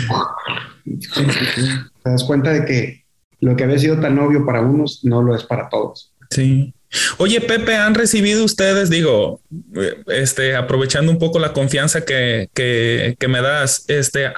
Te 2.04 2.10
das 2.10 2.24
cuenta 2.26 2.52
de 2.52 2.66
que 2.66 3.06
lo 3.40 3.56
que 3.56 3.64
había 3.64 3.80
sido 3.80 4.00
tan 4.00 4.20
obvio 4.20 4.46
para 4.46 4.62
unos 4.62 5.06
no 5.06 5.22
lo 5.22 5.34
es 5.34 5.44
para 5.44 5.70
todos. 5.70 6.14
Sí. 6.30 6.74
Oye, 7.18 7.40
Pepe, 7.40 7.76
¿han 7.76 7.96
recibido 7.96 8.44
ustedes, 8.44 8.90
digo, 8.90 9.40
este, 10.08 10.56
aprovechando 10.56 11.12
un 11.12 11.20
poco 11.20 11.40
la 11.40 11.54
confianza 11.54 12.04
que, 12.04 12.50
que, 12.54 13.28
me 13.30 13.42
das, 13.42 13.86
este, 13.88 14.34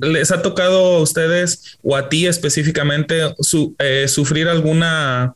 ¿les 0.00 0.30
ha 0.30 0.40
tocado 0.40 0.96
a 0.96 1.00
ustedes 1.00 1.78
o 1.82 1.96
a 1.96 2.08
ti 2.08 2.26
específicamente 2.26 3.34
eh, 3.78 4.06
sufrir 4.06 4.48
alguna, 4.48 5.34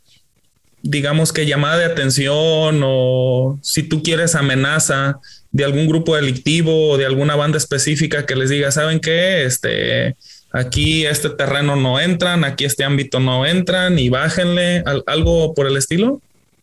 digamos 0.82 1.32
que 1.32 1.46
llamada 1.46 1.78
de 1.78 1.84
atención 1.86 2.80
o 2.84 3.58
si 3.62 3.82
tú 3.82 4.02
quieres 4.02 4.36
amenaza 4.36 5.18
de 5.50 5.64
algún 5.64 5.88
grupo 5.88 6.14
delictivo 6.14 6.90
o 6.90 6.96
de 6.96 7.06
alguna 7.06 7.34
banda 7.34 7.58
específica 7.58 8.26
que 8.26 8.36
les 8.36 8.50
diga, 8.50 8.70
¿saben 8.70 9.00
qué? 9.00 9.44
Este, 9.44 10.14
aquí 10.52 11.04
este 11.04 11.30
terreno 11.30 11.74
no 11.74 11.98
entran, 11.98 12.44
aquí 12.44 12.64
este 12.64 12.84
ámbito 12.84 13.18
no 13.18 13.44
entran 13.44 13.98
y 13.98 14.08
bájenle 14.08 14.84
algo 15.06 15.52
por 15.54 15.66
el 15.66 15.76
estilo? 15.76 16.20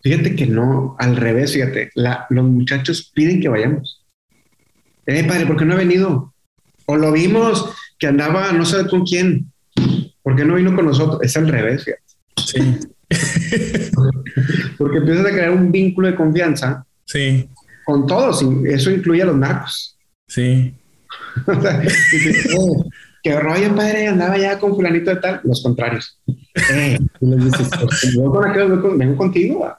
Fíjate 0.08 0.38
que 0.38 0.46
no, 0.46 0.96
al 1.00 1.18
revés, 1.18 1.52
fíjate, 1.52 1.92
los 2.30 2.46
muchachos 2.46 3.12
piden 3.14 3.42
que 3.42 3.50
vayamos. 3.50 4.06
Eh, 5.06 5.26
padre, 5.26 5.46
¿por 5.46 5.58
qué 5.58 5.66
no 5.66 5.74
ha 5.74 5.78
venido? 5.78 6.34
O 6.86 6.96
lo 6.96 7.12
vimos 7.12 7.76
que 8.00 8.08
andaba 8.08 8.54
no 8.54 8.64
sé 8.64 8.88
con 8.88 9.06
quién. 9.06 9.52
¿Por 10.24 10.38
qué 10.38 10.46
no 10.46 10.56
vino 10.56 10.74
con 10.74 10.86
nosotros? 10.86 11.20
Es 11.24 11.36
al 11.36 11.50
revés, 11.50 11.84
fíjate. 11.84 12.04
Sí. 12.38 12.78
Porque 14.78 15.00
empiezas 15.00 15.26
a 15.26 15.32
crear 15.32 15.52
un 15.52 15.74
vínculo 15.74 16.08
de 16.08 16.16
confianza. 16.16 16.86
Sí. 17.04 17.50
Con 17.84 18.08
todos, 18.08 18.42
eso 18.66 18.92
incluye 18.92 19.24
a 19.24 19.26
los 19.26 19.36
narcos. 19.36 19.98
Sí. 20.26 20.74
o 21.48 21.62
sea, 21.62 21.84
que 23.28 23.40
rollo, 23.40 23.76
padre, 23.76 24.08
andaba 24.08 24.38
ya 24.38 24.58
con 24.58 24.74
fulanito 24.74 25.10
de 25.10 25.18
tal, 25.18 25.42
los 25.44 25.62
contrarios. 25.62 26.18
Eh, 26.72 26.98
y 27.20 27.26
les 27.26 27.46
dices, 27.46 27.70
pues, 27.82 28.18
vengo 28.98 29.18
contigo. 29.18 29.76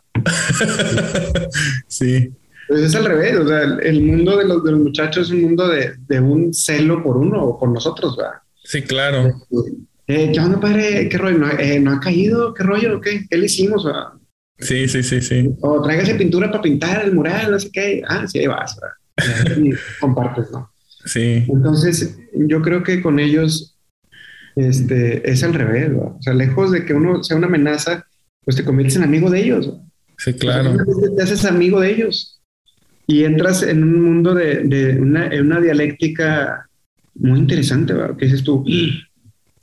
sí. 1.86 2.30
Pues 2.68 2.82
es 2.82 2.94
al 2.94 3.07
revés, 3.07 3.38
o 3.38 3.49
sea, 3.49 3.62
el 3.62 4.03
mundo 4.03 4.36
de 4.36 4.44
los, 4.44 4.62
de 4.62 4.72
los 4.72 4.80
muchachos 4.80 5.28
es 5.28 5.32
un 5.32 5.40
mundo 5.40 5.66
de, 5.68 5.94
de, 6.07 6.20
un 6.20 6.53
celo 6.53 7.03
por 7.03 7.16
uno 7.16 7.42
o 7.42 7.59
por 7.59 7.70
nosotros, 7.70 8.18
¿verdad? 8.18 8.34
Sí, 8.62 8.82
claro. 8.82 9.32
Eh, 10.07 10.30
¿Qué 10.32 10.40
onda, 10.40 10.61
padre? 10.61 11.09
¿Qué 11.09 11.16
rollo? 11.16 11.38
¿No, 11.38 11.51
eh, 11.59 11.80
¿no 11.80 11.92
ha 11.92 12.01
caído? 12.01 12.53
¿Qué 12.53 12.64
rollo? 12.64 13.01
¿Qué, 13.01 13.24
¿Qué 13.30 13.38
le 13.38 13.46
hicimos? 13.46 13.86
¿verdad? 13.86 14.09
Sí, 14.59 14.86
sí, 14.88 15.03
sí, 15.03 15.22
sí. 15.22 15.49
O 15.62 15.80
tráigase 15.80 16.16
pintura 16.16 16.51
para 16.51 16.62
pintar 16.62 17.03
el 17.03 17.14
mural, 17.14 17.51
no 17.51 17.59
sé 17.59 17.70
qué. 17.72 18.03
Ah, 18.07 18.26
sí, 18.26 18.40
ahí 18.40 18.46
vas, 18.46 18.76
¿verdad? 18.76 19.57
Y 19.57 19.70
compartes, 20.01 20.51
¿no? 20.51 20.70
Sí. 21.09 21.44
Entonces, 21.48 22.18
yo 22.34 22.61
creo 22.62 22.82
que 22.82 23.00
con 23.00 23.18
ellos 23.18 23.78
este, 24.56 25.28
es 25.30 25.42
al 25.42 25.54
revés. 25.54 25.90
O 25.94 26.18
sea, 26.20 26.34
lejos 26.34 26.70
de 26.70 26.84
que 26.84 26.94
uno 26.94 27.22
sea 27.24 27.36
una 27.36 27.46
amenaza, 27.46 28.06
pues 28.44 28.56
te 28.56 28.64
conviertes 28.64 28.96
en 28.96 29.04
amigo 29.04 29.30
de 29.30 29.40
ellos. 29.40 29.72
Sí, 30.18 30.34
claro. 30.34 30.76
te 31.16 31.22
haces 31.22 31.44
amigo 31.44 31.80
de 31.80 31.92
ellos 31.92 32.40
y 33.06 33.24
entras 33.24 33.62
en 33.62 33.82
un 33.84 34.02
mundo 34.02 34.34
de, 34.34 34.64
de 34.64 35.00
una, 35.00 35.28
en 35.28 35.46
una 35.46 35.61
dialéctica 35.61 36.68
muy 37.14 37.38
interesante, 37.38 37.92
¿verdad? 37.92 38.16
Que 38.16 38.26
dices 38.26 38.42
tú, 38.42 38.64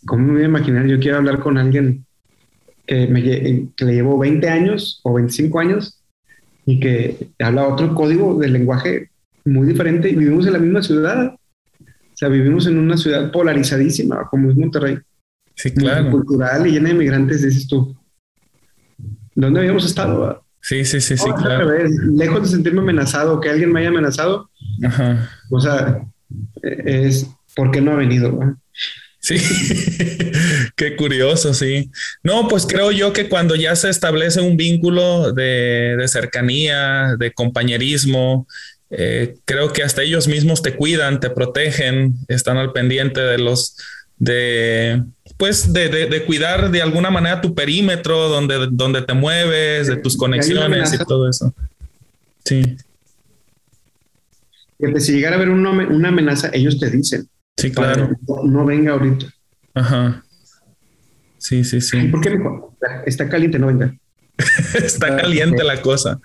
¿cómo 0.05 0.27
me 0.27 0.33
voy 0.33 0.41
a 0.43 0.45
imaginar? 0.45 0.87
Yo 0.87 0.99
quiero 0.99 1.17
hablar 1.17 1.39
con 1.39 1.57
alguien 1.57 2.05
que, 2.87 3.07
me, 3.07 3.21
que 3.21 3.85
le 3.85 3.93
llevo 3.93 4.17
20 4.17 4.49
años 4.49 5.01
o 5.03 5.13
25 5.13 5.59
años 5.59 6.01
y 6.65 6.79
que 6.79 7.29
habla 7.39 7.67
otro 7.67 7.93
código 7.93 8.39
de 8.39 8.47
lenguaje 8.47 9.09
muy 9.45 9.67
diferente 9.67 10.09
y 10.09 10.15
vivimos 10.15 10.45
en 10.47 10.53
la 10.53 10.59
misma 10.59 10.81
ciudad. 10.81 11.33
O 11.33 12.17
sea, 12.17 12.29
vivimos 12.29 12.65
en 12.67 12.77
una 12.77 12.97
ciudad 12.97 13.31
polarizadísima, 13.31 14.27
como 14.29 14.49
es 14.49 14.57
Monterrey. 14.57 14.97
Sí, 15.55 15.71
claro. 15.71 16.11
Cultural 16.11 16.67
y 16.67 16.71
llena 16.71 16.89
de 16.89 16.95
migrantes, 16.95 17.41
dices 17.41 17.67
tú. 17.67 17.95
¿Dónde 19.35 19.59
habíamos 19.59 19.85
estado? 19.85 20.43
Sí, 20.61 20.83
sí, 20.83 20.99
sí, 20.99 21.15
sí, 21.15 21.29
claro. 21.37 21.71
lejos 22.15 22.43
de 22.43 22.47
sentirme 22.49 22.79
amenazado, 22.79 23.39
que 23.39 23.49
alguien 23.49 23.71
me 23.71 23.81
haya 23.81 23.89
amenazado. 23.89 24.49
Ajá. 24.83 25.29
O 25.51 25.59
sea, 25.59 26.03
es 26.63 27.29
porque 27.55 27.81
no 27.81 27.91
ha 27.91 27.95
venido. 27.95 28.57
Sí, 29.19 29.37
qué 30.75 30.95
curioso, 30.95 31.53
sí. 31.53 31.91
No, 32.23 32.47
pues 32.47 32.65
creo 32.65 32.91
yo 32.91 33.13
que 33.13 33.29
cuando 33.29 33.55
ya 33.55 33.75
se 33.75 33.89
establece 33.89 34.41
un 34.41 34.57
vínculo 34.57 35.33
de, 35.33 35.95
de 35.97 36.07
cercanía, 36.07 37.15
de 37.17 37.31
compañerismo, 37.31 38.47
eh, 38.97 39.35
creo 39.43 39.73
que 39.73 39.83
hasta 39.83 40.03
ellos 40.03 40.29
mismos 40.29 40.61
te 40.61 40.73
cuidan, 40.73 41.19
te 41.19 41.29
protegen, 41.29 42.15
están 42.29 42.55
al 42.55 42.71
pendiente 42.71 43.19
de 43.19 43.37
los, 43.37 43.75
de, 44.17 45.03
pues, 45.35 45.73
de, 45.73 46.23
cuidar 46.25 46.71
de 46.71 46.81
alguna 46.81 47.09
manera 47.09 47.41
tu 47.41 47.53
perímetro, 47.53 48.29
donde, 48.29 48.69
donde 48.71 49.01
te 49.01 49.13
mueves, 49.13 49.87
de 49.87 49.97
tus 49.97 50.15
conexiones 50.15 50.93
y 50.93 50.97
todo 50.99 51.29
eso. 51.29 51.53
Sí. 52.45 52.77
Que 54.79 54.99
si 55.01 55.11
llegara 55.11 55.35
a 55.35 55.39
haber 55.39 55.49
una, 55.49 56.07
amenaza, 56.07 56.49
ellos 56.53 56.79
te 56.79 56.89
dicen. 56.89 57.27
Sí, 57.57 57.71
claro. 57.71 58.11
No, 58.45 58.65
venga 58.65 58.93
ahorita. 58.93 59.25
Ajá. 59.73 60.23
Sí, 61.37 61.65
sí, 61.65 61.81
sí. 61.81 61.97
¿Por 62.07 62.21
qué 62.21 62.39
Está 63.05 63.27
caliente, 63.27 63.59
no 63.59 63.67
venga. 63.67 63.93
Está 64.73 65.17
caliente 65.17 65.65
la 65.65 65.81
cosa. 65.81 66.21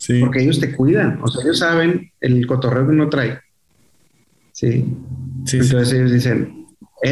Sí. 0.00 0.18
Porque 0.20 0.42
ellos 0.42 0.58
te 0.58 0.74
cuidan. 0.74 1.20
O 1.22 1.28
sea, 1.28 1.44
ellos 1.44 1.58
saben 1.58 2.10
el 2.20 2.46
cotorreo 2.46 2.86
que 2.86 2.92
uno 2.92 3.10
trae. 3.10 3.38
Sí. 4.52 4.86
sí 5.44 5.58
Entonces 5.58 5.92
ellos 5.92 6.10
dicen, 6.10 6.66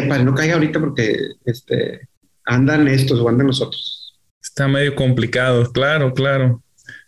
para 0.08 0.22
no 0.22 0.34
caiga 0.34 0.54
ahorita 0.54 0.80
porque 0.80 1.14
este, 1.44 2.08
andan 2.46 2.88
estos 2.88 3.20
o 3.20 3.28
andan 3.28 3.46
los 3.46 3.60
otros. 3.60 4.18
Está 4.42 4.68
medio 4.68 4.94
complicado, 4.94 5.70
claro, 5.70 6.14
claro. 6.14 6.62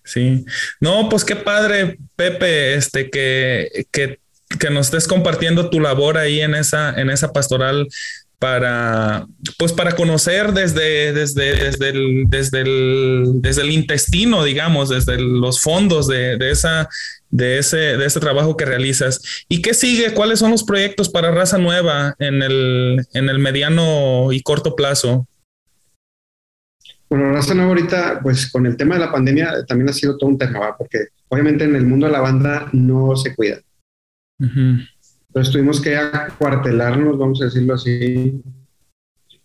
Sí. 0.05 0.45
No, 0.81 1.09
pues 1.09 1.25
qué 1.25 1.37
padre, 1.37 1.99
Pepe, 2.15 2.75
este, 2.75 3.09
que, 3.09 3.87
que, 3.91 4.21
que 4.59 4.71
nos 4.71 4.87
estés 4.87 5.09
compartiendo 5.09 5.71
tu 5.71 5.81
labor 5.81 6.19
ahí 6.19 6.43
en 6.43 6.55
esa, 6.55 6.93
en 7.01 7.09
esa 7.09 7.33
pastoral 7.33 7.89
para, 8.41 9.27
pues 9.59 9.75
para 9.75 9.93
conocer 9.95 10.53
desde, 10.53 11.13
desde, 11.13 11.55
desde, 11.57 11.91
el, 11.91 12.25
desde, 12.27 12.63
el, 12.63 13.25
desde 13.35 13.63
el 13.63 13.71
intestino, 13.71 14.43
digamos, 14.43 14.89
desde 14.89 15.21
los 15.21 15.61
fondos 15.61 16.09
de, 16.09 16.39
de, 16.39 16.51
esa, 16.51 16.89
de, 17.29 17.59
ese, 17.59 17.77
de 17.77 18.07
ese 18.07 18.19
trabajo 18.19 18.57
que 18.57 18.65
realizas. 18.65 19.45
¿Y 19.47 19.61
qué 19.61 19.75
sigue? 19.75 20.15
¿Cuáles 20.15 20.39
son 20.39 20.51
los 20.53 20.65
proyectos 20.65 21.11
para 21.11 21.31
Raza 21.31 21.59
Nueva 21.59 22.17
en 22.19 22.43
el, 22.43 23.07
en 23.13 23.29
el 23.29 23.39
mediano 23.41 24.33
y 24.33 24.41
corto 24.41 24.75
plazo? 24.75 25.29
Bueno, 27.11 27.33
Raza 27.33 27.53
Nueva 27.53 27.73
ahorita, 27.73 28.21
pues 28.23 28.51
con 28.51 28.65
el 28.65 28.79
tema 28.79 28.95
de 28.95 29.03
la 29.03 29.13
pandemia 29.13 29.67
también 29.67 29.91
ha 29.91 29.93
sido 29.93 30.17
todo 30.17 30.31
un 30.31 30.39
tema, 30.39 30.75
porque 30.79 31.09
obviamente 31.29 31.65
en 31.65 31.77
el 31.77 31.85
mundo 31.85 32.07
de 32.07 32.13
la 32.13 32.21
banda 32.21 32.71
no 32.73 33.15
se 33.17 33.35
cuida. 33.35 33.61
Entonces 35.31 35.53
tuvimos 35.53 35.81
que 35.81 35.97
acuartelarnos, 35.97 37.17
vamos 37.17 37.41
a 37.41 37.45
decirlo 37.45 37.75
así. 37.75 38.43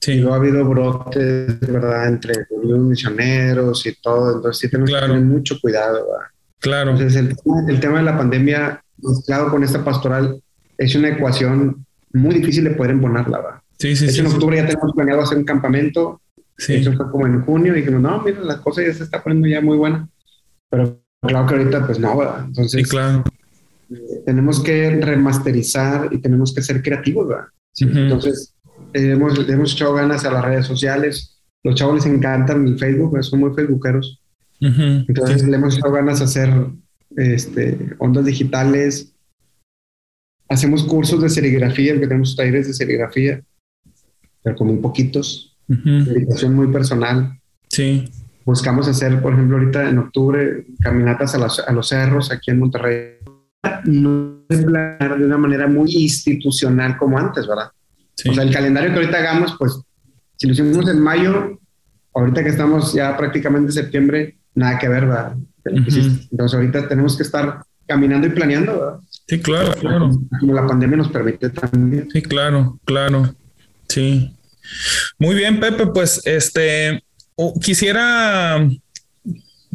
Sí. 0.02 0.14
Y 0.14 0.20
luego 0.20 0.34
ha 0.34 0.38
habido 0.38 0.66
brotes, 0.66 1.60
¿verdad? 1.60 2.08
Entre 2.08 2.34
los 2.64 2.80
misioneros 2.80 3.86
y 3.86 3.94
todo. 4.02 4.38
Entonces 4.38 4.62
sí 4.62 4.70
tenemos 4.70 4.90
que 4.90 5.00
tener 5.00 5.22
mucho 5.22 5.60
cuidado, 5.62 6.08
¿verdad? 6.08 6.28
Claro. 6.60 6.92
Entonces 6.92 7.36
el, 7.68 7.80
tema 7.80 8.00
de 8.00 8.04
la 8.04 8.18
pandemia 8.18 8.84
mezclado 8.98 9.52
con 9.52 9.64
esta 9.64 9.84
pastoral 9.84 10.42
es 10.76 10.96
una 10.96 11.10
ecuación 11.10 11.86
muy 12.14 12.34
difícil 12.34 12.64
de 12.64 12.72
poder 12.72 12.92
embonarla, 12.92 13.38
¿verdad? 13.38 13.60
Sí, 13.78 13.96
sí, 13.96 14.06
hecho, 14.06 14.22
en 14.22 14.28
octubre 14.28 14.58
ya 14.58 14.66
tenemos 14.66 14.92
planeado 14.96 15.22
hacer 15.22 15.38
un 15.38 15.44
campamento. 15.44 16.20
Sí. 16.58 16.78
Eso 16.78 16.94
fue 16.94 17.12
como 17.12 17.28
en 17.28 17.42
junio 17.42 17.74
y 17.74 17.82
dijimos, 17.82 18.02
no, 18.02 18.24
mira, 18.24 18.40
la 18.42 18.60
cosa 18.60 18.82
ya 18.82 18.92
se 18.92 19.04
está 19.04 19.22
poniendo 19.22 19.48
ya 19.48 19.62
muy 19.62 19.78
buena. 19.78 20.10
Pero 20.68 21.00
claro 21.22 21.46
que 21.46 21.56
ahorita, 21.56 21.86
pues 21.86 22.00
no, 22.00 22.18
¿verdad? 22.18 22.46
Entonces, 22.48 22.82
sí, 22.82 22.90
claro 22.90 23.24
tenemos 24.26 24.62
que 24.62 24.90
remasterizar 24.90 26.10
y 26.12 26.20
tenemos 26.20 26.54
que 26.54 26.62
ser 26.62 26.82
creativos, 26.82 27.28
¿verdad? 27.28 27.46
Entonces, 27.80 28.56
eh, 28.94 29.12
hemos, 29.12 29.38
hemos 29.48 29.74
echado 29.74 29.94
ganas 29.94 30.26
a 30.26 30.32
las 30.32 30.46
redes 30.46 30.66
sociales. 30.66 31.42
Los 31.64 31.76
chavos 31.76 31.96
les 31.96 32.06
encantan 32.06 32.68
el 32.68 32.80
Facebook, 32.80 33.22
son 33.24 33.40
muy 33.40 33.54
facebookeros. 33.54 34.22
Entonces, 34.60 35.44
le 35.44 35.58
hemos 35.58 35.78
echado 35.78 35.94
ganas 35.94 36.22
a 36.22 36.26
hacer 36.26 36.52
este, 37.16 37.78
ondas 38.00 38.26
digitales. 38.26 39.14
Hacemos 40.48 40.84
cursos 40.84 41.22
de 41.22 41.30
serigrafía, 41.30 41.94
porque 41.94 42.08
tenemos 42.08 42.36
talleres 42.36 42.68
de 42.68 42.74
serigrafía, 42.74 43.44
pero 44.44 44.56
como 44.56 44.74
muy 44.74 44.82
poquitos. 44.82 45.58
Uh 45.68 46.50
muy 46.50 46.68
personal. 46.68 47.40
Sí. 47.70 48.08
Buscamos 48.46 48.88
hacer, 48.88 49.20
por 49.22 49.34
ejemplo, 49.34 49.58
ahorita 49.58 49.90
en 49.90 49.98
octubre, 49.98 50.68
caminatas 50.80 51.34
a, 51.34 51.68
a 51.68 51.74
los 51.74 51.88
cerros 51.90 52.32
aquí 52.32 52.52
en 52.52 52.60
Monterrey 52.60 53.16
no 53.86 54.44
es 54.50 54.64
planear 54.64 55.18
de 55.18 55.26
una 55.26 55.38
manera 55.38 55.68
muy 55.68 55.94
institucional 55.96 56.98
como 56.98 57.18
antes, 57.18 57.48
¿verdad? 57.48 57.72
O 58.28 58.34
sea, 58.34 58.44
el 58.44 58.54
calendario 58.54 58.92
que 58.92 58.98
ahorita 58.98 59.18
hagamos, 59.18 59.56
pues, 59.60 59.74
si 60.38 60.48
lo 60.48 60.54
hicimos 60.54 60.88
en 60.90 61.00
mayo, 61.00 61.60
ahorita 62.14 62.44
que 62.44 62.50
estamos 62.50 62.94
ya 62.94 63.16
prácticamente 63.18 63.70
en 63.70 63.74
septiembre, 63.74 64.38
nada 64.54 64.80
que 64.80 64.88
ver, 64.88 65.06
¿verdad? 65.06 65.36
Entonces 65.66 66.54
ahorita 66.54 66.88
tenemos 66.88 67.18
que 67.18 67.24
estar 67.24 67.64
caminando 67.88 68.28
y 68.28 68.32
planeando, 68.32 68.80
¿verdad? 68.80 69.00
Sí, 69.28 69.40
claro, 69.40 69.74
claro. 69.74 70.12
Como 70.40 70.54
la 70.54 70.68
pandemia 70.68 70.98
nos 70.98 71.10
permite 71.10 71.50
también. 71.50 72.10
Sí, 72.12 72.22
claro, 72.22 72.80
claro. 72.86 73.36
Sí. 73.90 74.36
Muy 75.18 75.36
bien, 75.36 75.60
Pepe, 75.60 75.88
pues 75.88 76.22
este 76.26 77.04
quisiera 77.62 78.66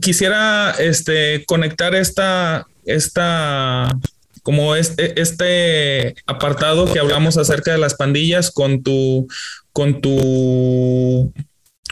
quisiera 0.01 0.72
este 0.78 1.45
conectar 1.47 1.95
esta 1.95 2.66
esta 2.95 3.88
como 4.43 4.74
este, 4.74 5.20
este 5.20 6.14
apartado 6.26 6.91
que 6.91 6.99
hablamos 6.99 7.36
acerca 7.36 7.72
de 7.72 7.78
las 7.78 7.95
pandillas 7.95 8.51
con 8.51 8.82
tu 8.82 9.28
con 9.72 10.01
tu 10.01 11.32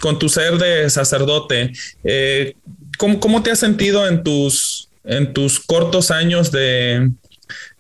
con 0.00 0.18
tu 0.18 0.28
ser 0.28 0.58
de 0.58 0.88
sacerdote. 0.90 1.72
Eh, 2.04 2.54
¿cómo, 2.98 3.42
te 3.42 3.50
has 3.50 3.58
sentido 3.58 4.06
en 4.06 4.22
tus 4.22 4.88
en 5.04 5.32
tus 5.32 5.60
cortos 5.60 6.10
años 6.10 6.52
de, 6.52 7.10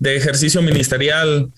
ejercicio 0.02 0.62
ministerial? 0.62 1.52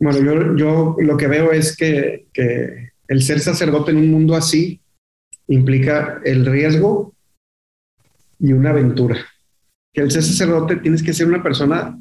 Bueno, 0.00 0.18
yo, 0.20 0.56
yo, 0.56 0.96
lo 0.98 1.16
que 1.16 1.26
veo 1.26 1.52
es 1.52 1.76
que, 1.76 2.26
que 2.32 2.92
el 3.08 3.22
ser 3.22 3.40
sacerdote 3.40 3.90
en 3.90 3.98
un 3.98 4.10
mundo 4.10 4.36
así 4.36 4.80
implica 5.48 6.20
el 6.24 6.46
riesgo 6.46 7.12
y 8.38 8.52
una 8.52 8.70
aventura 8.70 9.26
que 9.98 10.04
el 10.04 10.12
ser 10.12 10.22
sacerdote 10.22 10.76
tienes 10.76 11.02
que 11.02 11.12
ser 11.12 11.26
una 11.26 11.42
persona 11.42 11.98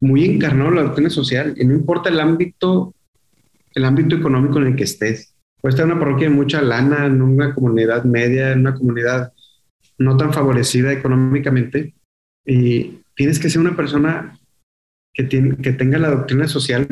muy 0.00 0.24
encarnada 0.24 0.70
en 0.70 0.74
la 0.74 0.82
doctrina 0.82 1.08
social 1.08 1.54
y 1.56 1.64
no 1.64 1.72
importa 1.72 2.08
el 2.08 2.18
ámbito, 2.18 2.96
el 3.76 3.84
ámbito 3.84 4.16
económico 4.16 4.58
en 4.58 4.66
el 4.66 4.74
que 4.76 4.82
estés. 4.82 5.36
Puedes 5.60 5.74
estar 5.74 5.86
en 5.86 5.92
una 5.92 6.00
parroquia 6.00 6.28
de 6.28 6.34
mucha 6.34 6.60
lana, 6.60 7.06
en 7.06 7.22
una 7.22 7.54
comunidad 7.54 8.02
media, 8.02 8.50
en 8.50 8.60
una 8.60 8.74
comunidad 8.74 9.32
no 9.98 10.16
tan 10.16 10.32
favorecida 10.32 10.92
económicamente 10.92 11.94
y 12.44 13.02
tienes 13.14 13.38
que 13.38 13.50
ser 13.50 13.60
una 13.60 13.76
persona 13.76 14.36
que, 15.14 15.22
tiene, 15.22 15.58
que 15.58 15.72
tenga 15.74 15.98
la 15.98 16.10
doctrina 16.10 16.48
social. 16.48 16.88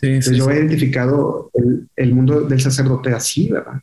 yo 0.00 0.50
he 0.50 0.56
identificado 0.56 1.50
el, 1.94 2.14
mundo 2.14 2.40
del 2.40 2.60
sacerdote 2.62 3.10
así, 3.10 3.50
¿verdad? 3.50 3.82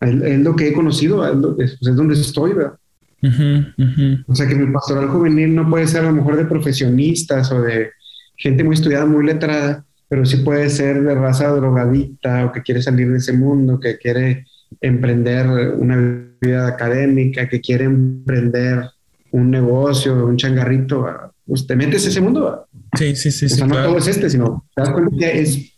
Es, 0.00 0.40
lo 0.40 0.56
que 0.56 0.68
he 0.68 0.72
conocido, 0.72 1.22
es, 1.60 1.72
es 1.82 1.96
donde 1.96 2.14
estoy, 2.14 2.54
¿verdad? 2.54 2.78
O 3.22 4.34
sea 4.34 4.46
que 4.46 4.54
mi 4.54 4.72
pastoral 4.72 5.08
juvenil 5.08 5.54
no 5.54 5.68
puede 5.68 5.86
ser 5.86 6.02
a 6.02 6.10
lo 6.10 6.12
mejor 6.12 6.36
de 6.36 6.44
profesionistas 6.44 7.50
o 7.50 7.62
de 7.62 7.90
gente 8.36 8.62
muy 8.62 8.74
estudiada, 8.74 9.06
muy 9.06 9.26
letrada, 9.26 9.84
pero 10.08 10.24
sí 10.24 10.38
puede 10.38 10.70
ser 10.70 11.02
de 11.02 11.14
raza 11.14 11.48
drogadicta 11.48 12.46
o 12.46 12.52
que 12.52 12.62
quiere 12.62 12.80
salir 12.80 13.10
de 13.10 13.18
ese 13.18 13.32
mundo, 13.32 13.80
que 13.80 13.98
quiere 13.98 14.46
emprender 14.80 15.46
una 15.48 16.26
vida 16.40 16.68
académica, 16.68 17.48
que 17.48 17.60
quiere 17.60 17.84
emprender 17.84 18.90
un 19.32 19.50
negocio, 19.50 20.26
un 20.26 20.36
changarrito. 20.36 21.06
Pues 21.44 21.66
te 21.66 21.76
metes 21.76 22.06
ese 22.06 22.20
mundo. 22.20 22.66
Sí, 22.96 23.16
sí, 23.16 23.30
sí. 23.30 23.46
O 23.46 23.48
sea, 23.48 23.66
no 23.66 23.82
todo 23.82 23.98
es 23.98 24.06
este, 24.06 24.30
sino 24.30 24.64
te 24.74 24.82
das 24.82 24.90
cuenta 24.90 25.16
que 25.18 25.40
es, 25.40 25.72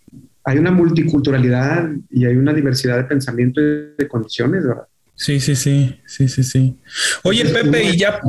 hay 0.44 0.58
una 0.58 0.70
multiculturalidad 0.70 1.90
y 2.10 2.26
hay 2.26 2.36
una 2.36 2.52
diversidad 2.52 2.96
de 2.96 3.04
pensamiento 3.04 3.60
y 3.60 3.94
de 3.98 4.08
condiciones, 4.08 4.64
¿verdad? 4.64 4.84
Sí, 5.20 5.38
sí, 5.38 5.54
sí, 5.54 6.00
sí, 6.06 6.28
sí, 6.28 6.42
sí. 6.42 6.76
Oye, 7.24 7.44
Pepe, 7.44 7.84
y 7.84 7.98
ya. 7.98 8.22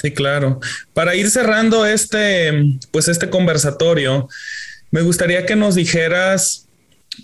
Sí, 0.00 0.10
claro. 0.10 0.58
Para 0.94 1.14
ir 1.14 1.28
cerrando 1.28 1.84
este, 1.84 2.78
pues 2.90 3.08
este 3.08 3.28
conversatorio, 3.28 4.26
me 4.90 5.02
gustaría 5.02 5.44
que 5.44 5.56
nos 5.56 5.74
dijeras, 5.74 6.66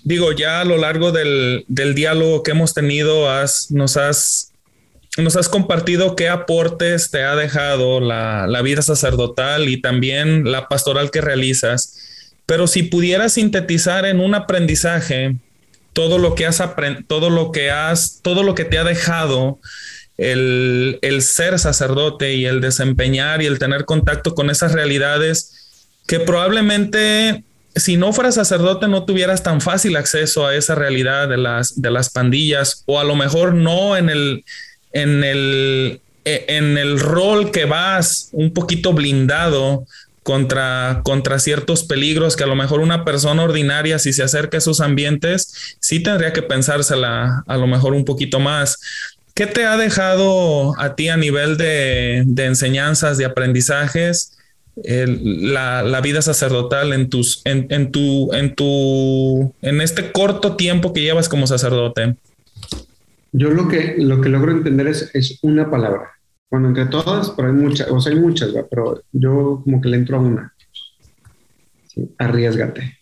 digo, 0.05 0.33
ya 0.33 0.61
a 0.61 0.67
lo 0.67 0.77
largo 0.77 1.13
del, 1.13 1.65
diálogo 1.67 2.43
que 2.43 2.51
hemos 2.51 2.75
tenido, 2.75 3.31
has, 3.31 3.71
nos 3.71 3.97
has 3.97 4.53
nos 5.17 5.35
has 5.37 5.49
compartido 5.49 6.15
qué 6.15 6.29
aportes 6.29 7.11
te 7.11 7.23
ha 7.23 7.37
dejado 7.37 8.01
la, 8.01 8.47
la, 8.47 8.61
vida 8.61 8.83
sacerdotal 8.83 9.67
y 9.71 9.81
también 9.81 10.53
la 10.53 10.69
pastoral 10.69 11.11
que 11.11 11.23
realizas. 11.23 12.29
Pero 12.45 12.67
si 12.67 12.83
pudieras 12.83 13.33
sintetizar 13.33 14.05
en 14.05 14.21
un 14.21 14.35
aprendizaje 14.35 15.37
todo 15.97 16.19
lo 16.19 16.35
que 16.35 16.45
has 16.45 16.61
aprendido, 16.61 17.07
todo 17.09 17.31
lo 17.31 17.53
que 17.53 17.71
has, 17.71 18.21
todo 18.21 18.43
lo 18.43 18.55
que 18.55 18.67
te 18.67 18.77
ha 18.77 18.85
dejado 18.85 19.61
el, 20.19 20.99
ser 21.23 21.59
sacerdote 21.59 22.35
y 22.35 22.45
el 22.45 22.61
desempeñar 22.61 23.41
y 23.41 23.47
el 23.47 23.59
tener 23.59 23.87
contacto 23.87 24.35
con 24.35 24.51
esas 24.51 24.73
realidades 24.73 25.89
que 26.07 26.21
probablemente 26.21 27.45
si 27.75 27.97
no 27.97 28.13
fueras 28.13 28.35
sacerdote 28.35 28.89
no 28.89 29.07
tuvieras 29.07 29.43
tan 29.43 29.63
fácil 29.63 29.97
acceso 29.97 30.47
a 30.47 30.55
esa 30.55 30.75
realidad 30.75 31.31
de 31.31 31.39
las, 31.39 31.81
de 31.81 31.91
las 31.91 32.11
pandillas 32.11 32.83
o 32.85 33.01
a 33.01 33.05
lo 33.05 33.17
mejor 33.17 33.55
no 33.55 33.97
en 33.97 34.11
el, 34.11 34.45
en 34.93 35.25
el, 35.25 36.03
e, 36.27 36.45
en 36.49 36.77
el 36.77 37.01
rol 37.01 37.51
que 37.51 37.65
vas 37.65 38.29
un 38.33 38.53
poquito 38.53 38.93
blindado 38.93 39.87
contra, 40.27 41.03
contra 41.05 41.39
ciertos 41.39 41.85
peligros 41.85 42.35
que 42.35 42.43
a 42.43 42.49
lo 42.49 42.57
mejor 42.57 42.81
una 42.81 43.05
persona 43.05 43.45
ordinaria, 43.45 44.01
si 44.01 44.13
se 44.13 44.25
acerca 44.25 44.57
a 44.57 44.59
esos 44.59 44.81
ambientes, 44.81 45.77
sí 45.79 46.03
tendría 46.03 46.33
que 46.33 46.43
pensársela 46.43 47.45
a 47.47 47.57
lo 47.57 47.69
mejor 47.69 47.93
un 47.93 48.05
poquito 48.05 48.41
más. 48.41 48.81
¿Qué 49.35 49.47
te 49.47 49.67
ha 49.67 49.77
dejado 49.77 50.75
a 50.81 50.97
ti 50.97 51.11
a 51.11 51.17
nivel 51.17 51.57
de, 51.57 52.25
enseñanzas, 52.39 53.19
de 53.19 53.25
aprendizajes? 53.25 54.33
la, 54.85 55.83
la, 55.83 56.01
vida 56.03 56.21
sacerdotal 56.21 56.93
en 56.93 57.09
tus, 57.09 57.41
en, 57.45 57.67
en, 57.71 57.93
tu, 57.93 58.31
en 58.35 58.55
tu, 58.55 59.55
en 59.63 59.81
este 59.81 60.11
corto 60.11 60.57
tiempo 60.57 60.93
que 60.93 61.03
llevas 61.03 61.29
como 61.29 61.47
sacerdote? 61.47 62.17
Yo 63.31 63.51
lo 63.51 63.69
que, 63.69 63.95
lo 63.97 64.21
que 64.21 64.29
logro 64.29 64.51
entender 64.51 64.89
es, 64.89 65.09
es 65.15 65.39
una 65.43 65.71
palabra. 65.71 66.16
Bueno, 66.51 66.69
entre 66.69 66.87
todas, 66.87 67.31
pero 67.31 67.49
hay 67.49 67.55
muchas, 67.55 67.91
o 67.91 68.01
sea, 68.01 68.13
hay 68.13 68.21
muchas, 68.21 68.51
pero 68.71 69.03
yo 69.13 69.61
como 69.65 69.81
que 69.81 69.89
le 69.89 69.97
entro 69.97 70.17
a 70.17 70.21
una. 70.21 70.55
Sí, 71.89 72.15
arriesgate. 72.19 72.99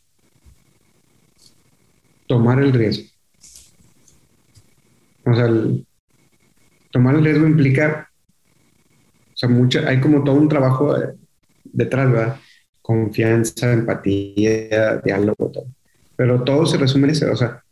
Tomar 2.27 2.61
el 2.63 2.73
riesgo. 2.73 3.05
O 5.27 5.35
sea, 5.35 5.49
tomar 6.91 7.17
el 7.17 7.25
riesgo 7.25 7.47
implica, 7.47 8.11
o 9.33 9.37
sea, 9.37 9.49
mucha, 9.49 9.89
hay 9.89 10.01
como 10.01 10.25
todo 10.25 10.37
un 10.37 10.49
trabajo 10.49 10.95
detrás, 11.65 12.11
¿verdad? 12.11 12.41
Confianza, 12.81 13.73
empatía, 13.73 14.99
diálogo, 15.05 15.51
todo. 15.51 15.67
Pero 16.17 16.45
todo 16.45 16.65
se 16.67 16.79
resume 16.79 17.05
en 17.05 17.11
eso, 17.11 17.31
o 17.31 17.37
sea, 17.37 17.63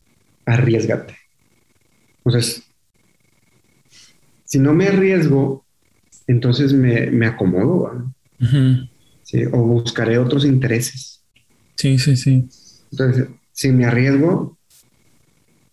arriesgate. 0.44 1.16
Entonces, 2.24 2.71
si 4.52 4.58
no 4.58 4.74
me 4.74 4.86
arriesgo, 4.86 5.64
entonces 6.26 6.74
me, 6.74 7.10
me 7.10 7.24
acomodo, 7.24 8.12
¿sí? 9.22 9.46
O 9.50 9.62
buscaré 9.62 10.18
otros 10.18 10.44
intereses. 10.44 11.24
Sí, 11.74 11.98
sí, 11.98 12.16
sí. 12.18 12.46
Entonces, 12.90 13.28
si 13.52 13.72
me 13.72 13.86
arriesgo, 13.86 14.58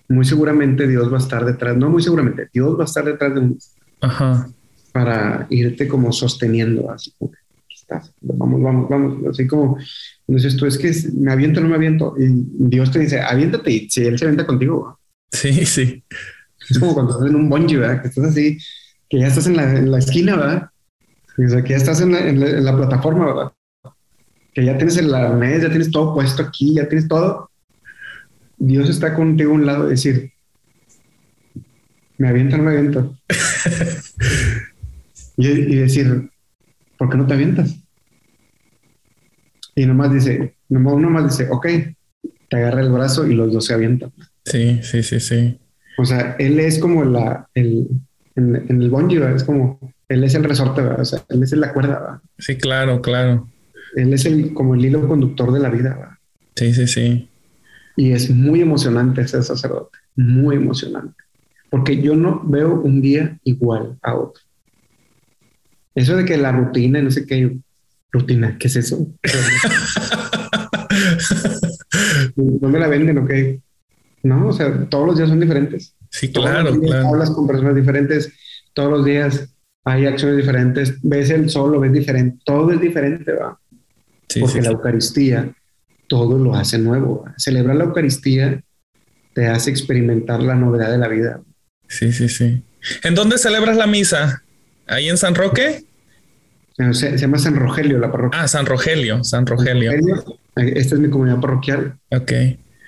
muy 0.07 0.23
seguramente 0.23 0.87
Dios 0.87 1.11
va 1.11 1.17
a 1.17 1.19
estar 1.19 1.43
detrás, 1.43 1.75
no 1.75 1.89
muy 1.89 2.01
seguramente, 2.01 2.47
Dios 2.53 2.79
va 2.79 2.83
a 2.83 2.85
estar 2.85 3.03
detrás 3.03 3.33
de 3.33 3.39
un... 3.41 3.59
Ajá. 3.99 4.49
Para 4.93 5.45
irte 5.49 5.85
como 5.85 6.13
sosteniendo, 6.13 6.89
así 6.89 7.13
como 7.19 7.33
vamos, 8.21 8.61
vamos, 8.61 8.89
vamos, 8.89 9.27
así 9.27 9.45
como 9.45 9.77
dices 10.25 10.55
tú, 10.55 10.67
es 10.67 10.77
que 10.77 10.93
me 11.17 11.33
aviento 11.33 11.59
no 11.59 11.67
me 11.67 11.75
aviento, 11.75 12.15
y 12.17 12.27
Dios 12.69 12.91
te 12.91 12.99
dice, 12.99 13.19
aviéntate, 13.19 13.71
y 13.71 13.89
si 13.89 14.05
Él 14.05 14.17
se 14.17 14.23
avienta 14.23 14.47
contigo. 14.47 14.97
Sí, 15.33 15.65
sí. 15.65 16.01
Es 16.69 16.79
como 16.79 16.93
cuando 16.93 17.13
estás 17.13 17.27
en 17.27 17.35
un 17.35 17.49
bungee, 17.49 17.77
¿verdad? 17.77 18.01
Que 18.01 18.07
estás 18.09 18.25
así, 18.25 18.57
que 19.09 19.19
ya 19.19 19.27
estás 19.27 19.47
en 19.47 19.57
la, 19.57 19.77
en 19.77 19.91
la 19.91 19.99
esquina, 19.99 20.35
¿verdad? 20.35 20.69
O 21.37 21.47
sea, 21.47 21.63
que 21.63 21.69
ya 21.69 21.77
estás 21.77 22.01
en 22.01 22.11
la, 22.11 22.19
en 22.19 22.65
la, 22.65 22.75
plataforma, 22.75 23.25
¿verdad? 23.25 23.51
Que 24.53 24.65
ya 24.65 24.77
tienes 24.77 24.97
el 24.97 25.13
arnés, 25.13 25.63
ya 25.63 25.69
tienes 25.69 25.91
todo 25.91 26.13
puesto 26.13 26.43
aquí, 26.43 26.75
ya 26.75 26.87
tienes 26.87 27.07
todo. 27.07 27.49
Dios 28.57 28.89
está 28.89 29.13
contigo 29.13 29.51
a 29.51 29.55
un 29.55 29.65
lado 29.65 29.87
y 29.87 29.91
decir, 29.91 30.33
me 32.17 32.27
aviento 32.27 32.57
no 32.57 32.63
me 32.63 32.71
aviento. 32.71 33.17
y, 35.37 35.47
y 35.47 35.75
decir, 35.75 36.29
¿por 36.97 37.09
qué 37.09 37.17
no 37.17 37.25
te 37.25 37.33
avientas? 37.33 37.73
Y 39.75 39.85
nomás 39.85 40.13
dice, 40.13 40.55
uno 40.67 41.09
más 41.09 41.37
dice, 41.37 41.49
ok, 41.49 41.67
te 42.49 42.57
agarra 42.57 42.81
el 42.81 42.91
brazo 42.91 43.25
y 43.25 43.33
los 43.33 43.53
dos 43.53 43.65
se 43.65 43.73
avientan. 43.73 44.11
Sí, 44.43 44.81
sí, 44.83 45.03
sí, 45.03 45.21
sí. 45.21 45.57
O 45.99 46.05
sea, 46.05 46.37
él 46.39 46.61
es 46.61 46.79
como 46.79 47.03
la, 47.03 47.49
el, 47.53 47.89
en, 48.37 48.55
el 48.69 48.89
bungee, 48.89 49.35
es 49.35 49.43
como, 49.43 49.93
él 50.07 50.23
es 50.23 50.33
el 50.33 50.45
resorte, 50.45 50.81
o 50.81 51.03
sea, 51.03 51.25
él 51.27 51.43
es 51.43 51.51
la 51.51 51.73
cuerda. 51.73 51.99
¿verdad? 51.99 52.19
Sí, 52.37 52.55
claro, 52.55 53.01
claro. 53.01 53.49
Él 53.97 54.13
es 54.13 54.23
el, 54.23 54.53
como 54.53 54.75
el 54.75 54.85
hilo 54.85 55.05
conductor 55.09 55.51
de 55.51 55.59
la 55.59 55.69
vida. 55.69 55.95
¿verdad? 55.95 56.17
Sí, 56.55 56.73
sí, 56.73 56.87
sí. 56.87 57.29
Y 57.97 58.13
es 58.13 58.29
muy 58.29 58.61
emocionante 58.61 59.27
ser 59.27 59.43
sacerdote, 59.43 59.97
muy 60.15 60.55
emocionante, 60.55 61.21
porque 61.69 62.01
yo 62.01 62.15
no 62.15 62.43
veo 62.45 62.79
un 62.79 63.01
día 63.01 63.37
igual 63.43 63.97
a 64.01 64.15
otro. 64.15 64.41
Eso 65.95 66.15
de 66.15 66.23
que 66.23 66.37
la 66.37 66.53
rutina, 66.53 67.01
no 67.01 67.11
sé 67.11 67.25
qué, 67.25 67.57
rutina, 68.09 68.57
¿qué 68.57 68.67
es 68.67 68.77
eso? 68.77 69.05
no 72.37 72.69
me 72.69 72.79
la 72.79 72.87
venden, 72.87 73.17
ok. 73.17 73.31
No, 74.23 74.47
o 74.47 74.53
sea, 74.53 74.85
todos 74.89 75.07
los 75.07 75.17
días 75.17 75.29
son 75.29 75.39
diferentes. 75.39 75.95
Sí, 76.09 76.31
claro, 76.31 76.79
claro. 76.79 77.07
Hablas 77.07 77.31
con 77.31 77.47
personas 77.47 77.75
diferentes, 77.75 78.31
todos 78.73 78.91
los 78.91 79.05
días 79.05 79.49
hay 79.85 80.05
acciones 80.05 80.37
diferentes, 80.37 80.95
ves 81.01 81.29
el 81.29 81.49
sol, 81.49 81.71
lo 81.71 81.79
ves 81.79 81.93
diferente, 81.93 82.39
todo 82.45 82.71
es 82.71 82.81
diferente, 82.81 83.31
¿va? 83.33 83.59
Sí, 84.27 84.41
Porque 84.41 84.61
la 84.61 84.69
Eucaristía 84.69 85.51
todo 86.07 86.37
lo 86.37 86.55
hace 86.55 86.77
nuevo. 86.77 87.25
Celebrar 87.37 87.75
la 87.77 87.85
Eucaristía 87.85 88.61
te 89.33 89.47
hace 89.47 89.69
experimentar 89.69 90.43
la 90.43 90.55
novedad 90.55 90.91
de 90.91 90.97
la 90.97 91.07
vida. 91.07 91.41
Sí, 91.87 92.11
sí, 92.11 92.27
sí. 92.27 92.61
¿En 93.03 93.15
dónde 93.15 93.37
celebras 93.37 93.77
la 93.77 93.87
misa? 93.87 94.43
¿Ahí 94.87 95.09
en 95.09 95.17
San 95.17 95.35
Roque? 95.35 95.85
Se, 96.91 97.17
llama 97.17 97.37
San 97.37 97.55
Rogelio 97.55 97.99
la 97.99 98.11
parroquia. 98.11 98.41
Ah, 98.41 98.47
San 98.47 98.65
Rogelio, 98.65 99.23
San 99.23 99.45
Rogelio. 99.45 99.91
Esta 100.55 100.95
es 100.95 101.01
mi 101.01 101.09
comunidad 101.09 101.39
parroquial. 101.39 101.97
Ok. 102.11 102.31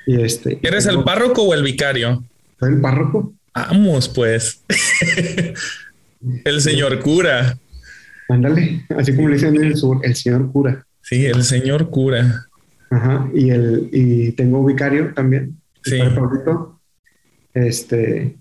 Y 0.06 0.22
este, 0.22 0.60
¿Eres 0.62 0.86
el 0.86 1.04
párroco 1.04 1.44
o 1.44 1.54
el 1.54 1.64
vicario? 1.64 2.24
Soy 2.60 2.74
el 2.74 2.82
párroco. 2.82 3.34
Vamos, 3.54 4.10
pues. 4.10 4.64
el 6.46 6.62
señor 6.62 7.00
cura. 7.00 7.58
Ándale, 8.30 8.86
así 8.98 9.14
como 9.16 9.28
le 9.28 9.36
dicen 9.36 9.56
en 9.56 9.64
el 9.66 9.78
sur, 9.78 10.00
el 10.04 10.16
señor 10.16 10.52
cura. 10.52 10.86
Sí, 11.02 11.26
el 11.26 11.44
señor 11.44 11.90
cura. 11.90 12.48
Ajá, 12.90 13.30
y 13.34 13.50
el 13.50 13.90
y 13.92 14.32
tengo 14.34 14.66
vicario 14.66 15.14
también. 15.14 15.58
Sí. 15.84 16.00
Este, 17.54 18.38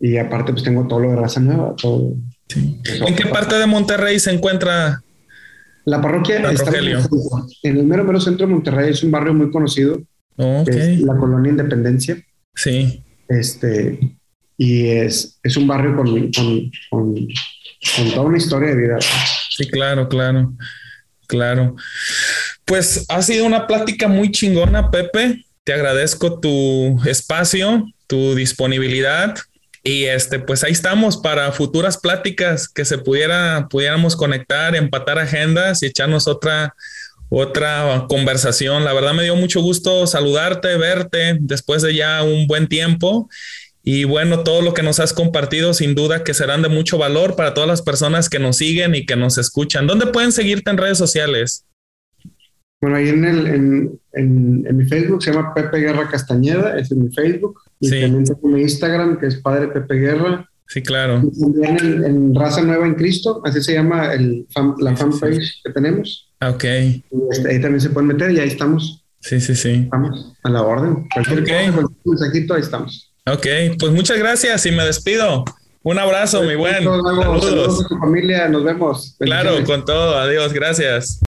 y 0.00 0.16
aparte 0.16 0.52
pues 0.52 0.64
tengo 0.64 0.86
todo 0.88 1.00
lo 1.00 1.10
de 1.10 1.16
raza 1.16 1.40
nueva, 1.40 1.76
todo 1.76 2.14
¿En 2.56 3.14
qué 3.14 3.26
parte 3.26 3.56
de 3.56 3.66
Monterrey 3.66 4.18
se 4.18 4.32
encuentra 4.32 5.02
la 5.84 6.00
parroquia? 6.00 6.50
Está 6.50 6.70
en 6.76 7.76
el 7.78 7.84
mero, 7.84 8.04
mero 8.04 8.20
centro 8.20 8.46
de 8.46 8.52
Monterrey 8.52 8.90
es 8.90 9.02
un 9.02 9.10
barrio 9.10 9.34
muy 9.34 9.50
conocido. 9.50 10.00
Es 10.66 11.00
la 11.00 11.16
colonia 11.16 11.50
Independencia. 11.50 12.16
Sí. 12.54 13.02
Este, 13.28 13.98
y 14.56 14.88
es, 14.88 15.38
es 15.42 15.56
un 15.56 15.66
barrio 15.66 15.96
con, 15.96 16.30
con, 16.32 17.28
toda 18.12 18.22
una 18.22 18.38
historia 18.38 18.70
de 18.70 18.76
vida. 18.76 18.98
Sí, 19.50 19.66
claro, 19.68 20.08
claro, 20.08 20.52
claro. 21.26 21.76
Pues 22.64 23.06
ha 23.08 23.22
sido 23.22 23.46
una 23.46 23.66
plática 23.66 24.08
muy 24.08 24.30
chingona, 24.30 24.90
Pepe. 24.90 25.44
Te 25.64 25.72
agradezco 25.72 26.40
tu 26.40 27.00
espacio, 27.06 27.86
tu 28.06 28.34
disponibilidad. 28.34 29.36
Y 29.82 30.04
este, 30.04 30.38
pues 30.40 30.62
ahí 30.62 30.72
estamos 30.72 31.16
para 31.16 31.52
futuras 31.52 31.96
pláticas 31.96 32.68
que 32.68 32.84
se 32.84 32.98
pudiera, 32.98 33.66
pudiéramos 33.70 34.14
conectar, 34.14 34.76
empatar 34.76 35.18
agendas 35.18 35.82
y 35.82 35.86
echarnos 35.86 36.28
otra, 36.28 36.74
otra 37.30 38.04
conversación. 38.08 38.84
La 38.84 38.92
verdad 38.92 39.14
me 39.14 39.22
dio 39.22 39.36
mucho 39.36 39.62
gusto 39.62 40.06
saludarte, 40.06 40.76
verte 40.76 41.38
después 41.40 41.80
de 41.80 41.94
ya 41.94 42.22
un 42.22 42.46
buen 42.46 42.68
tiempo. 42.68 43.30
Y 43.82 44.04
bueno, 44.04 44.42
todo 44.42 44.60
lo 44.60 44.74
que 44.74 44.82
nos 44.82 45.00
has 45.00 45.14
compartido, 45.14 45.72
sin 45.72 45.94
duda 45.94 46.22
que 46.22 46.34
serán 46.34 46.60
de 46.60 46.68
mucho 46.68 46.98
valor 46.98 47.34
para 47.34 47.54
todas 47.54 47.68
las 47.68 47.80
personas 47.80 48.28
que 48.28 48.38
nos 48.38 48.58
siguen 48.58 48.94
y 48.94 49.06
que 49.06 49.16
nos 49.16 49.38
escuchan. 49.38 49.86
¿Dónde 49.86 50.06
pueden 50.06 50.32
seguirte 50.32 50.70
en 50.70 50.76
redes 50.76 50.98
sociales? 50.98 51.64
Bueno, 52.82 52.96
ahí 52.96 53.08
en, 53.08 53.24
el, 53.24 53.46
en, 53.46 54.00
en, 54.12 54.76
mi 54.76 54.84
Facebook 54.84 55.22
se 55.22 55.32
llama 55.32 55.52
Pepe 55.54 55.78
Guerra 55.78 56.08
Castañeda, 56.08 56.78
es 56.78 56.90
mi 56.92 57.10
Facebook. 57.10 57.60
Y 57.78 57.90
también 57.90 58.24
tengo 58.24 58.48
mi 58.48 58.62
Instagram, 58.62 59.18
que 59.18 59.26
es 59.26 59.36
Padre 59.36 59.68
Pepe 59.68 59.94
Guerra. 59.94 60.46
Sí, 60.66 60.82
claro. 60.82 61.22
Y 61.24 61.40
también 61.40 62.04
en, 62.04 62.34
Raza 62.34 62.62
Nueva 62.62 62.86
en 62.86 62.94
Cristo, 62.94 63.42
así 63.44 63.60
se 63.62 63.74
llama 63.74 64.12
el 64.12 64.46
la 64.78 64.96
fanpage 64.96 65.62
que 65.62 65.72
tenemos. 65.72 66.29
Ok. 66.42 66.64
Este, 66.64 67.50
ahí 67.50 67.60
también 67.60 67.80
se 67.80 67.90
pueden 67.90 68.08
meter 68.08 68.30
y 68.30 68.40
ahí 68.40 68.48
estamos. 68.48 69.04
Sí, 69.20 69.40
sí, 69.40 69.54
sí. 69.54 69.82
Estamos 69.84 70.32
a 70.42 70.48
la 70.50 70.62
orden. 70.62 71.06
Cualquier 71.12 71.42
cosa, 71.42 71.72
cualquier 71.72 71.98
mensajito, 72.04 72.54
ahí 72.54 72.62
estamos. 72.62 73.12
Ok, 73.26 73.46
pues 73.78 73.92
muchas 73.92 74.18
gracias 74.18 74.64
y 74.66 74.72
me 74.72 74.84
despido. 74.84 75.44
Un 75.82 75.98
abrazo, 75.98 76.42
mi 76.42 76.56
buen. 76.56 76.74
Saludos. 76.74 77.44
Saludos 77.44 77.84
a 77.84 77.88
tu 77.88 77.98
familia, 77.98 78.48
nos 78.48 78.64
vemos. 78.64 79.16
Claro, 79.18 79.62
con 79.64 79.84
todo. 79.84 80.18
Adiós, 80.18 80.52
gracias. 80.52 81.18